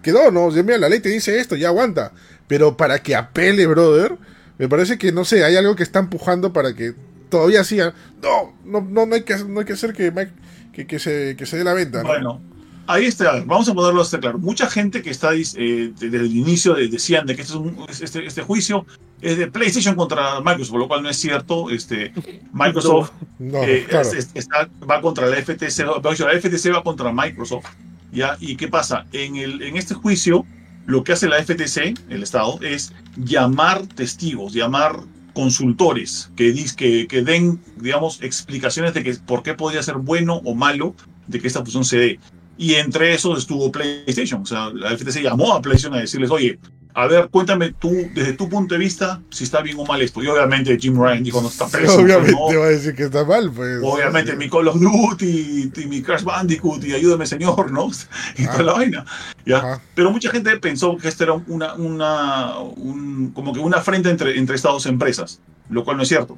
[0.01, 0.45] quedó, ¿no?
[0.45, 2.11] O sea, mira, la ley te dice esto, ya aguanta.
[2.47, 4.17] Pero para que apele, brother,
[4.57, 6.93] me parece que, no sé, hay algo que está empujando para que
[7.29, 7.93] todavía sigan.
[8.21, 10.33] No, no, no, no hay que, no hay que hacer que, Mike-
[10.73, 12.09] que, que se, que se dé la venta, ¿no?
[12.09, 12.41] Bueno,
[12.87, 13.41] ahí está.
[13.45, 14.39] Vamos a ponerlo hasta claro.
[14.39, 17.77] Mucha gente que está eh, desde el inicio de- decían de que este, es un-
[17.89, 18.85] este, este juicio
[19.21, 21.69] es de PlayStation contra Microsoft, lo cual no es cierto.
[21.69, 22.11] Este,
[22.51, 24.07] Microsoft No, eh, claro.
[24.09, 27.65] es- es- está- va contra la FTC, no, la FTC va contra Microsoft.
[28.11, 28.37] ¿ya?
[28.39, 29.05] ¿Y qué pasa?
[29.11, 30.45] En, el, en este juicio,
[30.85, 34.99] lo que hace la FTC, el Estado, es llamar testigos, llamar
[35.33, 40.55] consultores que, que, que den, digamos, explicaciones de que, por qué podría ser bueno o
[40.55, 40.95] malo
[41.27, 42.19] de que esta fusión se dé.
[42.57, 44.41] Y entre esos estuvo PlayStation.
[44.41, 46.59] O sea, la FTC llamó a PlayStation a decirles, oye,
[46.95, 50.21] a ver, cuéntame tú, desde tu punto de vista, si está bien o mal esto.
[50.23, 51.99] Y obviamente Jim Ryan dijo, no está preso.
[51.99, 52.59] Obviamente ¿no?
[52.59, 53.79] va a decir que está mal, pues.
[53.83, 57.89] Obviamente mi Call of Duty y mi Crash Bandicoot y ayúdame señor, ¿no?
[58.37, 58.63] Y toda Ah.
[58.63, 59.05] la vaina.
[59.45, 59.57] ¿ya?
[59.57, 59.81] Ajá.
[59.95, 64.37] Pero mucha gente pensó que esto era una, una un- como que una afrenta entre,
[64.37, 66.37] entre estas dos empresas, lo cual no es cierto.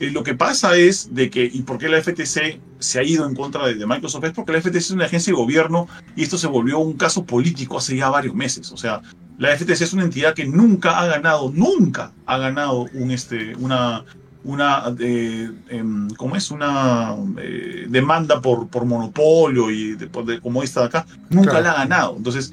[0.00, 3.26] Eh, lo que pasa es de que, ¿y por qué la FTC se ha ido
[3.28, 4.22] en contra de, de Microsoft?
[4.24, 7.24] Es porque la FTC es una agencia de gobierno y esto se volvió un caso
[7.24, 8.70] político hace ya varios meses.
[8.70, 9.02] O sea,
[9.38, 14.04] la FTC es una entidad que nunca ha ganado, nunca ha ganado un, este, una,
[14.44, 16.50] una eh, em, ¿cómo es?
[16.50, 21.50] Una eh, demanda por, por monopolio y de, por- de- como esta de acá, nunca
[21.50, 21.64] Claro.
[21.64, 22.14] la ha ganado.
[22.16, 22.52] Entonces,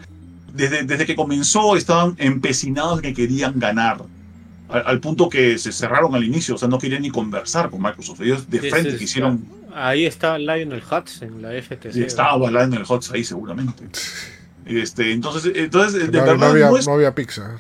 [0.54, 4.04] desde, desde que comenzó estaban empecinados que querían ganar.
[4.70, 7.82] Al, al punto que se cerraron al inicio, o sea, no querían ni conversar con
[7.82, 8.22] Microsoft.
[8.22, 9.44] Ellos de frente es- quisieron.
[9.74, 11.92] Ahí está Lionel Hutz en la FTC.
[11.92, 13.84] Sí, estaba bailando en el hot ahí seguramente.
[14.66, 17.58] Este, entonces, entonces de No, verdad no había, no es no había pizza.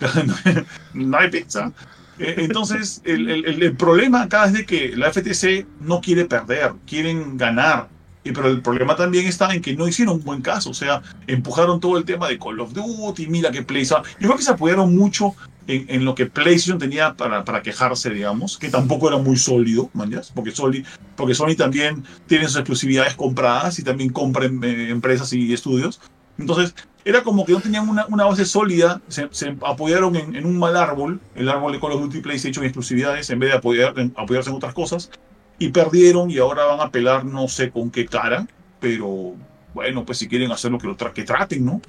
[0.94, 1.72] no hay pizza.
[2.18, 6.72] Eh, Entonces, el, el- el- problema acá es de que la FTC no quiere perder,
[6.86, 7.88] quieren ganar.
[8.24, 10.70] Y, pero el problema también está en que no hicieron un buen caso.
[10.70, 14.04] O sea, empujaron todo el tema de Call of Duty, mira que PlayStation.
[14.20, 15.34] Yo creo que se apoyaron mucho
[15.66, 19.90] en, en lo que PlayStation tenía para, para quejarse, digamos, que tampoco era muy sólido,
[19.94, 20.30] ¿mañas?
[20.34, 20.84] Porque, Sony,
[21.16, 26.00] porque Sony también tiene sus exclusividades compradas y también compra em- eh, empresas y estudios.
[26.38, 26.74] Entonces,
[27.04, 30.58] era como que no tenían una, una base sólida, se, se apoyaron en, en un
[30.58, 34.14] mal árbol, el árbol de Call of Duty, PlayStation exclusividades, en vez de apoyar, en-
[34.16, 35.10] apoyarse en otras cosas,
[35.58, 38.46] y perdieron y ahora van a pelar no sé con qué cara,
[38.80, 39.34] pero
[39.74, 41.80] bueno, pues si quieren hacer lo que, lo tra- que traten, ¿no?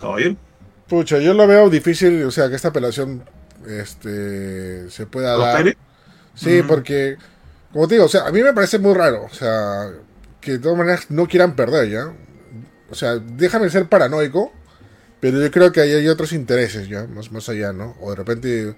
[0.00, 0.36] Caballero.
[0.88, 3.22] Pucha, yo lo veo difícil, o sea, que esta apelación
[3.66, 5.64] este, se pueda dar.
[6.34, 7.16] Sí, porque,
[7.72, 9.90] como te digo, o sea, a mí me parece muy raro, o sea,
[10.40, 12.12] que de todas maneras no quieran perder, ¿ya?
[12.90, 14.52] O sea, déjame ser paranoico,
[15.20, 17.06] pero yo creo que ahí hay otros intereses, ¿ya?
[17.06, 17.96] Más, más allá, ¿no?
[18.00, 18.76] O de repente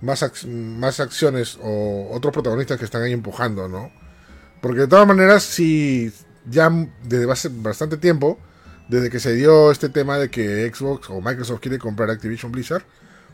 [0.00, 3.90] más, ac- más acciones o otros protagonistas que están ahí empujando, ¿no?
[4.60, 6.12] Porque de todas maneras, si
[6.50, 6.70] ya
[7.04, 8.38] desde hace bastante tiempo,
[8.88, 12.82] desde que se dio este tema de que Xbox o Microsoft quiere comprar Activision Blizzard,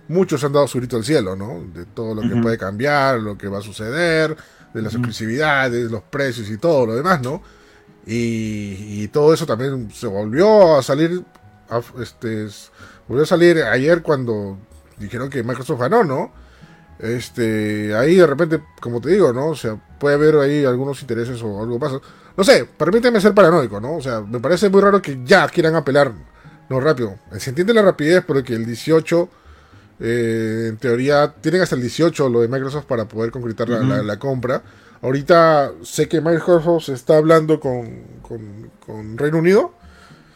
[0.08, 1.64] muchos han dado su grito al cielo, ¿no?
[1.72, 2.42] De todo lo que Ujú.
[2.42, 4.36] puede cambiar, lo que va a suceder,
[4.74, 4.98] de las Ujú.
[5.02, 7.42] exclusividades, los precios y todo lo demás, ¿no?
[8.06, 11.22] Y, y todo eso también se volvió a salir,
[11.68, 12.48] a- este,
[13.06, 14.58] volvió a salir ayer cuando
[14.98, 16.32] dijeron que Microsoft ganó, ¿no?
[16.98, 19.48] Este, ahí de repente, como te digo, ¿no?
[19.48, 21.98] O sea, puede haber ahí algunos intereses o algo pasa.
[22.36, 23.96] No sé, permíteme ser paranoico, ¿no?
[23.96, 26.12] O sea, me parece muy raro que ya quieran apelar,
[26.68, 27.16] no rápido.
[27.38, 29.28] Se entiende la rapidez porque el 18,
[30.00, 33.86] eh, en teoría, tienen hasta el 18 lo de Microsoft para poder concretar la, Ujú.
[33.88, 34.62] la- la compra.
[35.02, 39.72] Ahorita sé que Microsoft está hablando con, con, con Reino Unido,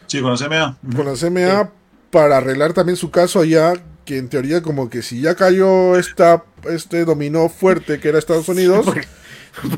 [0.07, 0.77] Sí, con la CMA.
[0.95, 1.71] con la CMA,
[2.11, 3.73] para arreglar también su caso allá,
[4.05, 8.49] que en teoría como que si ya cayó esta, este dominó fuerte que era Estados
[8.49, 9.07] Unidos, Porque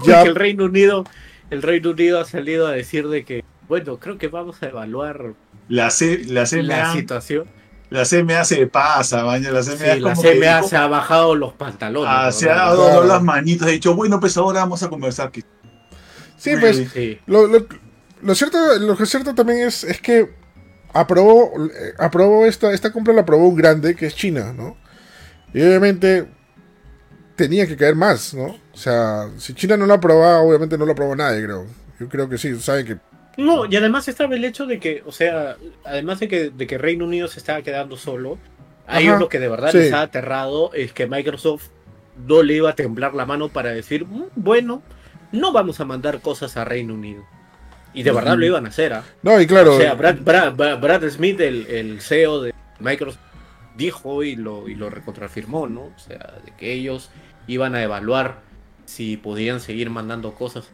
[0.05, 1.03] ya el Reino Unido,
[1.49, 5.33] el Reino Unido ha salido a decir de que, bueno, creo que vamos a evaluar
[5.69, 7.45] La, C, la la situación.
[7.89, 9.51] La CMA se pasa, maña.
[9.51, 12.09] La CMA Sí, la CMA dijo- se ha bajado los pantalones.
[12.11, 13.03] Ah, se ha dado Claro.
[13.05, 15.31] las manitas, ha dicho, bueno, pues ahora vamos a conversar.
[16.38, 17.19] sí, pues Sí.
[17.25, 17.65] Lo, lo-
[18.21, 20.33] lo cierto, lo que es cierto también es, es que
[20.93, 24.75] aprobó, eh, aprobó esta, esta compra la aprobó un grande que es China, ¿no?
[25.53, 26.27] Y obviamente
[27.35, 28.45] tenía que caer más, ¿no?
[28.73, 31.65] O sea, si China no lo aprobaba, obviamente no lo aprobó nadie, creo.
[31.99, 32.97] Yo creo que sí, saben que...
[33.38, 36.77] No, y además estaba el hecho de que, o sea, además de que, de que
[36.77, 38.38] Reino Unido se estaba quedando solo,
[38.88, 39.77] ahí Ajá, lo que de verdad sí.
[39.77, 41.67] les ha aterrado es que Microsoft
[42.27, 44.81] no le iba a temblar la mano para decir, "Mm, bueno,
[45.31, 47.23] no vamos a mandar cosas a Reino Unido.
[47.93, 49.03] Y de verdad lo iban a hacer, ¿ah?
[49.23, 53.19] No, y claro, O sea, Brad, Brad- Brad- Brad Smith, el, el CEO de Microsoft,
[53.75, 55.81] dijo y lo, y lo recontrafirmó, ¿no?
[55.95, 57.09] O sea, de que ellos
[57.47, 58.41] iban a evaluar
[58.85, 60.69] si podían seguir mandando cosas.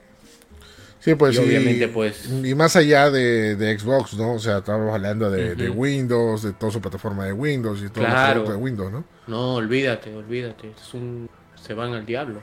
[1.03, 4.33] Sí, pues y sí, obviamente, pues- Y más allá de, de Xbox, ¿no?
[4.33, 5.69] O sea, estamos hablando de.
[5.69, 8.43] Windows, de toda su plataforma de Windows y todo Claro.
[8.43, 9.03] de Windows, ¿no?
[9.27, 10.71] No, olvídate, olvídate.
[10.71, 11.29] Es un...
[11.61, 12.41] Se van al diablo.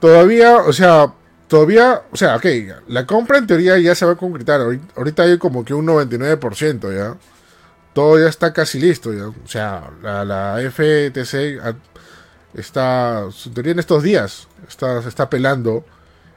[0.00, 1.12] Todavía, o sea,
[1.48, 2.46] todavía, o sea, ok,
[2.88, 4.60] la compra en teoría ya se va a concretar.
[4.60, 7.16] Ahorit- Ahorita hay como que un 99% ya.
[7.92, 9.26] Todo ya está casi listo ya.
[9.28, 11.74] O sea, la, la FTC ha-
[12.54, 15.84] está, en teoría en estos días, está, se está pelando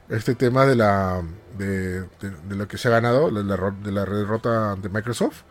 [0.10, 1.22] este tema de la
[1.58, 5.42] de, de- lo que se ha ganado, de la, de la derrota de Microsoft.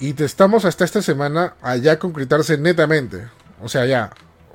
[0.00, 3.28] Y te estamos hasta esta semana a ya concretarse netamente.
[3.62, 4.10] O sea, ya,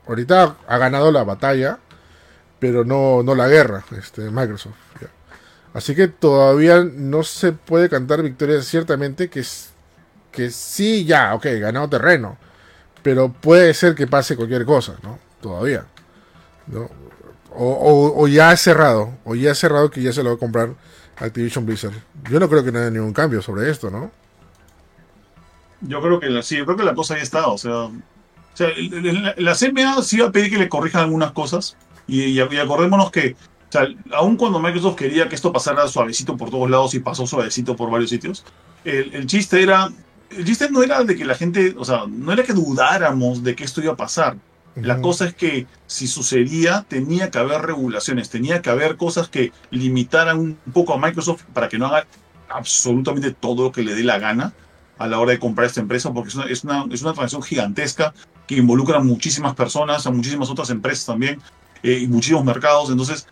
[0.07, 1.80] ahorita ha ganado la batalla,
[2.59, 4.76] pero no, no la guerra, este, Microsoft.
[5.74, 9.72] Así que todavía no se puede cantar victoria ciertamente que, es-
[10.32, 12.38] que sí, ya, ok, ganado terreno.
[13.03, 15.20] Pero puede ser que pase cualquier cosa, ¿no?
[15.41, 15.86] Todavía.
[16.68, 16.89] ¿no?
[17.56, 20.74] O, ya es cerrado, o ya es cerrado que ya se lo va a comprar
[21.18, 21.93] Activision Blizzard.
[22.30, 24.12] Yo no creo que no haya ningún cambio sobre esto, ¿no?
[25.82, 27.47] Yo creo que la, sí, yo creo que la cosa ya está.
[27.47, 27.89] O sea,
[28.58, 31.76] la, la CMA sí va a pedir que le corrijan algunas cosas.
[32.08, 33.36] Y, acordémonos que,
[34.20, 37.89] o cuando Microsoft quería que esto pasara suavecito por todos lados y pasó suavecito por
[37.89, 38.45] varios sitios,
[38.84, 39.89] el, el chiste era.
[40.30, 43.56] El chiste no era de que la gente, o sea, no era que dudáramos de
[43.56, 44.36] que esto iba a pasar.
[44.76, 49.51] La cosa es que si sucedía, tenía que haber regulaciones, tenía que haber cosas que
[49.69, 52.07] limitaran un poco a Microsoft para que no haga
[52.49, 54.53] absolutamente todo lo que le dé la gana
[54.97, 57.43] a la hora de comprar esta empresa, porque es una, es una, es una transacción
[57.43, 58.13] gigantesca
[58.47, 61.39] que involucra a muchísimas personas, a muchísimas otras empresas también,
[61.84, 62.89] eh, y muchísimos mercados.
[62.89, 63.28] Entonces,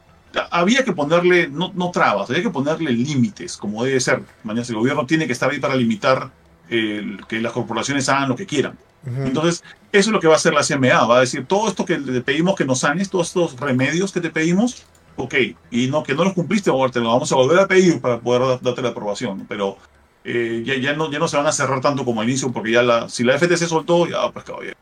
[0.49, 4.23] había que ponerle, no, no trabas, había que ponerle límites, como debe ser.
[4.43, 6.31] Mañana el gobierno tiene que estar ahí para limitar
[6.71, 8.77] eh, que las corporaciones hagan lo que quieran.
[9.05, 11.05] Entonces, eso es lo que va a hacer la CMA.
[11.05, 14.21] Va a decir, todo esto que le pedimos que nos sanes, todos estos remedios que
[14.21, 14.83] te pedimos,
[15.17, 15.33] ok,
[15.71, 18.41] y no que no los cumpliste, te lo vamos a volver a pedir para poder
[18.43, 19.45] da- darte la aprobación.
[19.47, 19.77] Pero
[20.23, 22.71] eh, ya, ya, no, ya no se van a cerrar tanto como al inicio, porque
[22.71, 24.77] ya la, si la FTC soltó, ya pues caballero.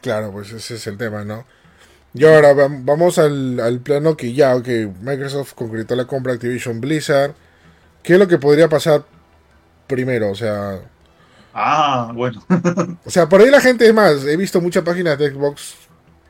[0.00, 1.44] Claro, pues ese es el tema, ¿no?
[2.14, 4.68] Y ahora vam- vamos al, al plano que ya, ok,
[5.02, 7.34] Microsoft concretó la compra Activision Blizzard.
[8.04, 9.04] ¿Qué es lo que podría pasar
[9.86, 10.30] primero?
[10.30, 10.80] O sea,
[11.60, 12.44] Ah, bueno.
[13.04, 15.74] o sea, por ahí la gente, es más, he visto muchas páginas de Xbox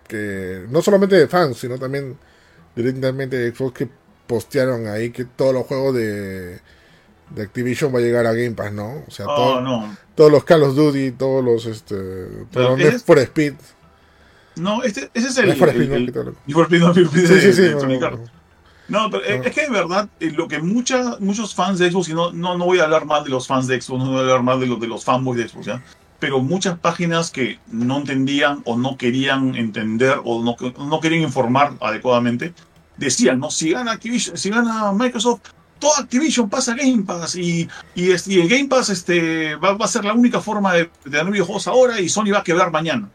[0.07, 2.17] que no solamente de fans, sino también
[2.75, 3.89] directamente de Xbox que
[4.27, 6.61] postearon ahí que todos los juegos de,
[7.31, 9.05] de Activision va a llegar a Game Pass, ¿no?
[9.07, 9.97] O sea, Oh, todo- no.
[10.15, 11.95] todos los Call of Duty, todos los, este,
[12.51, 13.55] todos los for Speed.
[14.57, 15.47] No, este, ese es el.
[15.47, 16.95] Need for Speed, ¿no?
[16.95, 17.71] Sí, sí, sí.
[17.75, 18.19] no,
[18.89, 22.15] no, pero es- que de verdad, eh, lo que mucha, muchos fans de Xbox, y
[22.15, 24.21] no, no, no voy a hablar mal de los fans de Xbox, no voy a
[24.21, 25.83] hablar mal de los, de los fanboys de Xbox, ¿ya?
[26.19, 31.75] Pero muchas páginas que no entendían o no querían entender o no, no querían informar
[31.81, 32.55] adecuadamente,
[32.97, 33.51] decían, ¿no?
[33.51, 35.41] Si gana Activision, si gana Microsoft,
[35.79, 39.85] todo Activision pasa a Game Pass y, y, y el Game Pass este, va, va
[39.85, 43.09] a ser la única forma de, de tener ahora y Sony va a quebrar mañana.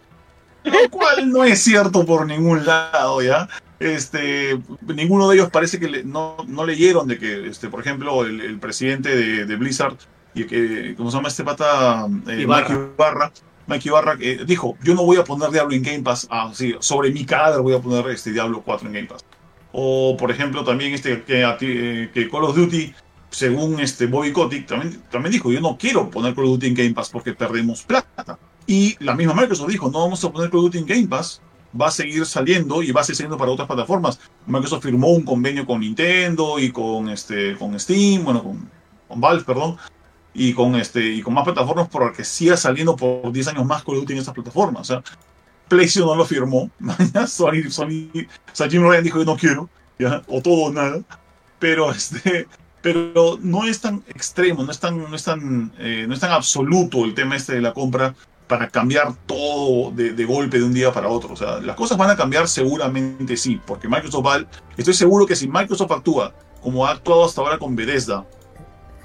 [0.64, 3.50] Lo cual no es cierto por ningún lado, ¿ya?
[3.80, 4.60] Este,
[4.96, 8.40] ninguno de ellos parece que le- no, no leyeron de que, este, por ejemplo, el,
[8.42, 9.98] el presidente de, de Blizzard,
[10.34, 12.08] y que, ¿cómo se llama este pata?
[12.28, 12.70] Eh, Ibarra.
[12.70, 13.32] Mike Ibarra.
[13.68, 17.12] Mike Ibarra eh, dijo, yo no voy a poner Diablo en Game Pass, así, sobre
[17.12, 19.24] mi cadáver voy a poner este Diablo 4 en Game Pass.
[19.72, 22.94] O, por ejemplo, también este, que, eh, que Call of Duty,
[23.30, 26.74] según este Bobby Kotick, también, también dijo, yo no quiero poner Call of Duty en
[26.76, 28.38] Game Pass porque perdemos plata.
[28.68, 31.42] Y la misma Microsoft dijo, no vamos a poner Call of Duty en Game Pass,
[31.80, 34.20] va a seguir saliendo y va a seguir saliendo para otras plataformas.
[34.46, 38.70] Microsoft firmó un convenio con Nintendo y con este con Steam, bueno, con,
[39.08, 39.78] con Valve, perdón,
[40.34, 43.84] y con este y con más plataformas para que siga saliendo por 10 años más
[43.84, 44.82] Call of Duty en esas plataformas.
[44.82, 45.04] O sea,
[45.68, 46.70] PlayStation no lo firmó.
[47.28, 49.70] Sony, Sony, o sea, Jim Ryan dijo que no quiero,
[50.00, 50.22] ¿ya?
[50.28, 51.02] o todo o nada.
[51.60, 52.48] Pero este
[52.84, 56.32] pero no es tan extremo, no es tan, no es tan, eh, no es tan
[56.32, 58.14] absoluto el tema este de la compra
[58.48, 61.34] para cambiar todo de, golpe de un día para otro.
[61.34, 64.46] O sea, las cosas van a cambiar seguramente sí, porque Microsoft va,
[64.78, 68.26] estoy seguro que si Microsoft actúa como ha actuado hasta ahora con Bethesda,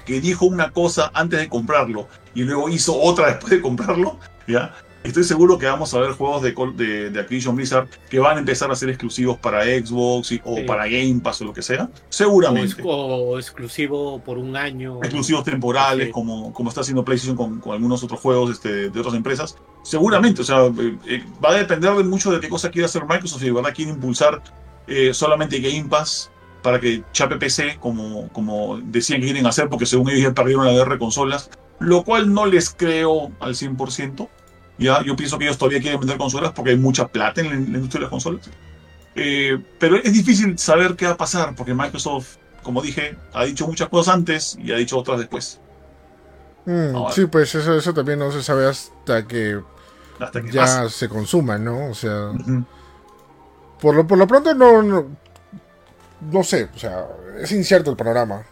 [0.05, 4.73] que dijo una cosa antes de comprarlo y luego hizo otra después de comprarlo, ¿ya?
[5.03, 8.39] Estoy seguro que vamos a ver juegos de, de, de Activision Blizzard que van a
[8.41, 10.63] empezar a ser exclusivos para Xbox y- o Sí.
[10.63, 11.89] para Game Pass o lo que sea.
[12.09, 14.99] Seguramente o exclusivo por un año.
[15.01, 16.11] exclusivos temporales, Sí.
[16.11, 19.55] como, como está haciendo PlayStation con, con algunos otros juegos este, de otras empresas.
[19.83, 23.03] Seguramente, o sea, eh, eh, va a depender de mucho de qué cosa quiere hacer
[23.05, 24.41] Microsoft y de verdad quiere impulsar
[24.87, 26.29] eh, solamente Game Pass
[26.61, 30.65] para que chape PC, como, como decían que quieren hacer, porque según ellos ya perdieron
[30.65, 34.27] la guerra de consolas, lo cual no les creo al 100%.
[34.79, 37.53] Ya, yo pienso que ellos todavía quieren vender consolas porque hay mucha plata en la,
[37.53, 38.49] en la industria de las consolas.
[39.15, 43.67] Eh, pero es difícil saber qué va a pasar porque Microsoft, como dije, ha dicho
[43.67, 45.59] muchas cosas antes y ha dicho otras después.
[46.65, 49.59] Mm, sí, pues eso, eso también no se sabe hasta que
[50.19, 51.89] Hasta que ya se consuma, ¿no?
[51.89, 52.31] O sea,
[53.81, 55.07] por lo, por lo pronto no, no,
[56.21, 57.07] no sé, o sea,
[57.39, 58.43] es incierto el panorama.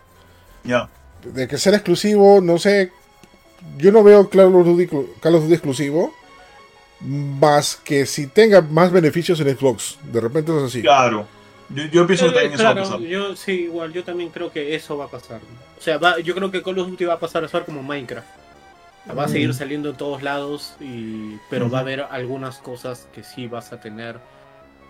[0.64, 0.90] Ya.
[1.24, 2.92] De que ser exclusivo, no sé,
[3.78, 4.88] yo no veo Call of Duty,
[5.20, 6.14] Call of Duty exclusivo,
[7.02, 9.98] más que si tenga más beneficios en Xbox.
[10.12, 10.82] De repente es así.
[10.82, 11.28] Claro.
[11.70, 13.00] Yo, yo pienso que también Eh, eso va a pasar.
[13.02, 15.42] yo sí, igual, yo también creo que eso va a pasar.
[15.78, 17.84] O sea, va- yo creo que Call of Duty va a pasar a ser como
[17.84, 18.28] Minecraft.
[19.18, 19.54] Va a seguir Mm.
[19.54, 23.80] saliendo en todos lados, y, pero va a haber algunas cosas que sí vas a
[23.80, 24.18] tener.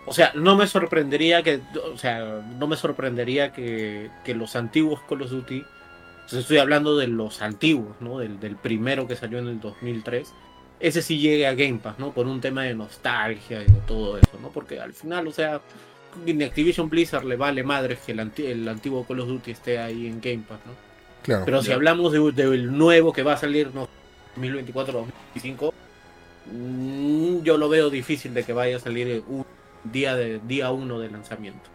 [0.06, 1.60] O sea, no me sorprendería que,
[1.92, 5.62] o sea, no me sorprendería que, que los antiguos Call of Duty,
[6.32, 8.18] estoy hablando de los antiguos, ¿no?
[8.18, 10.32] Del, del primero que salió en el 2003,
[10.80, 12.12] ese sí llegue a Game Pass, ¿no?
[12.12, 14.48] Por un tema de nostalgia y de todo eso, ¿no?
[14.50, 15.60] Porque al final, o sea,
[16.24, 19.78] ni Activision Blizzard le vale madre que el, anti- el antiguo Call of Duty esté
[19.78, 20.72] ahí en Game Pass, ¿no?
[21.22, 21.44] Claro.
[21.44, 23.88] Pero si hablamos de- del nuevo que va a salir, no
[24.36, 25.72] 2024-2025,
[26.52, 29.44] mm, yo lo veo difícil de que vaya a salir un
[29.84, 31.68] día de día uno de lanzamiento.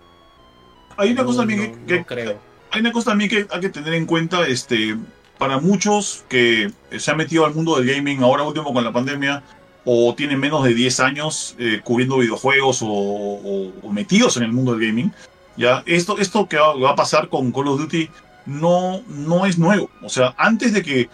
[0.97, 2.39] Hay una No, cosa también no- que, no que- creo.
[2.71, 4.95] hay una cosa también que hay que tener en cuenta, este,
[5.37, 9.43] para muchos que se han metido al mundo del gaming ahora último con la pandemia
[9.85, 14.51] o tienen menos de 10 años eh, cubriendo videojuegos o, o- o metidos en el
[14.53, 15.11] mundo del gaming,
[15.57, 18.09] ya esto, esto que va, va a pasar con Call of Duty
[18.45, 19.89] no, no es nuevo.
[20.01, 21.09] O sea, antes de que,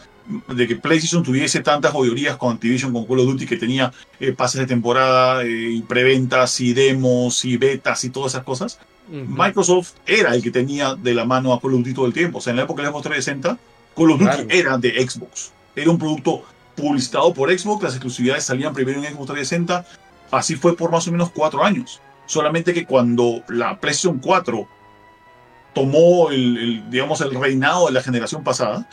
[0.54, 4.32] de que PlayStation tuviese tantas joyerías con Activision, con Call of Duty, que tenía eh,
[4.34, 8.80] pases de temporada, eh, y preventas, y demos, y betas, y todas esas cosas.
[9.12, 12.38] Microsoft era el que tenía de la mano a Call of Duty todo el tiempo.
[12.38, 13.58] O sea, en la época de la Xbox 360,
[14.00, 14.48] Call of Duty Claro.
[14.50, 15.52] era de Xbox.
[15.76, 16.44] Era un producto
[16.76, 19.86] publicitado por Xbox, las exclusividades salían primero en Xbox 360.
[20.32, 22.02] Así fue por más o menos cuatro años.
[22.26, 24.68] Solamente que cuando la PlayStation 4
[25.74, 28.88] tomó el, el, digamos, el reinado de la generación pasada,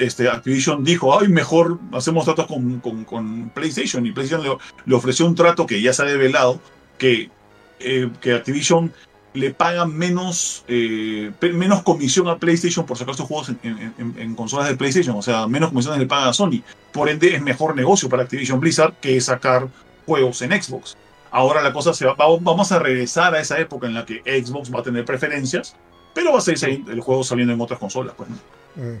[0.00, 4.04] este, Activision dijo, ay, mejor hacemos tratos con, con- con PlayStation.
[4.06, 4.56] Y PlayStation le,
[4.86, 6.60] le ofreció un trato que ya se ha develado,
[6.98, 7.30] que,
[7.78, 8.92] eh, que Activision
[9.32, 14.14] le paga menos, eh, menos comisión a PlayStation por sacar sus juegos en, en- en-
[14.18, 15.16] en consolas de PlayStation.
[15.16, 16.62] O sea, menos comisiones le pagan a Sony.
[16.92, 19.68] Por ende, es mejor negocio para Activision Blizzard que sacar
[20.06, 20.96] juegos en Xbox.
[21.30, 24.20] Ahora la cosa se va, va- vamos a regresar a esa época en la que
[24.44, 25.76] Xbox va a tener preferencias,
[26.12, 28.14] pero va a seguir el juego saliendo en otras consolas.
[28.16, 28.36] Pues, ¿no?
[28.82, 29.00] Mm.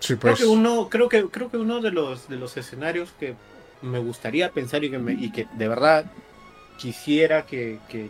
[0.00, 0.38] Sí, Creo pues.
[0.40, 3.34] que uno, creo que, creo que uno de los de los escenarios que
[3.82, 6.04] me gustaría pensar y que me- y que de verdad
[6.78, 8.08] quisiera que, que,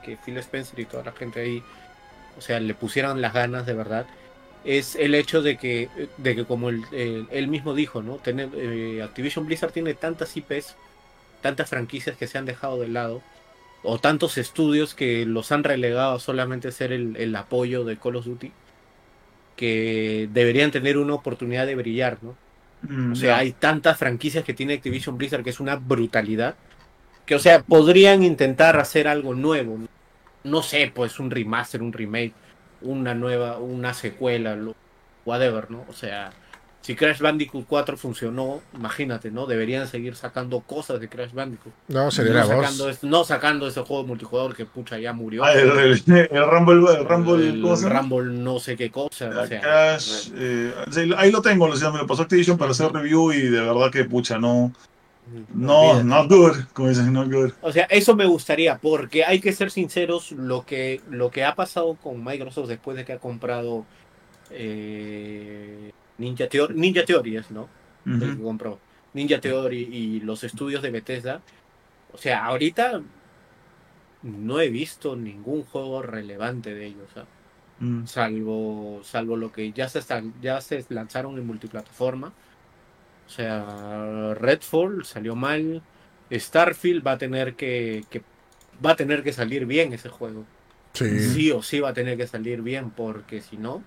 [0.00, 1.66] que Phil Spencer y toda la gente ahí,
[2.34, 4.10] o sea, le pusieran las ganas de verdad,
[4.62, 8.20] es el hecho de que, de que como él, él- él mismo dijo, ¿no?
[8.20, 10.78] Tener, eh, Activision Blizzard tiene tantas IPs,
[11.40, 13.26] tantas franquicias que se han dejado de lado,
[13.82, 18.16] o tantos estudios que los han relegado a solamente ser el, el apoyo de Call
[18.16, 18.56] of Duty,
[19.56, 22.40] que deberían tener una oportunidad de brillar, ¿no?
[22.88, 26.60] Mm, O sea, hay tantas franquicias que tiene Activision Blizzard que es una brutalidad.
[27.30, 29.78] Que, o sea, podrían intentar hacer algo nuevo.
[29.78, 29.86] No,
[30.42, 32.32] No sé, pues un remaster, un remake,
[32.82, 34.74] una nueva, una secuela, lo-
[35.24, 35.84] whatever, ¿no?
[35.88, 36.32] O sea,
[36.80, 39.46] si Crash Bandicoot 4 funcionó, imagínate, ¿no?
[39.46, 41.72] Deberían seguir sacando cosas de Crash Bandicoot.
[41.86, 45.44] No, sería no, sacando, es- no sacando ese juego multijugador que pucha ya murió.
[45.44, 46.02] Ah, el, el,
[46.32, 49.28] el Rumble, el Rumble, no sé qué cosa.
[49.28, 50.74] o sea, Crash, eh,
[51.16, 53.88] ahí lo tengo, lo siento, me lo pasó Activision para hacer review y de verdad
[53.92, 54.72] que pucha, no,
[55.54, 56.04] no, olvídate.
[56.04, 57.52] not good, como dicen, not good.
[57.60, 61.54] O sea, eso me gustaría, porque hay que ser sinceros, lo que, lo que ha
[61.54, 63.86] pasado con Microsoft después de que ha comprado
[64.50, 67.68] eh, Ninja, Theory, Ninja Theory es, ¿no?
[68.06, 68.78] El que compró.
[69.12, 71.42] Ninja Theory y los estudios de Bethesda.
[72.12, 73.02] O sea, ahorita
[74.22, 77.24] no he visto ningún juego relevante de ellos, ¿ah?
[77.80, 78.06] Mm.
[78.06, 80.00] salvo, salvo lo que ya se,
[80.42, 82.32] ya se lanzaron en multiplataforma.
[83.30, 85.82] O sea, Redfall salió mal.
[86.32, 88.22] Starfield va a tener que, que
[88.84, 90.44] va a tener que salir bien ese juego.
[90.94, 91.20] Sí.
[91.20, 93.84] Sí o sí va a tener que salir bien, porque si no,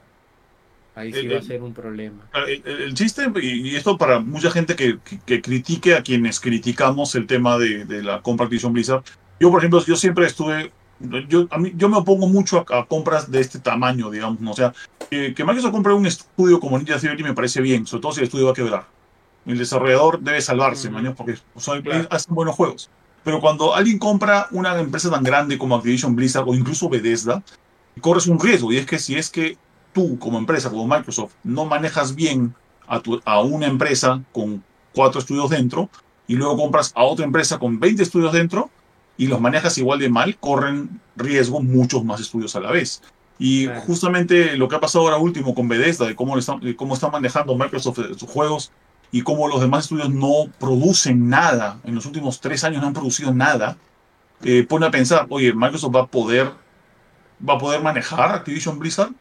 [0.95, 2.23] ahí sí El- va a el- ser un problema.
[2.33, 6.03] El, el- el chiste, y y esto para mucha gente que, que- que critique a
[6.03, 9.03] quienes criticamos el tema de, de la compra Activision Blizzard,
[9.41, 10.71] yo por ejemplo, yo siempre estuve,
[11.27, 14.51] yo, a mí, yo me opongo mucho a, a compras de este tamaño, digamos, ¿no?
[14.51, 14.73] o sea,
[15.09, 18.19] que, que Microsoft compre un estudio como Ninja Theory me parece bien, sobre todo si
[18.21, 18.92] el estudio va a quebrar.
[19.45, 22.07] El desarrollador debe salvarse, mañana, porque son- Claro.
[22.09, 22.89] hacen buenos juegos.
[23.23, 27.41] Pero cuando alguien compra una empresa tan grande como Activision Blizzard o incluso Bethesda,
[28.01, 29.57] corres un riesgo, y es que si es que
[29.93, 32.53] tú como empresa, como Microsoft, no manejas bien
[32.87, 34.63] a, tu- a una empresa con
[34.93, 35.89] cuatro estudios dentro
[36.27, 38.69] y luego compras a otra empresa con 20 estudios dentro
[39.17, 43.01] y los manejas igual de mal, corren riesgo muchos más estudios a la vez.
[43.39, 46.93] Y justamente lo que ha pasado ahora último con Bethesda, de cómo, están, de cómo
[46.93, 48.71] está manejando Microsoft eh, sus juegos
[49.13, 52.93] y cómo los demás estudios no producen nada, en los últimos tres años no han
[52.93, 53.77] producido nada,
[54.43, 56.51] eh, pone a pensar, oye, Microsoft va a poder,
[57.47, 59.11] va a poder manejar Activision Blizzard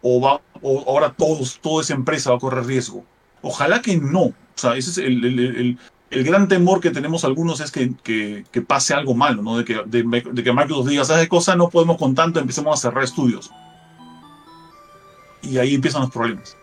[0.00, 3.04] o va, o ahora todos, toda esa empresa va a correr riesgo.
[3.42, 4.20] Ojalá que no.
[4.22, 5.78] O sea, ese es el, el- el-
[6.10, 9.58] el gran temor que tenemos algunos es que, que- que pase algo malo, ¿no?
[9.58, 10.02] De que, de,
[10.32, 11.54] de que Microsoft diga, ¿sabes cosa?
[11.56, 13.50] No podemos con tanto, empecemos a cerrar estudios.
[15.42, 16.56] Y ahí empiezan los problemas.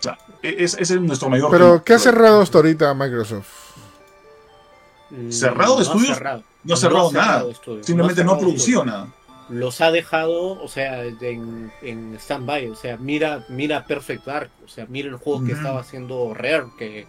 [0.00, 1.84] O sea, e- es- ese es nuestro mayor Pero.
[1.84, 3.48] ¿qué ha cerrado hasta ahorita Microsoft?
[5.30, 6.16] ¿Cerrado de No ha estudios?
[6.16, 6.42] cerrado.
[6.64, 7.44] No ha cerrado nada.
[7.82, 9.08] Simplemente no ha producido nada.
[9.48, 12.68] Los ha dejado, o sea, en, en stand-by.
[12.68, 14.50] O sea, mira, mira Perfect Dark.
[14.64, 17.06] O sea, mira el juego que estaba haciendo Rare, que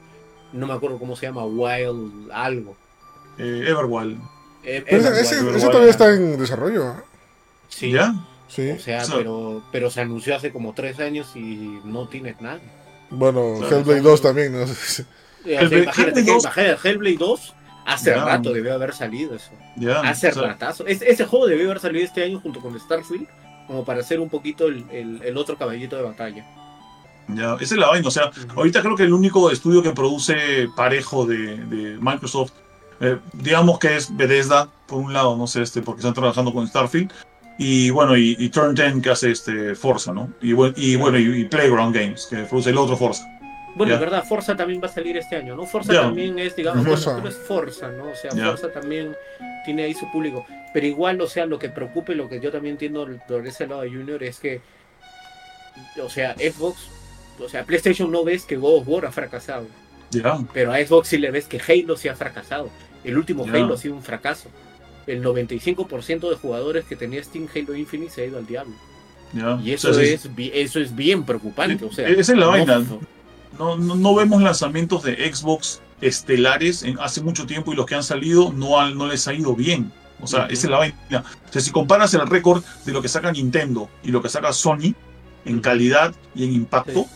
[0.54, 2.76] no me acuerdo cómo se llama, Wild algo.
[3.38, 4.20] Eh, Everwild.
[4.64, 5.72] Eh, Pero ese, Everwild, ese- Everwild, ese ya.
[5.72, 6.88] todavía está en desarrollo.
[6.88, 7.04] ¿ah?
[7.70, 8.16] Sí, ¿Ya?
[8.48, 8.72] Sí.
[8.72, 12.36] o sea, O sea- pero, pero se anunció hace como tres años y no tiene
[12.40, 12.60] nada.
[13.12, 13.78] Bueno, Claro.
[13.78, 14.54] Hellblade 2 también.
[14.54, 14.60] ¿no?
[15.46, 17.54] Hellblade- imagínate Hellblade que 2 imagínate, Hellblade 2
[17.86, 19.52] hace rato debió haber salido eso.
[20.04, 20.86] Hace O sea, ratazo.
[20.88, 23.28] Es- ese juego debió haber salido este año junto con Starfield,
[23.68, 26.46] como para hacer un poquito el, el- el otro caballito de batalla.
[27.28, 28.08] Ya, esa es la vaina.
[28.08, 32.52] O sea, ahorita creo que el único estudio que produce parejo de, de Microsoft,
[33.00, 36.68] eh, digamos que es Bethesda, por un lado, no sé, este, porque están trabajando con
[36.68, 37.12] Starfield.
[37.64, 40.34] Y bueno, y, y Turn 10 que hace este Forza, ¿no?
[40.42, 43.24] Y, y bueno, y, y Playground Games, que produce el otro Forza.
[43.76, 45.68] Bueno, es verdad, Forza también va a salir este año, ¿no?
[45.68, 47.12] Forza también es, digamos, Forza.
[47.12, 48.06] bueno, pero es Forza, ¿no?
[48.10, 48.32] O sea.
[48.32, 49.16] Forza también
[49.64, 50.44] tiene ahí su público.
[50.74, 53.82] Pero igual, o sea, lo que preocupe, lo que yo también entiendo por ese lado
[53.82, 54.60] de Junior es que,
[56.04, 56.80] o sea, Xbox,
[57.40, 59.68] o sea, PlayStation no ves que God of War ha fracasado,
[60.10, 62.72] Ya, pero a Xbox sí le ves que Halo sí ha fracasado.
[63.04, 63.46] El último.
[63.46, 64.50] Halo ha sido un fracaso.
[65.07, 68.73] El 95% de jugadores que tenía Steam Halo Infinite se ha ido al diablo.
[69.34, 69.60] ya.
[69.64, 71.84] Y O eso, sea, es, eso es bien preocupante.
[71.86, 72.84] O sea, Esa es la no- vaina.
[73.57, 77.95] no, no, no vemos lanzamientos de Xbox estelares en, hace mucho tiempo y los que
[77.95, 79.91] han salido no, han- no les ha ido bien.
[80.22, 81.23] O sea, esa es la vaina.
[81.49, 84.53] O sea, si comparas el récord de lo que saca Nintendo y lo que saca
[84.53, 84.94] Sony
[85.45, 87.07] en calidad y en impacto,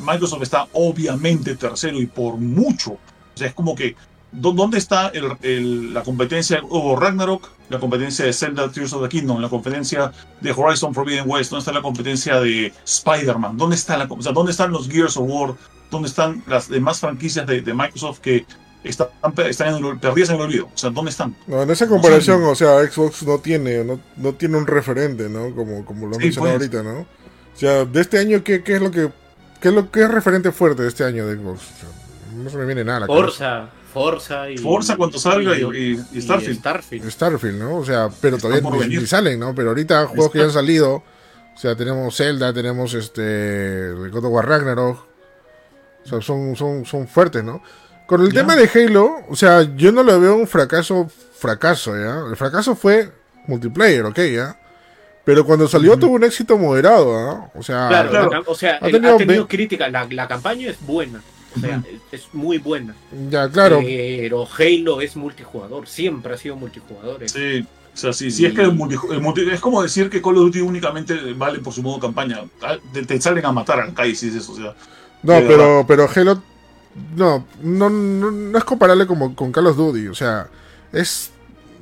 [0.00, 2.92] Microsoft está obviamente tercero y por mucho.
[2.92, 2.98] O
[3.34, 3.96] sea, es como que, ¿dó-
[4.32, 7.48] ¿dónde está el- el- la competencia de Hugo Ragnarok?
[7.68, 11.60] La competencia de Zelda Tears of the Kingdom, la competencia de Horizon Forbidden West, ¿dónde
[11.60, 13.56] está la competencia de Spider-Man?
[13.56, 15.54] ¿Dónde, está la, o sea, ¿Dónde están los Gears of War?
[15.90, 18.44] ¿Dónde están las demás franquicias de, de Microsoft que
[18.84, 19.08] están,
[19.48, 20.66] están en el- perdidas en el olvido?
[20.74, 21.34] O sea, ¿dónde están?
[21.46, 25.54] No, en esa comparación, o sea, Xbox no tiene, no, no tiene un referente, ¿no?
[25.54, 26.70] Como, como lo Sí, mencionado pues.
[26.70, 27.00] ahorita, ¿no?
[27.00, 27.06] O
[27.58, 29.10] sea, de este año, ¿qué, qué es lo que
[29.60, 31.60] qué es lo que es referente fuerte de este año de Xbox?
[31.60, 31.88] O sea,
[32.36, 33.68] no se me viene nada a la cabeza.
[33.92, 34.58] Forza, y.
[34.58, 35.64] Forza cuando salga y, y-
[36.12, 36.58] y y Starfield.
[36.58, 37.10] Starfield.
[37.10, 37.76] Starfield, ¿no?
[37.76, 39.54] O sea, pero Está todavía ni, ni salen, ¿no?
[39.54, 40.94] Pero ahorita juegos que ya han salido,
[41.54, 45.06] o sea, tenemos Zelda, tenemos este el God of War Ragnarok,
[46.04, 47.62] o sea, son, son, son fuertes, ¿no?
[48.06, 48.40] Con el Ya.
[48.40, 51.08] tema de Halo, o sea, yo no le veo un fracaso,
[51.38, 52.24] fracaso, ¿ya?
[52.28, 53.10] El fracaso fue
[53.46, 54.18] multiplayer, ¿ok?
[54.34, 54.58] ¿ya?
[55.24, 56.00] Pero cuando salió Ujú.
[56.00, 57.50] tuvo un éxito moderado, ¿ah?
[57.54, 58.30] O sea, Claro, claro.
[58.30, 59.88] la o sea, Ha tenido ha tenido ve- crítica.
[59.88, 61.22] La, la campaña es buena.
[61.56, 62.94] O sea, es, muy buena.
[63.30, 63.80] ya, claro.
[63.84, 65.86] Pero Halo es multijugador.
[65.86, 67.22] Siempre ha sido multijugador.
[67.22, 67.28] eh.
[67.28, 70.22] Sí, o sea, sí, sí es que el multi- el multi- es como decir que
[70.22, 72.40] Call of Duty únicamente vale por su modo campaña.
[72.62, 74.52] Ah, Te, te salen a matar a calle si es eso.
[74.52, 74.74] O sea,
[75.22, 76.42] No, pero, pero Halo
[77.16, 80.08] no, no, no, no es comparable como con Call of Duty.
[80.08, 80.48] O sea,
[80.92, 81.30] es.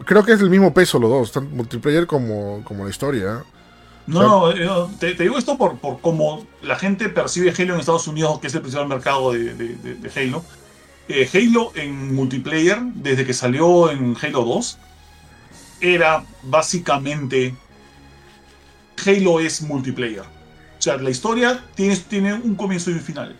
[0.04, 3.44] Creo que es el mismo peso los dos, tanto multiplayer como, como la historia.
[4.06, 7.80] No, no, no, te, te digo esto por, por cómo la gente percibe Halo en
[7.80, 10.44] Estados Unidos, que es el principal mercado de, de- de- de Halo.
[11.08, 14.78] Eh, Halo en multiplayer, desde que salió en Halo 2,
[15.80, 17.54] era básicamente.
[19.06, 20.20] Halo es multiplayer.
[20.22, 23.36] O sea, la historia tiene, tiene un comienzo y un final.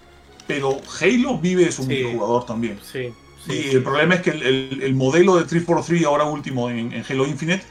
[0.47, 1.89] Pero Halo vive de su Sí.
[1.89, 2.78] multijugador también.
[2.82, 3.11] Sí.
[3.47, 6.93] sí, Y el problema es que el, el- el modelo de 343, ahora último en,
[6.93, 7.62] en Halo Infinite,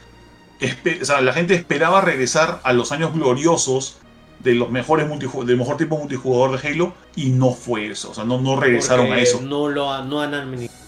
[1.00, 3.98] o sea, la gente esperaba regresar a los años gloriosos
[4.40, 5.06] de los mejores
[5.46, 8.10] del mejor tipo multijugador de Halo y no fue eso.
[8.10, 9.40] O sea, no, no regresaron Porque a eso.
[9.40, 10.80] No, lo, ha- no han administrado.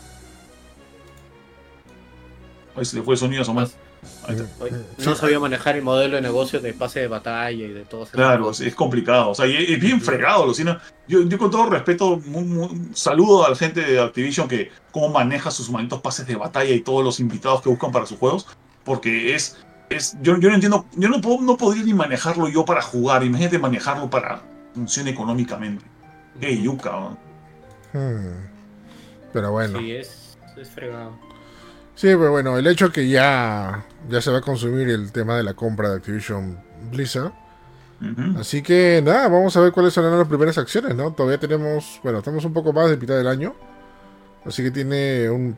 [2.74, 3.68] Ahí se le fue el sonido a.
[4.98, 8.12] No sabía manejar el modelo de negocio de pase de batalla y de todo eso.
[8.12, 9.30] Claro, es, es complicado.
[9.30, 10.80] O sea, y es bien fregado, Lucina.
[11.06, 15.50] Yo, yo con todo respeto, un saludo a la gente de Activision que cómo maneja
[15.50, 18.46] sus malditos pases de batalla y todos los invitados que buscan para sus juegos.
[18.84, 19.56] Porque es.
[19.90, 20.86] es yo, yo no entiendo.
[20.96, 23.22] Yo no, puedo, no podría ni manejarlo yo para jugar.
[23.24, 24.42] Imagínate manejarlo para
[24.74, 25.84] funcione económicamente.
[26.40, 26.90] Qué yuca.
[26.90, 27.18] ¿no?
[27.92, 28.48] Hmm.
[29.32, 29.78] Pero bueno.
[29.78, 31.12] Sí, es, es fregado.
[31.94, 35.42] Sí, pero bueno, el hecho que ya, ya se va a consumir el tema de
[35.42, 36.58] la compra de Activision
[36.90, 37.32] Blizzard.
[38.36, 41.12] Así que nada, vamos a ver cuáles serán las primeras acciones, ¿no?
[41.12, 43.54] Todavía tenemos, bueno, estamos un poco más de mitad del año.
[44.44, 45.56] Así que tiene un-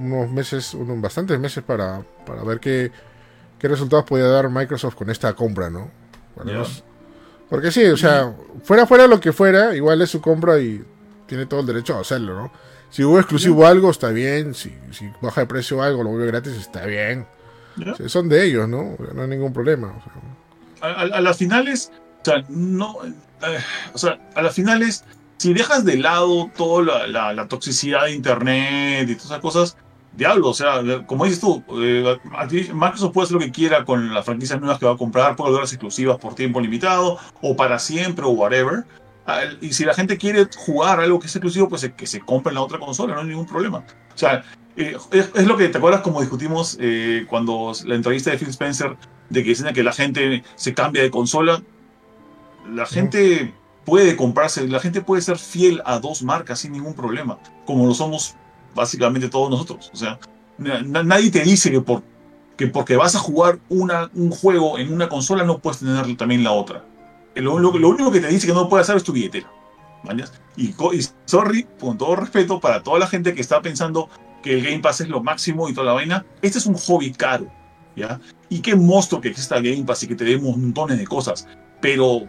[0.00, 2.90] unos meses, unos bastantes meses para, para ver qué,
[3.58, 5.90] qué resultados puede dar Microsoft con esta compra, ¿no?
[7.48, 8.32] Porque sí, o sea,
[8.64, 10.82] fuera fuera lo que fuera, igual es su compra y
[11.26, 12.52] tiene todo el derecho a hacerlo, ¿no?
[12.90, 14.54] Si hubo exclusivo algo, está bien.
[14.54, 17.26] Si, si baja de precio algo, lo vuelve gratis, está bien.
[17.76, 17.92] Ya.
[17.92, 18.96] O sea, son de ellos, ¿no?
[19.14, 19.88] No hay ningún problema.
[19.96, 20.02] o
[20.82, 20.88] sea.
[20.88, 23.58] a, a- a las finales, o sea, no, eh,
[23.94, 25.04] o sea, a las finales,
[25.36, 29.76] si dejas de lado toda la, la- la toxicidad de internet y todas esas cosas,
[30.16, 32.18] diablo, o sea, como dices tú, eh,
[32.72, 35.52] Microsoft puede hacer lo que quiera con las franquicias nuevas que va a comprar, puede
[35.52, 38.84] dar las exclusivas por tiempo limitado, o para siempre, o whatever.
[39.26, 42.50] Ah, Y si la gente quiere jugar algo que es exclusivo, pues que se compre
[42.50, 43.78] en la otra consola, no hay ningún problema.
[44.14, 44.44] O sea,
[44.76, 48.48] eh, es, es lo que te acuerdas como discutimos eh, cuando la entrevista de Phil
[48.48, 48.96] Spencer
[49.28, 51.62] de que dicen que la gente se cambia de consola.
[52.68, 53.54] La gente
[53.84, 57.94] puede comprarse, la gente puede ser fiel a dos marcas sin ningún problema, como lo
[57.94, 58.36] somos
[58.74, 59.90] básicamente todos nosotros.
[59.92, 60.18] O sea,
[60.58, 62.02] na- na- nadie te dice que, por,
[62.56, 66.44] que porque vas a jugar una, un juego en una consola no puedes tener también
[66.44, 66.84] la otra.
[67.34, 69.50] lo, lo- lo único que te dice que no puede hacer es tu billetera.
[70.02, 70.32] ¿mañas?
[70.56, 74.08] Y, y sorry, con todo respeto, para toda la gente que está pensando
[74.42, 77.12] que el Game Pass es lo máximo y toda la vaina, este es un hobby
[77.12, 77.46] caro,
[77.94, 78.18] ¿ya?
[78.48, 81.46] Y qué monstruo que exista Game Pass y que te dé montones de cosas,
[81.82, 82.22] pero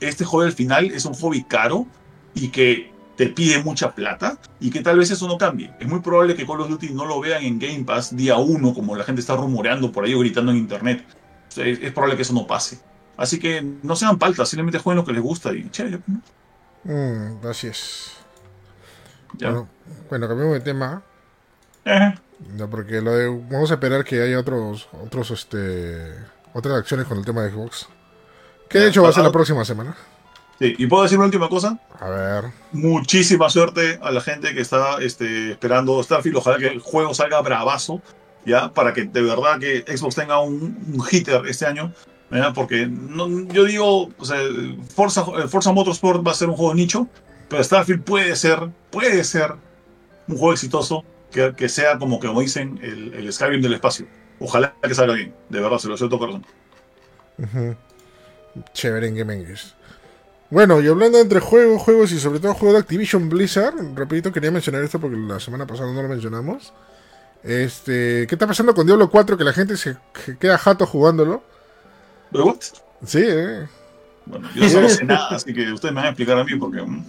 [0.00, 1.86] este hobby al final es un hobby caro
[2.34, 5.72] y que te pide mucha plata y que tal vez eso no cambie.
[5.80, 8.74] Es muy probable que Call of Duty no lo vean en Game Pass día uno,
[8.74, 11.04] como la gente está rumoreando por ahí o gritando en internet.
[11.56, 12.78] Es, es probable que eso no pase.
[13.16, 16.00] Así que no sean paltas, simplemente jueguen lo que les gusta y chévere.
[16.06, 16.20] ¿no?
[16.84, 18.12] Mm, así es.
[19.38, 19.50] Ya.
[19.50, 19.68] Bueno,
[20.10, 21.02] bueno, cambiamos de tema.
[22.56, 26.12] Ya, porque lo de- vamos a esperar que haya otros, otros, este,
[26.52, 27.88] otras acciones con el tema de Xbox.
[28.68, 29.96] Que de hecho va a ser la próxima semana.
[30.58, 30.74] Sí.
[30.78, 31.78] Y puedo decir una última cosa.
[32.00, 32.44] A ver.
[32.72, 36.38] Muchísima suerte a la gente que está este, esperando Starfield.
[36.38, 38.02] Ojalá que el juego salga bravazo,
[38.44, 38.72] ¿ya?
[38.72, 40.62] Para que de verdad que Xbox tenga un,
[40.92, 41.92] un hitter este año.
[42.30, 42.52] ¿ya?
[42.52, 44.38] Porque no, yo digo, o sea,
[44.94, 47.08] Forza, Forza Motorsport va a ser un juego nicho,
[47.48, 49.54] pero Starfield puede ser, puede ser
[50.28, 54.06] un juego exitoso que, que sea como que como dicen el, el Skyrim del espacio.
[54.40, 56.44] Ojalá que salga bien, de verdad, se lo todo corazón.
[58.72, 59.54] Chévere en Game.
[60.50, 64.50] Bueno, y hablando entre juegos, juegos y sobre todo juegos de Activision Blizzard, rapidito quería
[64.52, 66.72] mencionar esto porque la semana pasada no lo mencionamos.
[67.42, 69.98] Este, ¿qué está pasando con Diablo 4 que la gente se
[70.40, 71.44] queda jato jugándolo?
[72.30, 72.60] ¿Pero what?
[73.04, 73.68] Sí, eh.
[74.24, 76.82] Bueno, yo no sé nada, así que ustedes me van a explicar a mí porque...
[76.82, 77.04] mm,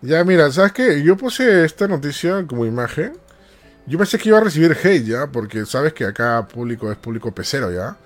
[0.00, 1.02] Ya, mira, ¿sabes qué?
[1.02, 3.14] Yo puse esta noticia como imagen.
[3.86, 7.32] Yo pensé que iba a recibir hate ya, porque sabes que acá público es público
[7.34, 7.98] pecero ya.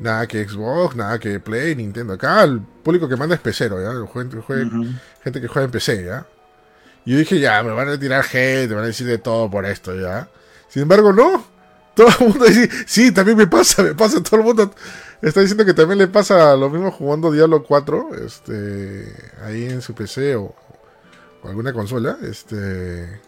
[0.00, 2.14] Nada que Xbox, nada que Play, Nintendo.
[2.14, 3.90] Acá el público que manda es pecero ya.
[4.12, 4.86] Gente, jue- ujú.
[5.22, 6.26] gente que juega en PC ya.
[7.04, 9.50] Y yo dije, ya, me van a tirar hate, me van a decir de todo
[9.50, 10.28] por esto ya.
[10.68, 11.44] Sin embargo, no.
[11.94, 14.22] Todo el mundo dice, sí, también me pasa, me pasa.
[14.22, 14.72] Todo el mundo
[15.20, 19.12] está diciendo que también le pasa lo mismo jugando Diablo 4, este,
[19.44, 20.54] ahí en su PC o,
[21.42, 23.20] o alguna consola, este.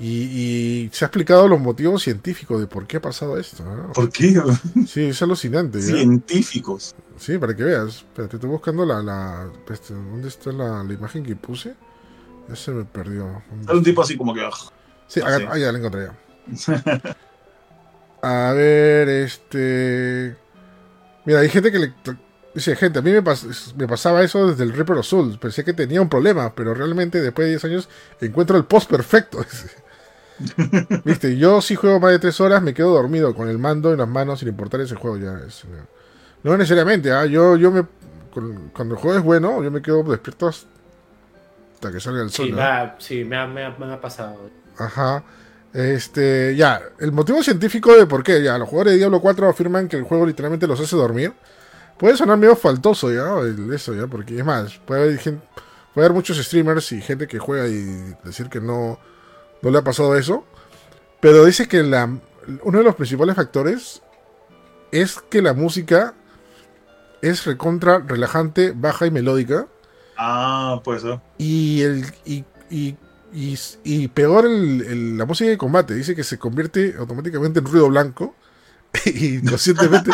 [0.00, 3.62] Y, y se ha explicado los motivos científicos de por qué ha pasado esto.
[3.64, 3.92] ¿no?
[3.92, 4.40] ¿Por qué?
[4.88, 5.78] Sí, es alucinante.
[5.80, 5.86] ¿ya?
[5.88, 6.94] Científicos.
[7.18, 7.96] Sí, para que veas.
[7.96, 9.02] Espérate, estoy buscando la.
[9.02, 11.74] la este, ¿Dónde está la, la imagen que puse?
[12.48, 13.42] Ya se me perdió.
[13.50, 14.40] ¿Dónde Sale un tipo así como que...
[14.40, 14.50] ah,
[15.06, 16.82] Sí, acá- ah, ya la encontré ya.
[18.22, 20.36] A ver, este.
[21.24, 21.94] Mira, hay gente que le.
[22.54, 25.38] Dice, gente, a mí me, pas- me pasaba eso desde el Reaper of Souls.
[25.38, 27.88] Pensé que tenía un problema, pero realmente después de 10 años
[28.20, 29.44] encuentro el post perfecto.
[31.04, 33.98] Viste, yo si juego más de 3 horas me quedo dormido con el mando en
[33.98, 35.38] las manos sin importar ese juego ya.
[35.46, 35.68] es, eh,
[36.42, 37.26] no necesariamente, ¿ah?
[37.26, 37.84] yo, yo me.
[38.72, 42.46] cuando el juego es bueno, yo me quedo despierto hasta que salga el sol.
[42.46, 42.56] Sí, ¿no?
[42.58, 44.50] me ha, sí, me ha, me ha- me ha pasado.
[44.78, 45.22] Ajá.
[45.72, 49.88] Este, ya, el motivo científico de por qué, ya, los jugadores de Diablo 4 afirman
[49.88, 51.32] que el juego literalmente los hace dormir.
[51.98, 53.26] Puede sonar medio faltoso, ya,
[53.74, 55.42] eso, ya, porque es más, puede haber, gen-
[55.94, 58.98] puede haber muchos streamers y gente que juega y decir que no,
[59.62, 60.44] no le ha pasado eso.
[61.20, 62.08] Pero dice que la,
[62.62, 64.02] uno de los principales factores
[64.92, 66.14] es que la música
[67.22, 69.66] es recontra, relajante, baja y melódica.
[70.16, 71.20] Ah, puede ser.
[71.38, 72.96] Y el y, y,
[73.32, 75.94] y, y peor el- el- la música de combate.
[75.94, 78.34] Dice que se convierte automáticamente en ruido blanco.
[79.06, 80.10] Y conscientemente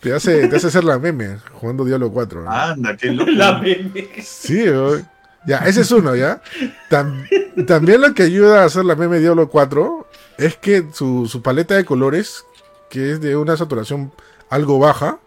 [0.00, 2.42] te hace, te hace hacer la meme jugando Diablo 4.
[2.44, 2.50] ¿no?
[2.50, 3.30] Anda, qué loco.
[3.34, 4.08] La meme.
[4.22, 5.04] Sí, güey.
[5.46, 6.42] Ya, ese es uno, ¿ya?
[6.90, 7.26] Tam-
[7.66, 10.06] también lo que ayuda a hacer la meme Diablo 4
[10.38, 12.44] es que su, su paleta de colores,
[12.90, 14.12] que es de una saturación
[14.50, 15.18] algo baja,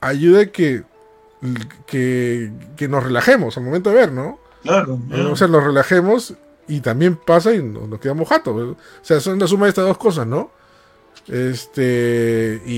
[0.00, 0.82] ayuda a que,
[1.86, 4.38] que, que nos relajemos al momento de ver, ¿no?
[4.62, 4.98] Claro.
[5.10, 6.34] Eh, O sea, nos relajemos
[6.68, 8.54] y también pasa y nos, nos quedamos jatos.
[8.56, 10.50] O sea, son la suma de estas dos cosas, ¿no?
[11.28, 12.72] Este, y,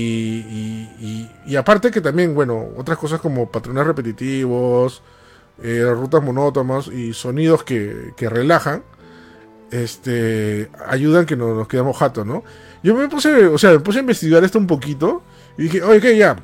[0.49, 5.01] y, y- y aparte que también, bueno, otras cosas como patrones repetitivos,
[5.63, 8.83] eh, rutas monótonas y sonidos que, que relajan,
[9.71, 12.43] este, ayudan que nos, nos quedamos jatos, ¿no?
[12.81, 15.21] Yo me puse, o sea, me puse a investigar esto un poquito
[15.57, 16.17] y dije, oye, ¿qué?
[16.17, 16.37] Ya,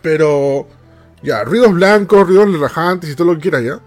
[0.00, 0.66] pero,
[1.22, 3.80] ya, ruidos blancos, ruidos relajantes y todo lo que quiera, ya.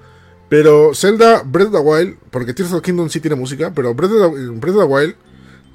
[0.47, 3.95] Pero Zelda Breath of the Wild, porque Tears of the Kingdom sí tiene música, pero
[3.95, 5.15] Breath of the, Breath of the Wild,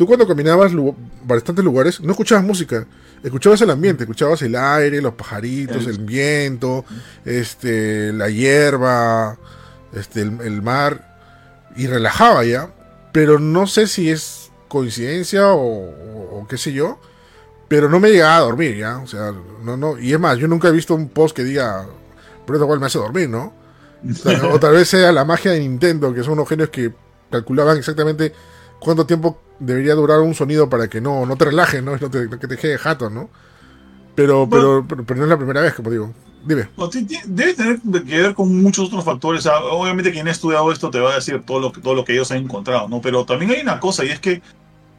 [0.01, 2.87] tú cuando caminabas lu- bastantes lugares, no escuchabas música,
[3.23, 6.87] escuchabas el ambiente, escuchabas el aire, los pajaritos, el viento,
[7.27, 9.37] este, la hierba,
[9.93, 11.19] este, el, el mar,
[11.77, 12.71] y relajaba ya.
[13.13, 16.99] Pero no sé si es coincidencia o, o- o qué sé yo,
[17.69, 19.33] pero no me llegaba a dormir ya, o sea,
[19.63, 22.65] no, no, y es más, yo nunca he visto un post que diga of the
[22.65, 23.53] Wild me hace dormir, ¿no?
[24.51, 26.91] O tal vez sea la magia de Nintendo, que son unos genios que
[27.31, 28.33] calculaban exactamente
[28.81, 31.97] cuánto tiempo debería durar un sonido para que no, no te relaje, ¿no?
[31.97, 33.31] Y no te, que te quede jato, ¿no?
[34.15, 36.13] Pero, pero, pero, pero no es la primera vez, como digo.
[36.45, 36.69] Dime.
[37.27, 39.47] debe tener que ver con muchos otros factores.
[39.47, 42.31] obviamente quien ha estudiado esto te va a decir todo lo, todo lo que ellos
[42.31, 43.01] han encontrado, ¿no?
[43.01, 44.41] Pero también hay una cosa y es que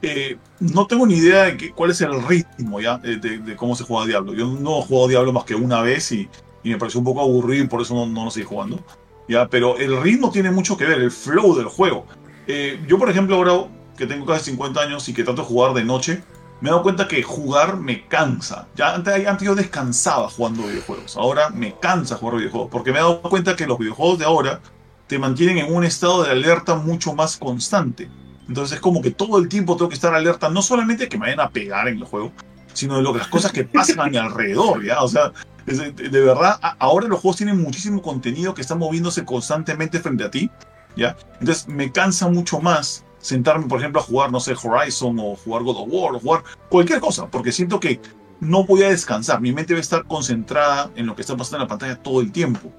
[0.04, 4.06] eh, no tengo ni idea de cuál es el ritmo ya de, cómo se juega
[4.06, 4.34] Diablo.
[4.34, 6.30] Yo no he jugado Diablo más que una vez y,
[6.64, 8.80] me pareció un poco aburrido y por eso no, no lo seguí jugando.
[9.28, 9.48] ¿ya?
[9.48, 12.06] Pero el ritmo tiene mucho que ver, el flow del juego.
[12.46, 13.68] Eh, yo, por ejemplo, ahora
[14.02, 16.24] que tengo casi 50 años y que trato de jugar de noche,
[16.60, 18.68] me he dado cuenta que jugar me cansa.
[18.76, 21.16] Ya antes, antes yo descansaba jugando videojuegos.
[21.18, 22.70] Ahora me cansa jugar videojuegos.
[22.72, 24.60] Porque me he dado cuenta que los videojuegos de ahora
[25.06, 28.10] te mantienen en un estado de alerta mucho más constante.
[28.48, 31.28] Entonces es como que todo el tiempo tengo que estar alerta, no solamente que me
[31.28, 32.32] vayan a pegar en el juego,
[32.74, 35.04] sino de lo, las cosas que pasan a mi alrededor, ¿ya?
[35.04, 35.32] O sea,
[35.68, 40.32] de, de, verdad, ahora los juegos tienen muchísimo contenido que está moviéndose constantemente frente a
[40.32, 40.50] ti,
[40.96, 41.16] ¿ya?
[41.40, 45.64] Entonces me cansa mucho más sentarme, por ejemplo, a jugar, no sé, Horizon o jugar
[45.64, 48.00] God of War o jugar cualquier cosa, porque siento que
[48.40, 49.40] no voy a descansar.
[49.40, 52.22] Mi mente va a estar concentrada en lo que está pasando en la pantalla todo
[52.22, 52.74] el tiempo.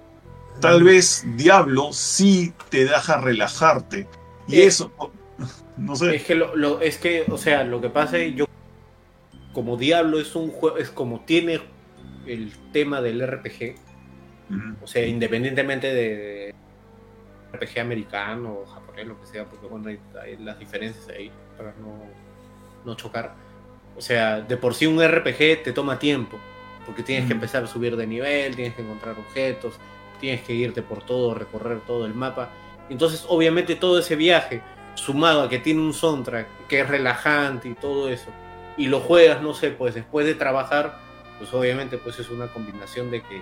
[0.61, 4.07] Tal vez Diablo sí te deja relajarte.
[4.49, 4.93] Y eh, eso,
[5.77, 6.17] no sé.
[6.17, 8.47] Es que, lo, es que, o sea, lo que pasa es yo,
[9.53, 11.61] como Diablo es un juego, es como tiene
[12.27, 13.75] el tema del RPG,
[14.83, 16.55] o sea, independientemente de
[17.53, 21.75] RPG americano o japonés, lo que sea, porque bueno, hay, las diferencias ahí para
[22.85, 23.35] no, chocar.
[23.97, 26.39] O sea, de por sí un RPG te toma tiempo,
[26.87, 29.75] porque tienes que empezar a subir de nivel, tienes que encontrar objetos,
[30.21, 32.51] tienes que irte por todo, recorrer todo el mapa.
[32.89, 34.63] Entonces, obviamente, todo ese viaje,
[34.95, 38.31] sumado a que tiene un soundtrack que es relajante y todo eso,
[38.77, 40.99] y lo juegas, no sé, pues después de trabajar,
[41.39, 43.41] pues obviamente pues es una combinación de que,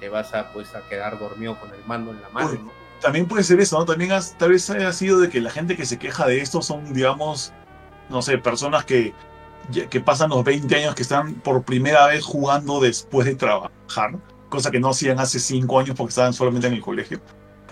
[0.00, 2.72] te vas a pues a quedar dormido con el mando en la mano, ¿no?
[3.00, 3.84] También puede ser eso, ¿no?
[3.84, 6.92] También tal vez haya sido de que la gente que se queja de esto son,
[6.92, 7.52] digamos,
[8.08, 9.14] no sé, personas que,
[9.90, 14.16] que pasan los 20 años que están por primera vez jugando después de trabajar,
[14.48, 17.20] cosa que no hacían hace 5 años porque estaban solamente en el colegio.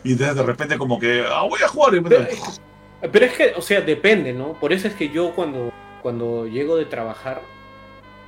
[0.04, 1.94] Y de repente como que, ah, voy a jugar.
[3.12, 4.52] Pero, es que, o sea, depende, ¿no?
[4.54, 5.72] Por eso es que yo cuando,
[6.02, 7.42] cuando llego de trabajar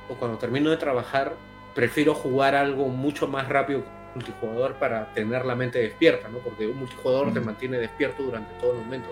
[0.09, 1.35] o cuando termino de trabajar,
[1.73, 3.83] prefiero jugar algo mucho más rápido
[4.15, 6.39] multijugador para tener la mente despierta, ¿no?
[6.39, 9.09] Porque un multijugador te mantiene despierto durante todo el momento.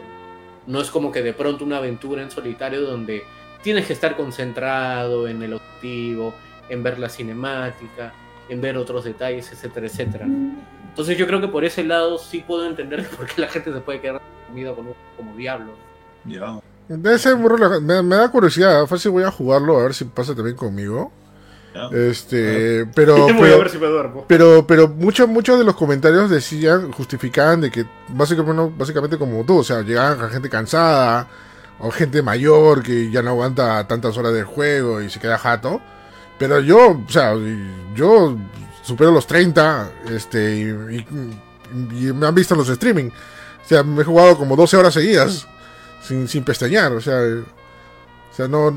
[0.68, 0.82] ¿no?
[0.82, 3.24] es como que de pronto una aventura en solitario donde
[3.64, 6.34] tienes que estar concentrado en el objetivo,
[6.70, 8.14] en ver la cinemática,
[8.50, 10.26] en ver otros detalles, etcétera, etcétera.
[10.26, 13.80] Entonces yo creo que por ese lado sí puedo entender por qué la gente se
[13.80, 15.74] puede quedar dormida con como diablo.
[16.26, 16.60] Ya.
[16.90, 21.12] me, me, da curiosidad, fácil voy a jugarlo a ver si pasa también conmigo.
[21.92, 23.28] Este, pero,
[24.28, 29.60] pero, pero, muchos, muchos de los comentarios decían, justificaban de que básicamente, básicamente como tú,
[29.60, 31.28] o sea, llegaban a gente cansada
[31.80, 35.82] o gente mayor que ya no aguanta tantas horas de juego y se queda jato.
[36.38, 37.34] Pero yo, o sea,
[37.96, 38.38] yo
[38.84, 41.06] supero los 30, este, y,
[42.14, 43.10] me han visto en los streaming.
[43.10, 45.48] O sea, me he jugado como 12 horas seguidas,
[46.02, 47.20] sin, sin pestañear, o sea,
[48.38, 48.72] sea, no,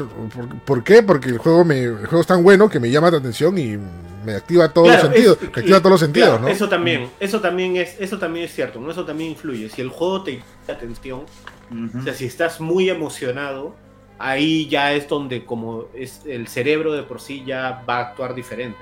[0.65, 1.03] ¿por, qué?
[1.03, 3.79] Porque el juego me el juego es tan bueno que me llama la atención y
[4.25, 6.49] me activa todos los sentidos, activa todos los sentidos, ¿no?
[6.49, 8.91] Eso también, eso también es, eso también es cierto, ¿no?
[8.91, 9.69] Eso también influye.
[9.69, 11.25] Si el juego te llama la atención,
[11.99, 13.77] o sea, si estás muy emocionado,
[14.19, 18.35] ahí ya es donde como es el cerebro de por sí ya va a actuar
[18.35, 18.79] diferente,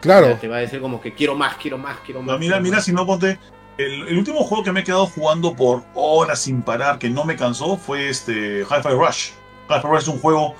[0.00, 0.36] Claro.
[0.40, 2.38] te va a decir como que quiero más, quiero más, quiero más.
[2.38, 3.38] mira, mira, si no ponte.
[3.78, 7.24] El, el, último juego que me he quedado jugando por horas sin parar, que no
[7.24, 9.30] me cansó, fue este Hi-Fi Rush.
[9.66, 10.54] Clash es un juego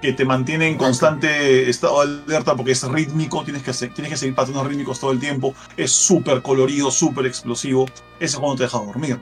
[0.00, 4.12] que te mantiene en constante estado de alerta porque es rítmico, tienes que, hacer, tienes
[4.12, 7.86] que seguir patrones rítmicos todo el tiempo, es súper colorido, súper explosivo.
[8.20, 9.18] Ese juego no te deja dormir.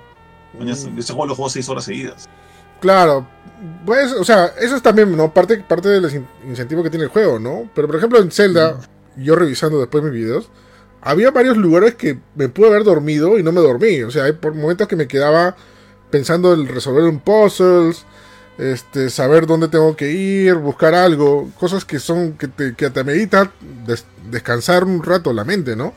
[0.58, 0.68] Mm.
[0.68, 2.28] Ese juego lo juego seis horas seguidas.
[2.80, 3.26] Claro,
[3.86, 5.32] pues, o sea, eso es también, ¿no?
[5.32, 7.70] Parte, parte del incentivo que tiene el juego, ¿no?
[7.74, 8.78] Pero por ejemplo en Zelda,
[9.16, 10.50] yo revisando después mis videos,
[11.00, 14.02] había varios lugares que me pude haber dormido y no me dormí.
[14.02, 15.56] O sea, hay por momentos que me quedaba
[16.10, 18.04] pensando en resolver un puzzles
[18.58, 23.04] este, saber dónde tengo que ir, buscar algo, cosas que son que te, que te
[23.04, 23.50] meditan
[24.30, 25.92] descansar un rato la mente, ¿no?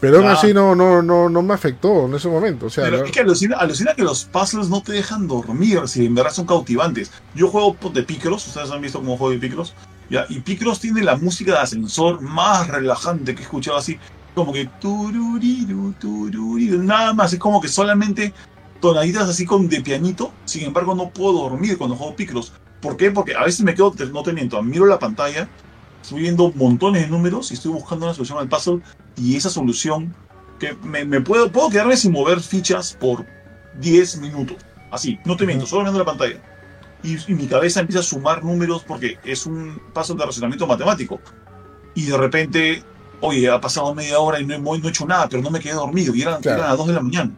[0.00, 2.66] Pero aún así no, no, no, no me afectó en ese momento.
[2.66, 6.06] O sea, Pero es que alucina, alucina, que los puzzles no te dejan dormir, si
[6.06, 7.12] en verdad son cautivantes.
[7.34, 9.74] Yo juego de Picross, ustedes han visto cómo juego de Picross,
[10.08, 10.24] ¿ya?
[10.30, 13.98] y Picross tiene la música de ascensor más relajante que he escuchado así,
[14.34, 18.32] como que tururiru, tururiru, nada más, es como que solamente
[18.80, 22.52] tonaditas así con de pianito, sin embargo no puedo dormir cuando juego Picross.
[22.80, 23.10] ¿Por qué?
[23.10, 25.48] Porque a veces me quedo, no te miento, miro la pantalla,
[26.02, 28.80] estoy viendo montones de números y estoy buscando una solución al puzzle
[29.16, 30.14] y esa solución
[30.58, 33.26] que me, puedo, puedo quedarme sin mover fichas por
[33.80, 34.56] 10 minutos.
[34.90, 36.42] Así, no te miento, solo viendo la pantalla.
[37.02, 41.20] Y, mi cabeza empieza a sumar números porque es un paso de razonamiento matemático.
[41.94, 42.84] Y de repente
[43.20, 45.60] oye, ha pasado media hora y no he, no he hecho nada, pero no me
[45.60, 46.58] quedé dormido, y eran, Claro.
[46.58, 47.30] eran las 2 de la mañana.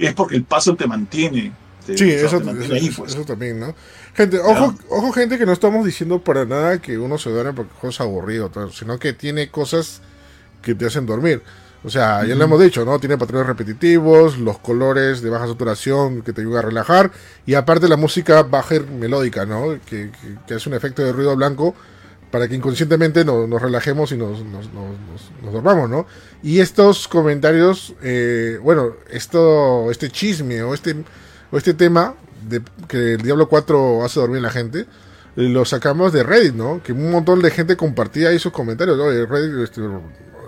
[0.00, 1.52] Es porque el paso te mantiene.
[1.86, 3.14] te- Sí, o sea, eso, te mantiene eso- ahí, pues.
[3.14, 3.74] eso también, ¿no?
[4.14, 7.72] Gente, ojo, ojo, gente, que no estamos diciendo para nada que uno se duerme porque
[7.88, 10.00] es aburrido, sino que tiene cosas
[10.62, 11.42] que te hacen dormir.
[11.82, 12.98] O sea, ya lo hemos dicho, ¿no?
[12.98, 17.10] Tiene patrones repetitivos, los colores de baja saturación que te ayuda a relajar,
[17.46, 19.78] y aparte la música baja y melódica, ¿no?
[19.86, 21.74] Que, que- que hace un efecto de ruido blanco
[22.30, 26.06] para que inconscientemente nos, relajemos y nos, nos, nos- nos- dormamos, ¿no?
[26.42, 30.94] Y estos comentarios, eh, bueno, esto, este chisme o este,
[31.50, 32.14] o este tema
[32.48, 34.86] de que el Diablo 4 hace dormir a la gente, eh,
[35.36, 36.80] lo sacamos de Reddit, ¿no?
[36.82, 39.10] Que un montón de gente compartía ahí sus comentarios, ¿no?
[39.26, 39.80] Reddit, este,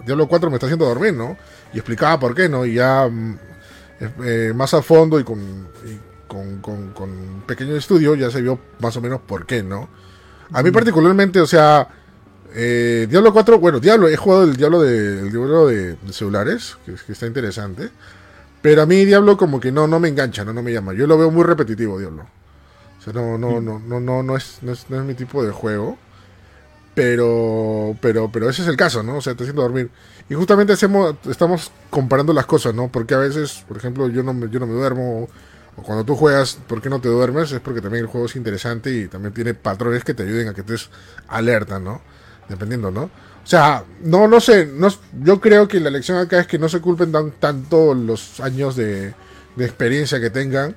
[0.06, 1.36] Diablo 4 me está haciendo dormir, ¿no?
[1.72, 2.64] Y explicaba por qué, ¿no?
[2.64, 3.38] Y ya mm,
[4.24, 5.98] eh, más a fondo y con, y
[6.28, 9.88] con, con- con pequeño estudio ya se vio más o menos por qué, ¿no?
[10.52, 11.88] A mí particularmente, o sea,
[12.54, 16.76] eh, Diablo 4, bueno, Diablo, he jugado el Diablo de, el Diablo de, de celulares,
[16.84, 17.90] que, que está interesante.
[18.60, 20.92] Pero a mí Diablo como que no, no me engancha, no, no me llama.
[20.94, 22.26] Yo lo veo muy repetitivo, Diablo.
[22.98, 25.44] O sea, no, no, no, no, no, no es, no es, no es mi tipo
[25.44, 25.98] de juego.
[26.94, 29.16] Pero, pero, pero ese es el caso, ¿no?
[29.16, 29.90] O sea, te haciendo dormir.
[30.28, 32.88] Y justamente hacemos, estamos comparando las cosas, ¿no?
[32.88, 35.28] Porque a veces, por ejemplo, yo no me, yo no me duermo.
[35.76, 37.50] O cuando tú juegas, ¿por qué no te duermes?
[37.52, 40.54] Es porque también el juego es interesante y también tiene patrones que te ayuden a
[40.54, 40.90] que estés
[41.28, 42.02] alerta, ¿no?
[42.48, 43.04] Dependiendo, ¿no?
[43.04, 44.88] O sea, no, no sé, no,
[45.22, 48.76] yo creo que la lección acá es que no se culpen tan, tanto los años
[48.76, 49.14] de,
[49.56, 50.76] de experiencia que tengan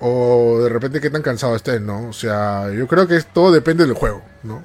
[0.00, 2.08] o de repente qué tan cansados estén, ¿no?
[2.08, 4.64] O sea, yo creo que es- todo depende del juego, ¿no?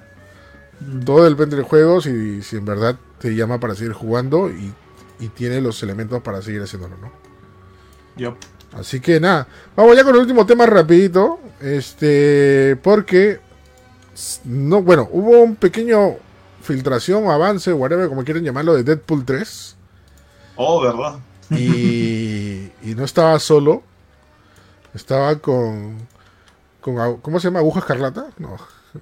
[1.06, 4.74] Todo depende del juego, si, si en verdad te llama para seguir jugando y,
[5.20, 7.12] y tiene los elementos para seguir haciéndolo, ¿no?
[8.18, 8.38] Yup.
[8.74, 13.40] Así que nada, vamos ya con el último tema rapidito, este, porque
[14.46, 16.16] no, bueno, hubo un pequeño
[16.62, 19.76] filtración o avance, whatever, como quieren llamarlo, de Deadpool 3
[20.56, 21.20] Oh, ¿verdad?
[21.52, 23.82] y, y no estaba solo,
[24.94, 25.98] estaba con,
[26.82, 27.60] con ¿cómo se llama?
[27.60, 28.28] ¿Aguja escarlata?
[28.38, 28.58] No,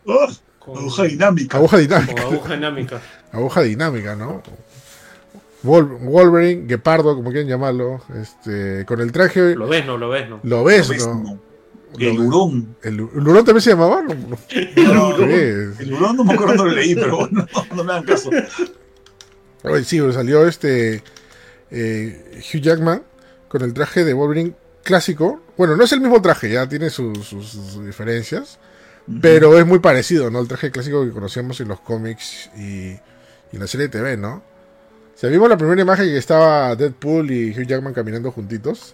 [0.06, 0.27] Oh,
[0.60, 1.57] Con, aguja dinámica.
[1.57, 3.02] aguja dinámica, aguja dinámica.
[3.31, 4.44] aguja dinámica, ¿no?
[5.64, 10.30] Wol- Wolverine, Gepardo, como quieren llamarlo, este, con el traje, Lo ves, no, lo ves,
[10.30, 10.40] no.
[10.44, 10.90] lo ves.
[11.08, 11.16] ¿no?
[11.16, 11.40] No.
[12.00, 12.76] El hurón.
[12.84, 14.04] ¿El, el hurón también se llamaba?
[14.04, 14.14] No,
[14.76, 15.18] no.
[15.18, 18.30] El hurón no me acuerdo no lo leí, pero no, no me hagan caso.
[19.64, 21.02] Oye, sí, salió este
[21.72, 23.04] eh, Hugh Jackman
[23.48, 24.54] con el traje de Wolverine
[24.84, 25.42] clásico.
[25.58, 28.60] Bueno, no es el mismo traje, ya tiene sus, sus- sus diferencias,
[29.22, 30.40] pero es muy parecido, ¿no?
[30.40, 33.00] El traje clásico que conocíamos en los cómics y, y
[33.54, 34.44] en la serie de TV, ¿no?
[35.18, 38.94] Sea, vimos la primera imagen que estaba Deadpool y Hugh Jackman caminando juntitos.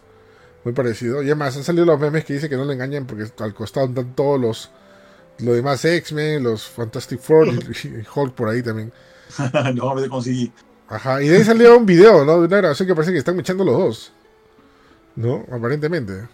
[0.63, 1.21] Muy parecido.
[1.21, 3.87] Y además han salido los memes que dice que no le engañan porque al costado
[3.87, 4.71] están todos los,
[5.39, 8.93] los demás X-Men, los Fantastic Four y, y Hulk por ahí también.
[9.75, 10.49] no, me conseguí.
[10.87, 12.39] Ajá, y de ahí salió un video, ¿no?
[12.39, 14.13] De una grabación que parece que están echando los dos.
[15.17, 15.45] ¿No?
[15.51, 16.29] Aparentemente.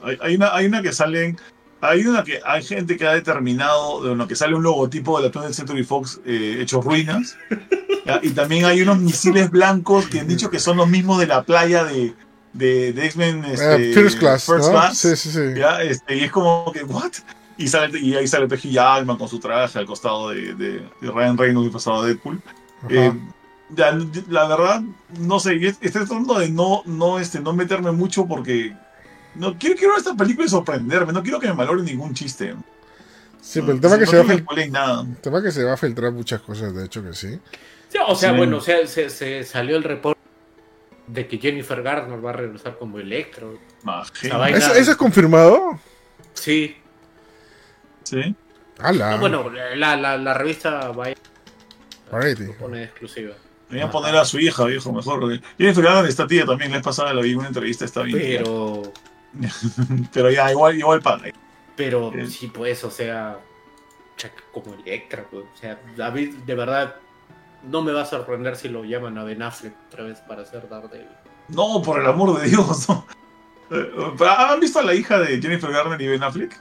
[0.00, 1.36] Hay, hay una, hay una que salen.
[1.80, 5.28] Hay una que hay gente que ha determinado de lo que sale un logotipo de
[5.28, 7.36] la 20th Century Fox eh, hecho ruinas.
[8.06, 8.20] ¿ya?
[8.22, 11.42] Y también hay unos misiles blancos que han dicho que son los mismos de la
[11.42, 12.14] playa de,
[12.52, 14.70] de, de X-Men este, Eh, First Class, First ¿no?
[14.72, 15.40] Class, Sí, sí, sí.
[15.58, 15.82] ¿ya?
[15.82, 17.12] Este, y es como que, ¿what?
[17.58, 21.10] Y, sale, y ahí sale Peji Jackman con su traje al costado de, de, de
[21.10, 22.40] Ryan Reynolds disfrazado de Deadpool.
[22.82, 22.88] Ajá.
[22.94, 23.12] Eh,
[23.70, 23.98] ya,
[24.28, 24.82] la verdad,
[25.18, 28.76] no sé, y es- estoy tratando de no, no, este, no meterme mucho porque
[29.38, 32.54] no quiero, quiero ver esta película y sorprenderme, no quiero que me malore ningún chiste.
[33.40, 35.02] sí, pero el tema, No que se va a quiero fil- spoileen nada.
[35.02, 37.38] el tema que se va a filtrar muchas cosas, de hecho que sí.
[37.88, 38.36] Sí, o sea, Sí.
[38.36, 40.20] bueno, o sea, se, se salió el reporte
[41.06, 43.58] de que Jennifer Garner va a regresar como Electro.
[44.22, 45.78] ¿Eso, eso es confirmado?
[46.34, 46.76] Sí.
[48.02, 48.34] Sí.
[48.78, 49.12] ¡Hala!
[49.12, 51.08] No, bueno, la, la, la revista va
[52.10, 52.50] Variety.
[52.50, 53.34] a poner exclusiva.
[53.70, 55.18] Voy a poner a su hija, viejo, mejor.
[55.20, 58.02] porque Jennifer Garner está tía también, la vez pasada la vi en una entrevista, está
[58.02, 58.18] bien.
[58.18, 58.92] Pero,
[60.12, 61.30] Pero ya, igual, igual paga.
[61.76, 62.26] pero Eh.
[62.26, 63.38] sí, pues, o sea,
[64.52, 65.44] como Electra, pues.
[65.44, 66.96] O sea, David, de verdad,
[67.62, 70.68] no me va a sorprender si lo llaman a Ben Affleck otra vez para hacer
[70.68, 71.08] Daredevil.
[71.48, 73.06] No, por el amor de Dios, no.
[74.26, 76.58] ¿Han visto a la hija de Jennifer Garner y Ben Affleck?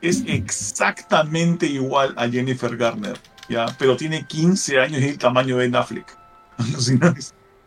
[0.00, 3.66] Es exactamente igual a Jennifer Garner, ¿ya?
[3.78, 6.16] Pero tiene 15 años y el tamaño de Ben Affleck.
[6.58, 7.20] Alucinante.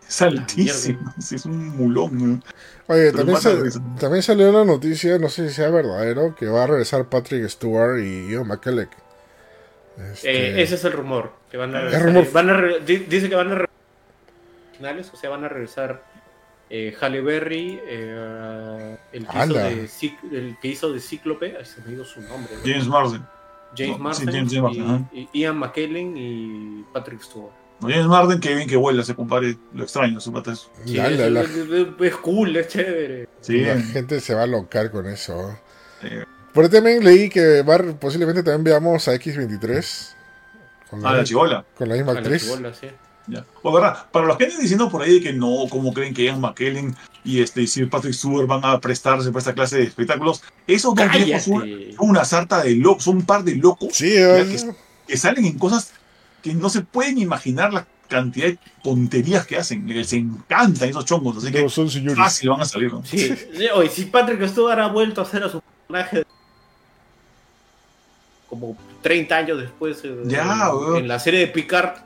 [0.09, 2.33] Es altísimo, sí, es un mulón.
[2.33, 2.41] ¿no?
[2.87, 3.37] Oye, también,
[3.99, 7.99] también salió una noticia, no sé si sea verdadero, que va a regresar Patrick Stewart
[7.99, 8.89] y Ian McKellen.
[10.11, 10.29] Este,
[10.59, 11.31] Eh, ese es el rumor.
[11.51, 12.31] Que van a Es regresar, rumor.
[12.33, 16.03] van a re- di- dice que van a regresar o sea, van a regresar
[16.69, 19.89] eh, Halle Berry, eh, el, que hizo de,
[20.37, 22.53] el que hizo de Cíclope, ay, se me ha ido su nombre.
[22.55, 22.61] ¿no?
[22.63, 23.25] James Marsden.
[23.77, 27.53] James no, Marsden, sí, James y, y Ian McKellen y Patrick Stewart.
[27.81, 30.67] No James Marden, que bien que vuela ese compadre, lo extraño, su pata es.
[30.85, 33.27] Sí, La- es, la- la- es- es- es cool, es chévere.
[33.41, 35.57] Sí, la gente se va a locar con eso.
[36.01, 36.09] Sí.
[36.53, 40.15] Por ahí también leí que Bar, posiblemente también veamos a X23
[40.89, 41.63] con Ah, la chivola.
[41.77, 42.43] con la misma A la actriz.
[42.43, 42.87] chibola, sí.
[43.27, 43.45] Ya.
[43.61, 46.23] O verdad, para los que andan diciendo por ahí de que no, como creen que
[46.23, 49.83] Ian McKellen y este y Sir Patrick Stewart van a prestarse para esta clase de
[49.83, 51.05] espectáculos, esos dos
[51.43, 51.63] son,
[51.99, 54.75] una sarta de locos, son un par de locos Sí, Ya eh, que-
[55.07, 55.91] que salen en cosas
[56.41, 59.87] que no se pueden imaginar la cantidad de tonterías que hacen.
[59.87, 62.17] Les encantan esos chongos, así que no son señores.
[62.17, 62.91] fácil van a salir.
[62.91, 63.03] ¿no?
[63.05, 63.31] Sí.
[63.75, 66.23] Oye, si Patrick Stewart ha vuelto a hacer a su personaje
[68.49, 71.99] como 30 años después eh, Ya, en, la serie de Picard,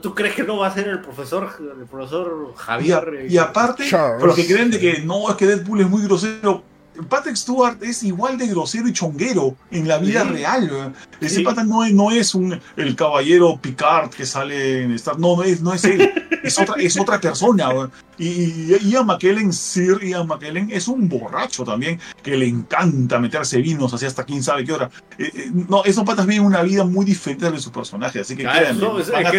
[0.00, 3.14] ¿tú crees que no va a ser el profesor el profesor Y, a- Javier?
[3.20, 4.18] eh, y aparte, Charles.
[4.18, 6.64] por los que creen de que no, es que Deadpool es muy grosero.
[7.08, 10.28] Patrick Stewart es igual de grosero y chonguero en la vida Sí.
[10.28, 10.70] real.
[10.70, 10.94] weón.
[11.20, 11.42] Ese Sí.
[11.44, 15.42] pata no es, no es un, el caballero Picard que sale en Star No, no
[15.42, 16.10] es, no es él.
[16.44, 17.70] Es otra, es otra persona.
[17.70, 17.90] weón.
[18.18, 23.62] Y, y Ian McKellen, Sir Ian McKellen, es un borracho también que le encanta meterse
[23.62, 24.90] vinos así hasta quién sabe qué hora.
[25.16, 28.20] Eh, eh, no, esos patas viven una vida muy diferente de sus personajes.
[28.20, 29.38] Así que Ah, créanme, eso- es- van es a que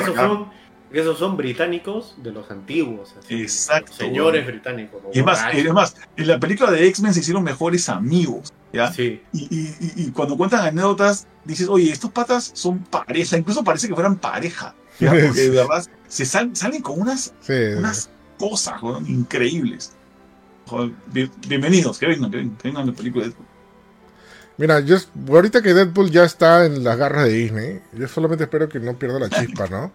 [1.00, 3.14] esos son, que esos son británicos de los antiguos.
[3.20, 5.02] así, Exacto, los Señores británicos.
[5.14, 5.64] Y es más, borrachos.
[5.64, 8.92] y es más, en la película de X-Men se hicieron mejores amigos, ¿ya?
[8.92, 9.22] Sí.
[9.34, 13.88] Y, y- y- y cuando cuentan anécdotas, dices, oye, estos patas son pareja, incluso parece
[13.88, 15.10] que fueran pareja, ¿ya?
[15.12, 18.10] Porque de verdad se sal- salen con unas, Sí, unas
[18.40, 19.94] cosas increíbles.
[20.68, 23.28] Joder, bien- bienvenidos, que vengan, que vengan, que vengan a la película.
[23.28, 23.34] de-
[24.58, 24.96] Mira, yo
[25.30, 28.98] ahorita que Deadpool ya está en las garras de Disney, yo solamente espero que no
[28.98, 29.92] pierda la chispa, ¿no?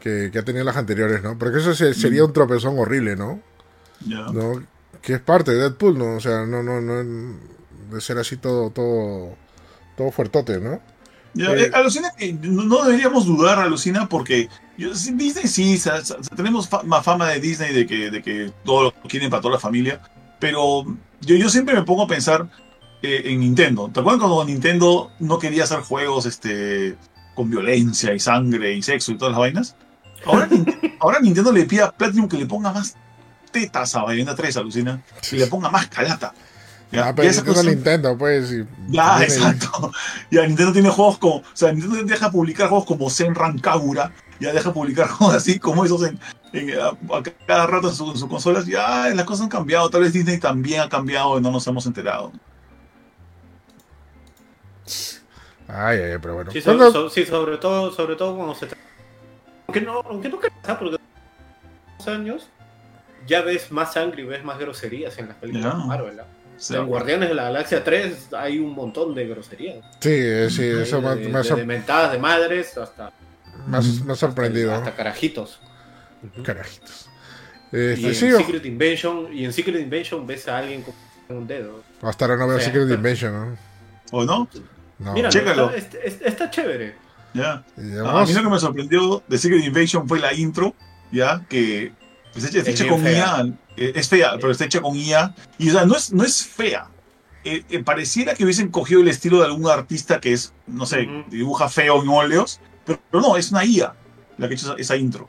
[0.00, 1.38] Que, que ha tenido las anteriores, ¿no?
[1.38, 3.40] Porque eso se- sería un tropezón horrible, ¿no?
[4.04, 4.26] Ya.
[4.32, 4.62] ¿no?
[5.00, 6.16] Que es parte de Deadpool, ¿no?
[6.16, 7.36] O sea, no, no, no,
[7.92, 9.36] de ser así todo, todo,
[9.96, 10.74] todo fuertote, ¿no?
[10.74, 10.80] Eh,
[11.66, 16.68] eh, alucina que no, deberíamos dudar, alucina, porque yo- sí, Disney sí, sa- sa- tenemos
[16.68, 19.60] fa- más fama de Disney de que, de que todo lo quieren para toda la
[19.60, 20.00] familia,
[20.40, 20.84] pero
[21.20, 22.48] yo, yo siempre me pongo a pensar
[23.02, 23.90] eh, en Nintendo.
[23.92, 26.96] ¿Te acuerdas cuando Nintendo no quería hacer juegos este,
[27.34, 29.76] con violencia y sangre y sexo y todas las vainas?
[30.26, 32.94] Ahora, Nin- ahora Nintendo le pide a Platinum que le ponga más
[33.50, 36.32] tetas a Bayonetta 3, alucina, y le ponga más calata.
[36.90, 38.52] Ya, Ah, pero esa cosa- Nintendo, pues.
[38.52, 39.90] y- ya, tiene- exacto.
[40.30, 41.36] Ya, Nintendo tiene juegos como.
[41.36, 44.12] O sea, Nintendo deja publicar juegos como Senran Kagura.
[44.40, 46.18] Ya deja publicar juegos así como esos en,
[46.52, 48.66] en- a, a cada rato en, su- en sus consolas.
[48.66, 49.88] Ya las cosas han cambiado.
[49.88, 52.30] Tal vez Disney también ha cambiado y no nos hemos enterado.
[55.68, 56.50] Ay, ay, ay, pero bueno.
[56.92, 58.81] So- sí, sobre todo, sobre todo cuando se trata.
[59.74, 60.78] Aunque no, aunque no creas, ¿ah?
[60.78, 60.98] porque
[61.98, 62.48] los años
[63.26, 66.20] ya ves más sangre y ves más groserías en las películas de Marvel.
[66.20, 66.24] ¿ah?
[66.56, 69.84] O sea, en Guardianes de la Galaxia 3 hay un montón de groserías.
[70.00, 73.12] Sí, eh, sí, Hay eso de, me ha de- mentadas madres hasta,
[73.66, 74.74] me ha- me ha sorprendido.
[74.74, 75.60] hasta carajitos.
[76.44, 77.08] Carajitos.
[77.72, 80.94] Y Este, en sí, o- Secret Invasion, y en Secret Invasion ves a alguien con
[81.36, 81.82] un dedo.
[82.02, 83.56] hasta ahora no veo Secret Invasion, ¿no?
[84.12, 84.48] ¿O no?
[84.98, 85.12] No.
[85.14, 85.70] Mira, Chécalo.
[85.70, 86.94] está, está- está chévere.
[87.34, 87.64] Ya.
[88.06, 90.74] A mí lo que me sorprendió de Secret Invasion fue la intro.
[91.10, 91.92] Ya, que
[92.32, 93.42] pues, está hecha, Es con fea.
[93.44, 93.54] IA.
[93.76, 95.34] eh, Es fea, pero está hecha con IA.
[95.58, 96.88] Y o sea, no es, no es fea.
[97.44, 101.08] Eh, eh, pareciera que hubiesen cogido el estilo de algún artista que es, no sé,
[101.28, 103.94] dibuja feo en óleos, pero, pero no, es una IA
[104.38, 105.28] la que ha hecho esa, esa intro.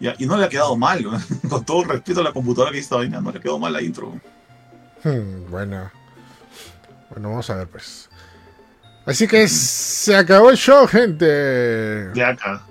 [0.00, 1.18] Ya, y no le ha quedado mal, ¿no?
[1.50, 3.72] con todo respeto a la computadora que hizo esta vaina, no le ha quedado mal
[3.72, 4.12] la intro.
[5.02, 5.90] Hmm, bueno.
[7.10, 8.07] Bueno, vamos a ver, pues.
[9.08, 11.24] Así que se acabó el show, gente.
[11.24, 12.62] De acá.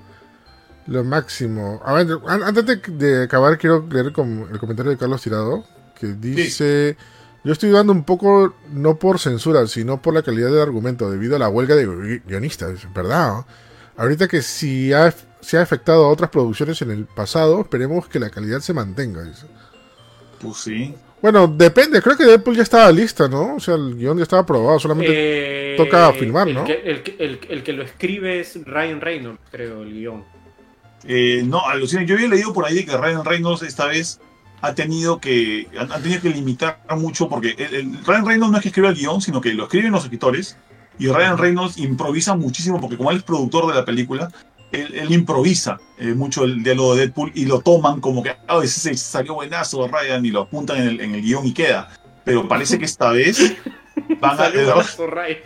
[0.85, 1.81] Lo máximo.
[1.83, 4.13] A ver, an- antes de, de acabar, quiero leer el
[4.59, 5.65] comentario de Carlos Tirado,
[5.99, 6.95] que dice...
[7.43, 11.37] Yo estoy dudando un poco, no por censura, sino por la calidad del argumento, debido
[11.37, 13.45] a la huelga de gui- guionistas, ¿verdad?
[13.95, 18.19] Ahorita que si ha, se ha afectado a otras producciones en el pasado, esperemos que
[18.19, 19.23] la calidad se mantenga.
[20.41, 20.93] Pues sí.
[21.21, 23.55] Bueno, depende, creo que Deadpool ya estaba lista, ¿no?
[23.55, 25.73] O sea, el guion ya estaba aprobado, solamente...
[25.73, 26.63] Eh, toca filmar, el ¿no?
[26.63, 30.23] Que, el, que- el- el que lo escribe es Ryan Reynolds, creo, el guion.
[31.07, 32.03] Eh, no, alucina.
[32.03, 34.19] Yo había leído por ahí que Ryan Reynolds esta vez
[34.61, 38.63] ha tenido que han tenido que limitar mucho porque el- el- Ryan Reynolds no es
[38.63, 40.57] que escriba el guion, sino que lo escriben los escritores
[40.99, 44.31] y Ryan Reynolds improvisa muchísimo porque como él es productor de la película,
[44.71, 48.59] él, él improvisa eh, mucho el diálogo de Deadpool y lo toman como que, ah,
[48.63, 51.89] ese se salió buenazo Ryan y lo apuntan en el, en el guion y queda.
[52.23, 53.55] Pero parece que esta vez
[54.19, 54.37] van a...
[54.37, 55.37] Salió buenazo Ryan.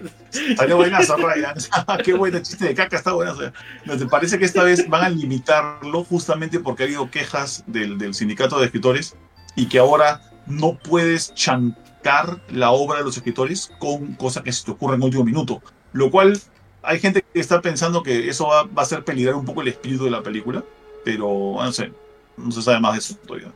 [0.57, 1.55] Salió buenazo, Ryan.
[2.03, 3.51] Qué bueno chiste de caca, está buenazo.
[3.85, 8.13] ¿te parece que esta vez van a limitarlo justamente porque ha habido quejas del, del
[8.13, 9.15] sindicato de escritores
[9.55, 14.65] y que ahora no puedes chancar la obra de los escritores con cosas que se
[14.65, 15.61] te ocurren en último minuto?
[15.93, 16.39] Lo cual
[16.83, 19.67] hay gente que está pensando que eso va, va a hacer peligrar un poco el
[19.69, 20.63] espíritu de la película.
[21.03, 21.91] pero no sé,
[22.37, 23.51] no se sabe más de eso todavía.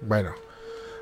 [0.00, 0.34] Bueno.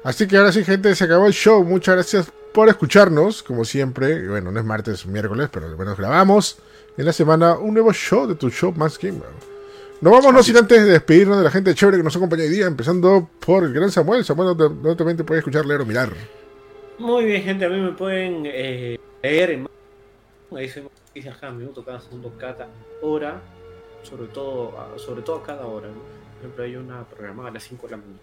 [0.02, 1.64] Así que ahora sí, gente, se acabó el show.
[1.64, 4.28] Muchas gracias por escucharnos, como siempre.
[4.28, 6.58] Bueno, no es martes, es miércoles, pero al menos grabamos
[6.96, 9.22] en la semana un nuevo show de tu show más gamer.
[10.00, 12.50] No vamos, no sin antes de despedirnos de la gente chévere que nos acompaña hoy
[12.50, 14.24] día, empezando por el gran Samuel.
[14.24, 16.10] Samuel, donde también te puede escuchar, leer o mirar.
[16.98, 17.64] Muy bien, gente.
[17.64, 19.68] A mí me pueden eh, leer en.
[20.56, 22.68] Ahí se noticias cada minuto, cada segundo, cada
[23.02, 23.40] hora.
[24.02, 25.88] Sobre todo, a- sobre todo cada hora.
[25.88, 25.94] ¿no?
[25.94, 28.18] Por ejemplo, hay una programada a las 5 de la mañana.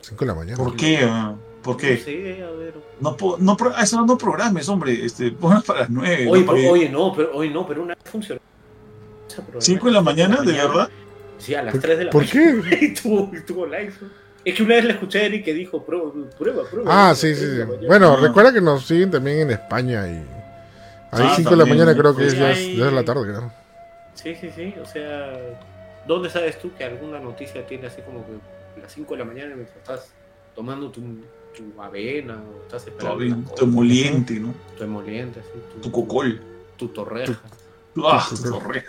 [0.00, 0.56] 5 de la mañana.
[0.56, 0.98] ¿Por qué?
[1.02, 1.34] ah?
[1.62, 1.96] ¿Por No qué?
[1.96, 2.74] sé, a ver.
[3.00, 5.04] No, no, a eso no programes, hombre.
[5.04, 6.26] Este, ponlas para las 9.
[6.30, 8.40] Oye, pero- oye, no, pero, oye, no, pero una vez funcionó.
[9.28, 10.88] Esa programa- 5 de la mañana, ¿de verdad?
[11.38, 12.62] Sí, a las ¿Por- 3 de la por mañana.
[12.70, 12.76] qué?
[12.86, 13.94] Y tuvo, tuvo likes.
[14.00, 14.08] ¿no?
[14.44, 17.10] Es que una vez le escuché a Eric que dijo, prueba, prueba, prueba.
[17.10, 17.56] Ah, sí, 3 sí, sí.
[17.58, 17.64] la.
[17.88, 18.20] Bueno, Ah.
[18.20, 20.37] recuerda que nos siguen también en España y.
[21.10, 21.98] Ahí Ah, 5 de la mañana ¿no?
[21.98, 23.52] creo que es Sí, ya, es ya es la tarde, creo.
[24.14, 24.74] Sí, sí, sí.
[24.80, 25.38] O sea,
[26.06, 28.32] ¿dónde sabes tú que alguna noticia tiene así como que
[28.80, 30.12] a las 5 de la mañana mientras estás
[30.54, 31.00] tomando tu,
[31.56, 34.54] tu avena o estás esperando tu emoliente, ¿no?
[34.76, 36.40] tu emoliente, así, tu, Tu cocol.
[36.76, 37.40] tu torreja?
[38.04, 38.84] Ah, tu- tu torre.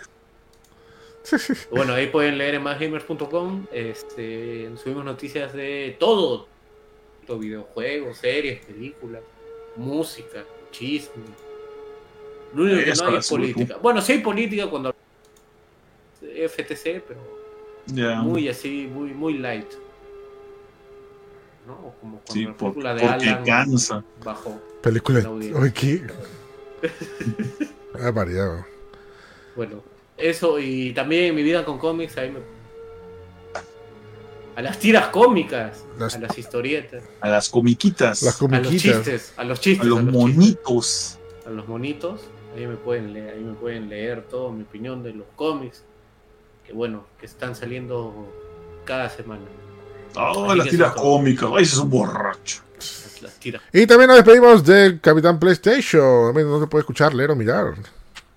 [1.71, 3.65] Bueno, ahí pueden leer en másgamers.com.
[3.71, 6.47] Este, subimos noticias de todo:
[7.27, 9.21] todo videojuegos, series, películas,
[9.75, 11.23] música, chisme.
[12.53, 13.35] Lo único que Eso no hay es tú.
[13.35, 13.77] política.
[13.81, 14.93] Bueno, sí hay política cuando
[16.21, 17.19] FTC, pero
[18.23, 19.67] muy así, muy, muy light.
[21.67, 21.93] ¿No?
[22.01, 24.03] Como cuando Sí, la por- película de porque Alan cansa.
[24.23, 24.59] bajó.
[24.81, 25.29] Película.
[25.29, 26.01] Oye, ¿qué?
[28.01, 28.65] Ah, variado.
[29.55, 29.83] Bueno,
[30.15, 32.39] eso y también mi vida con cómics, ahí me...
[34.55, 38.21] A las tiras cómicas, Las- a las historietas, A las comiquitas.
[38.21, 41.17] Las a los chistes, a los chistes, a los monitos.
[41.45, 42.21] a los monitos.
[42.59, 45.83] Ahí me pueden leer, ahí me pueden leer toda mi opinión de los cómics.
[46.65, 48.13] Que bueno, que están saliendo
[48.83, 49.43] cada semana.
[50.15, 51.03] Ah, Así las tiras todo.
[51.03, 51.49] cómicas.
[51.55, 52.61] Ay, ese es un borracho.
[52.75, 53.61] Las, las tiras.
[53.71, 56.27] Y también nos despedimos del Capitán PlayStation.
[56.27, 57.75] También no se puede escuchar, leer o mirar.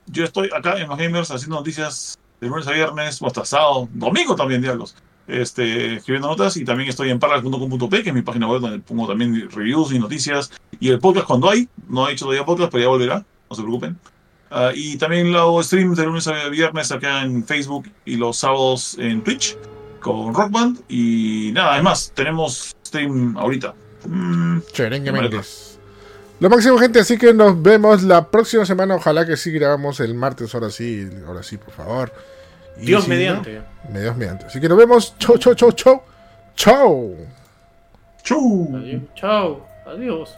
[0.06, 3.88] Yo estoy acá en los gamers haciendo noticias de lunes a viernes, o hasta sábado,
[3.92, 4.94] domingo también, diablos.
[5.26, 9.06] Este, escribiendo notas y también estoy en parlas.com.p, que es mi página web donde pongo
[9.06, 10.50] también reviews y noticias.
[10.80, 13.62] Y el podcast cuando hay, no he hecho todavía podcast, pero ya volverá, no se
[13.62, 13.98] preocupen.
[14.54, 18.96] Ah, y también hago streams de lunes a viernes acá en Facebook y los sábados
[18.98, 19.56] en Twitch
[20.00, 20.80] con Rock Band.
[20.88, 23.74] Y nada, además, tenemos stream ahorita.
[24.06, 25.28] Mm, Cherengue Vale.
[25.30, 25.78] Méndez.
[26.40, 27.00] Lo máximo, gente.
[27.00, 28.96] Así que nos vemos la próxima semana.
[28.96, 30.54] Ojalá que sí grabamos el martes.
[30.54, 32.12] Ahora sí, ahora sí, por favor.
[32.80, 33.62] Y Dios si mediante.
[33.88, 34.46] no, Dios mediante.
[34.46, 35.16] Así que nos vemos.
[35.18, 36.02] Chau, chau, chau, chau.
[36.56, 37.16] Chau.
[38.22, 38.68] ¡Chu!
[38.76, 39.02] Adiós.
[39.14, 39.66] Chao.
[39.86, 40.36] Adiós.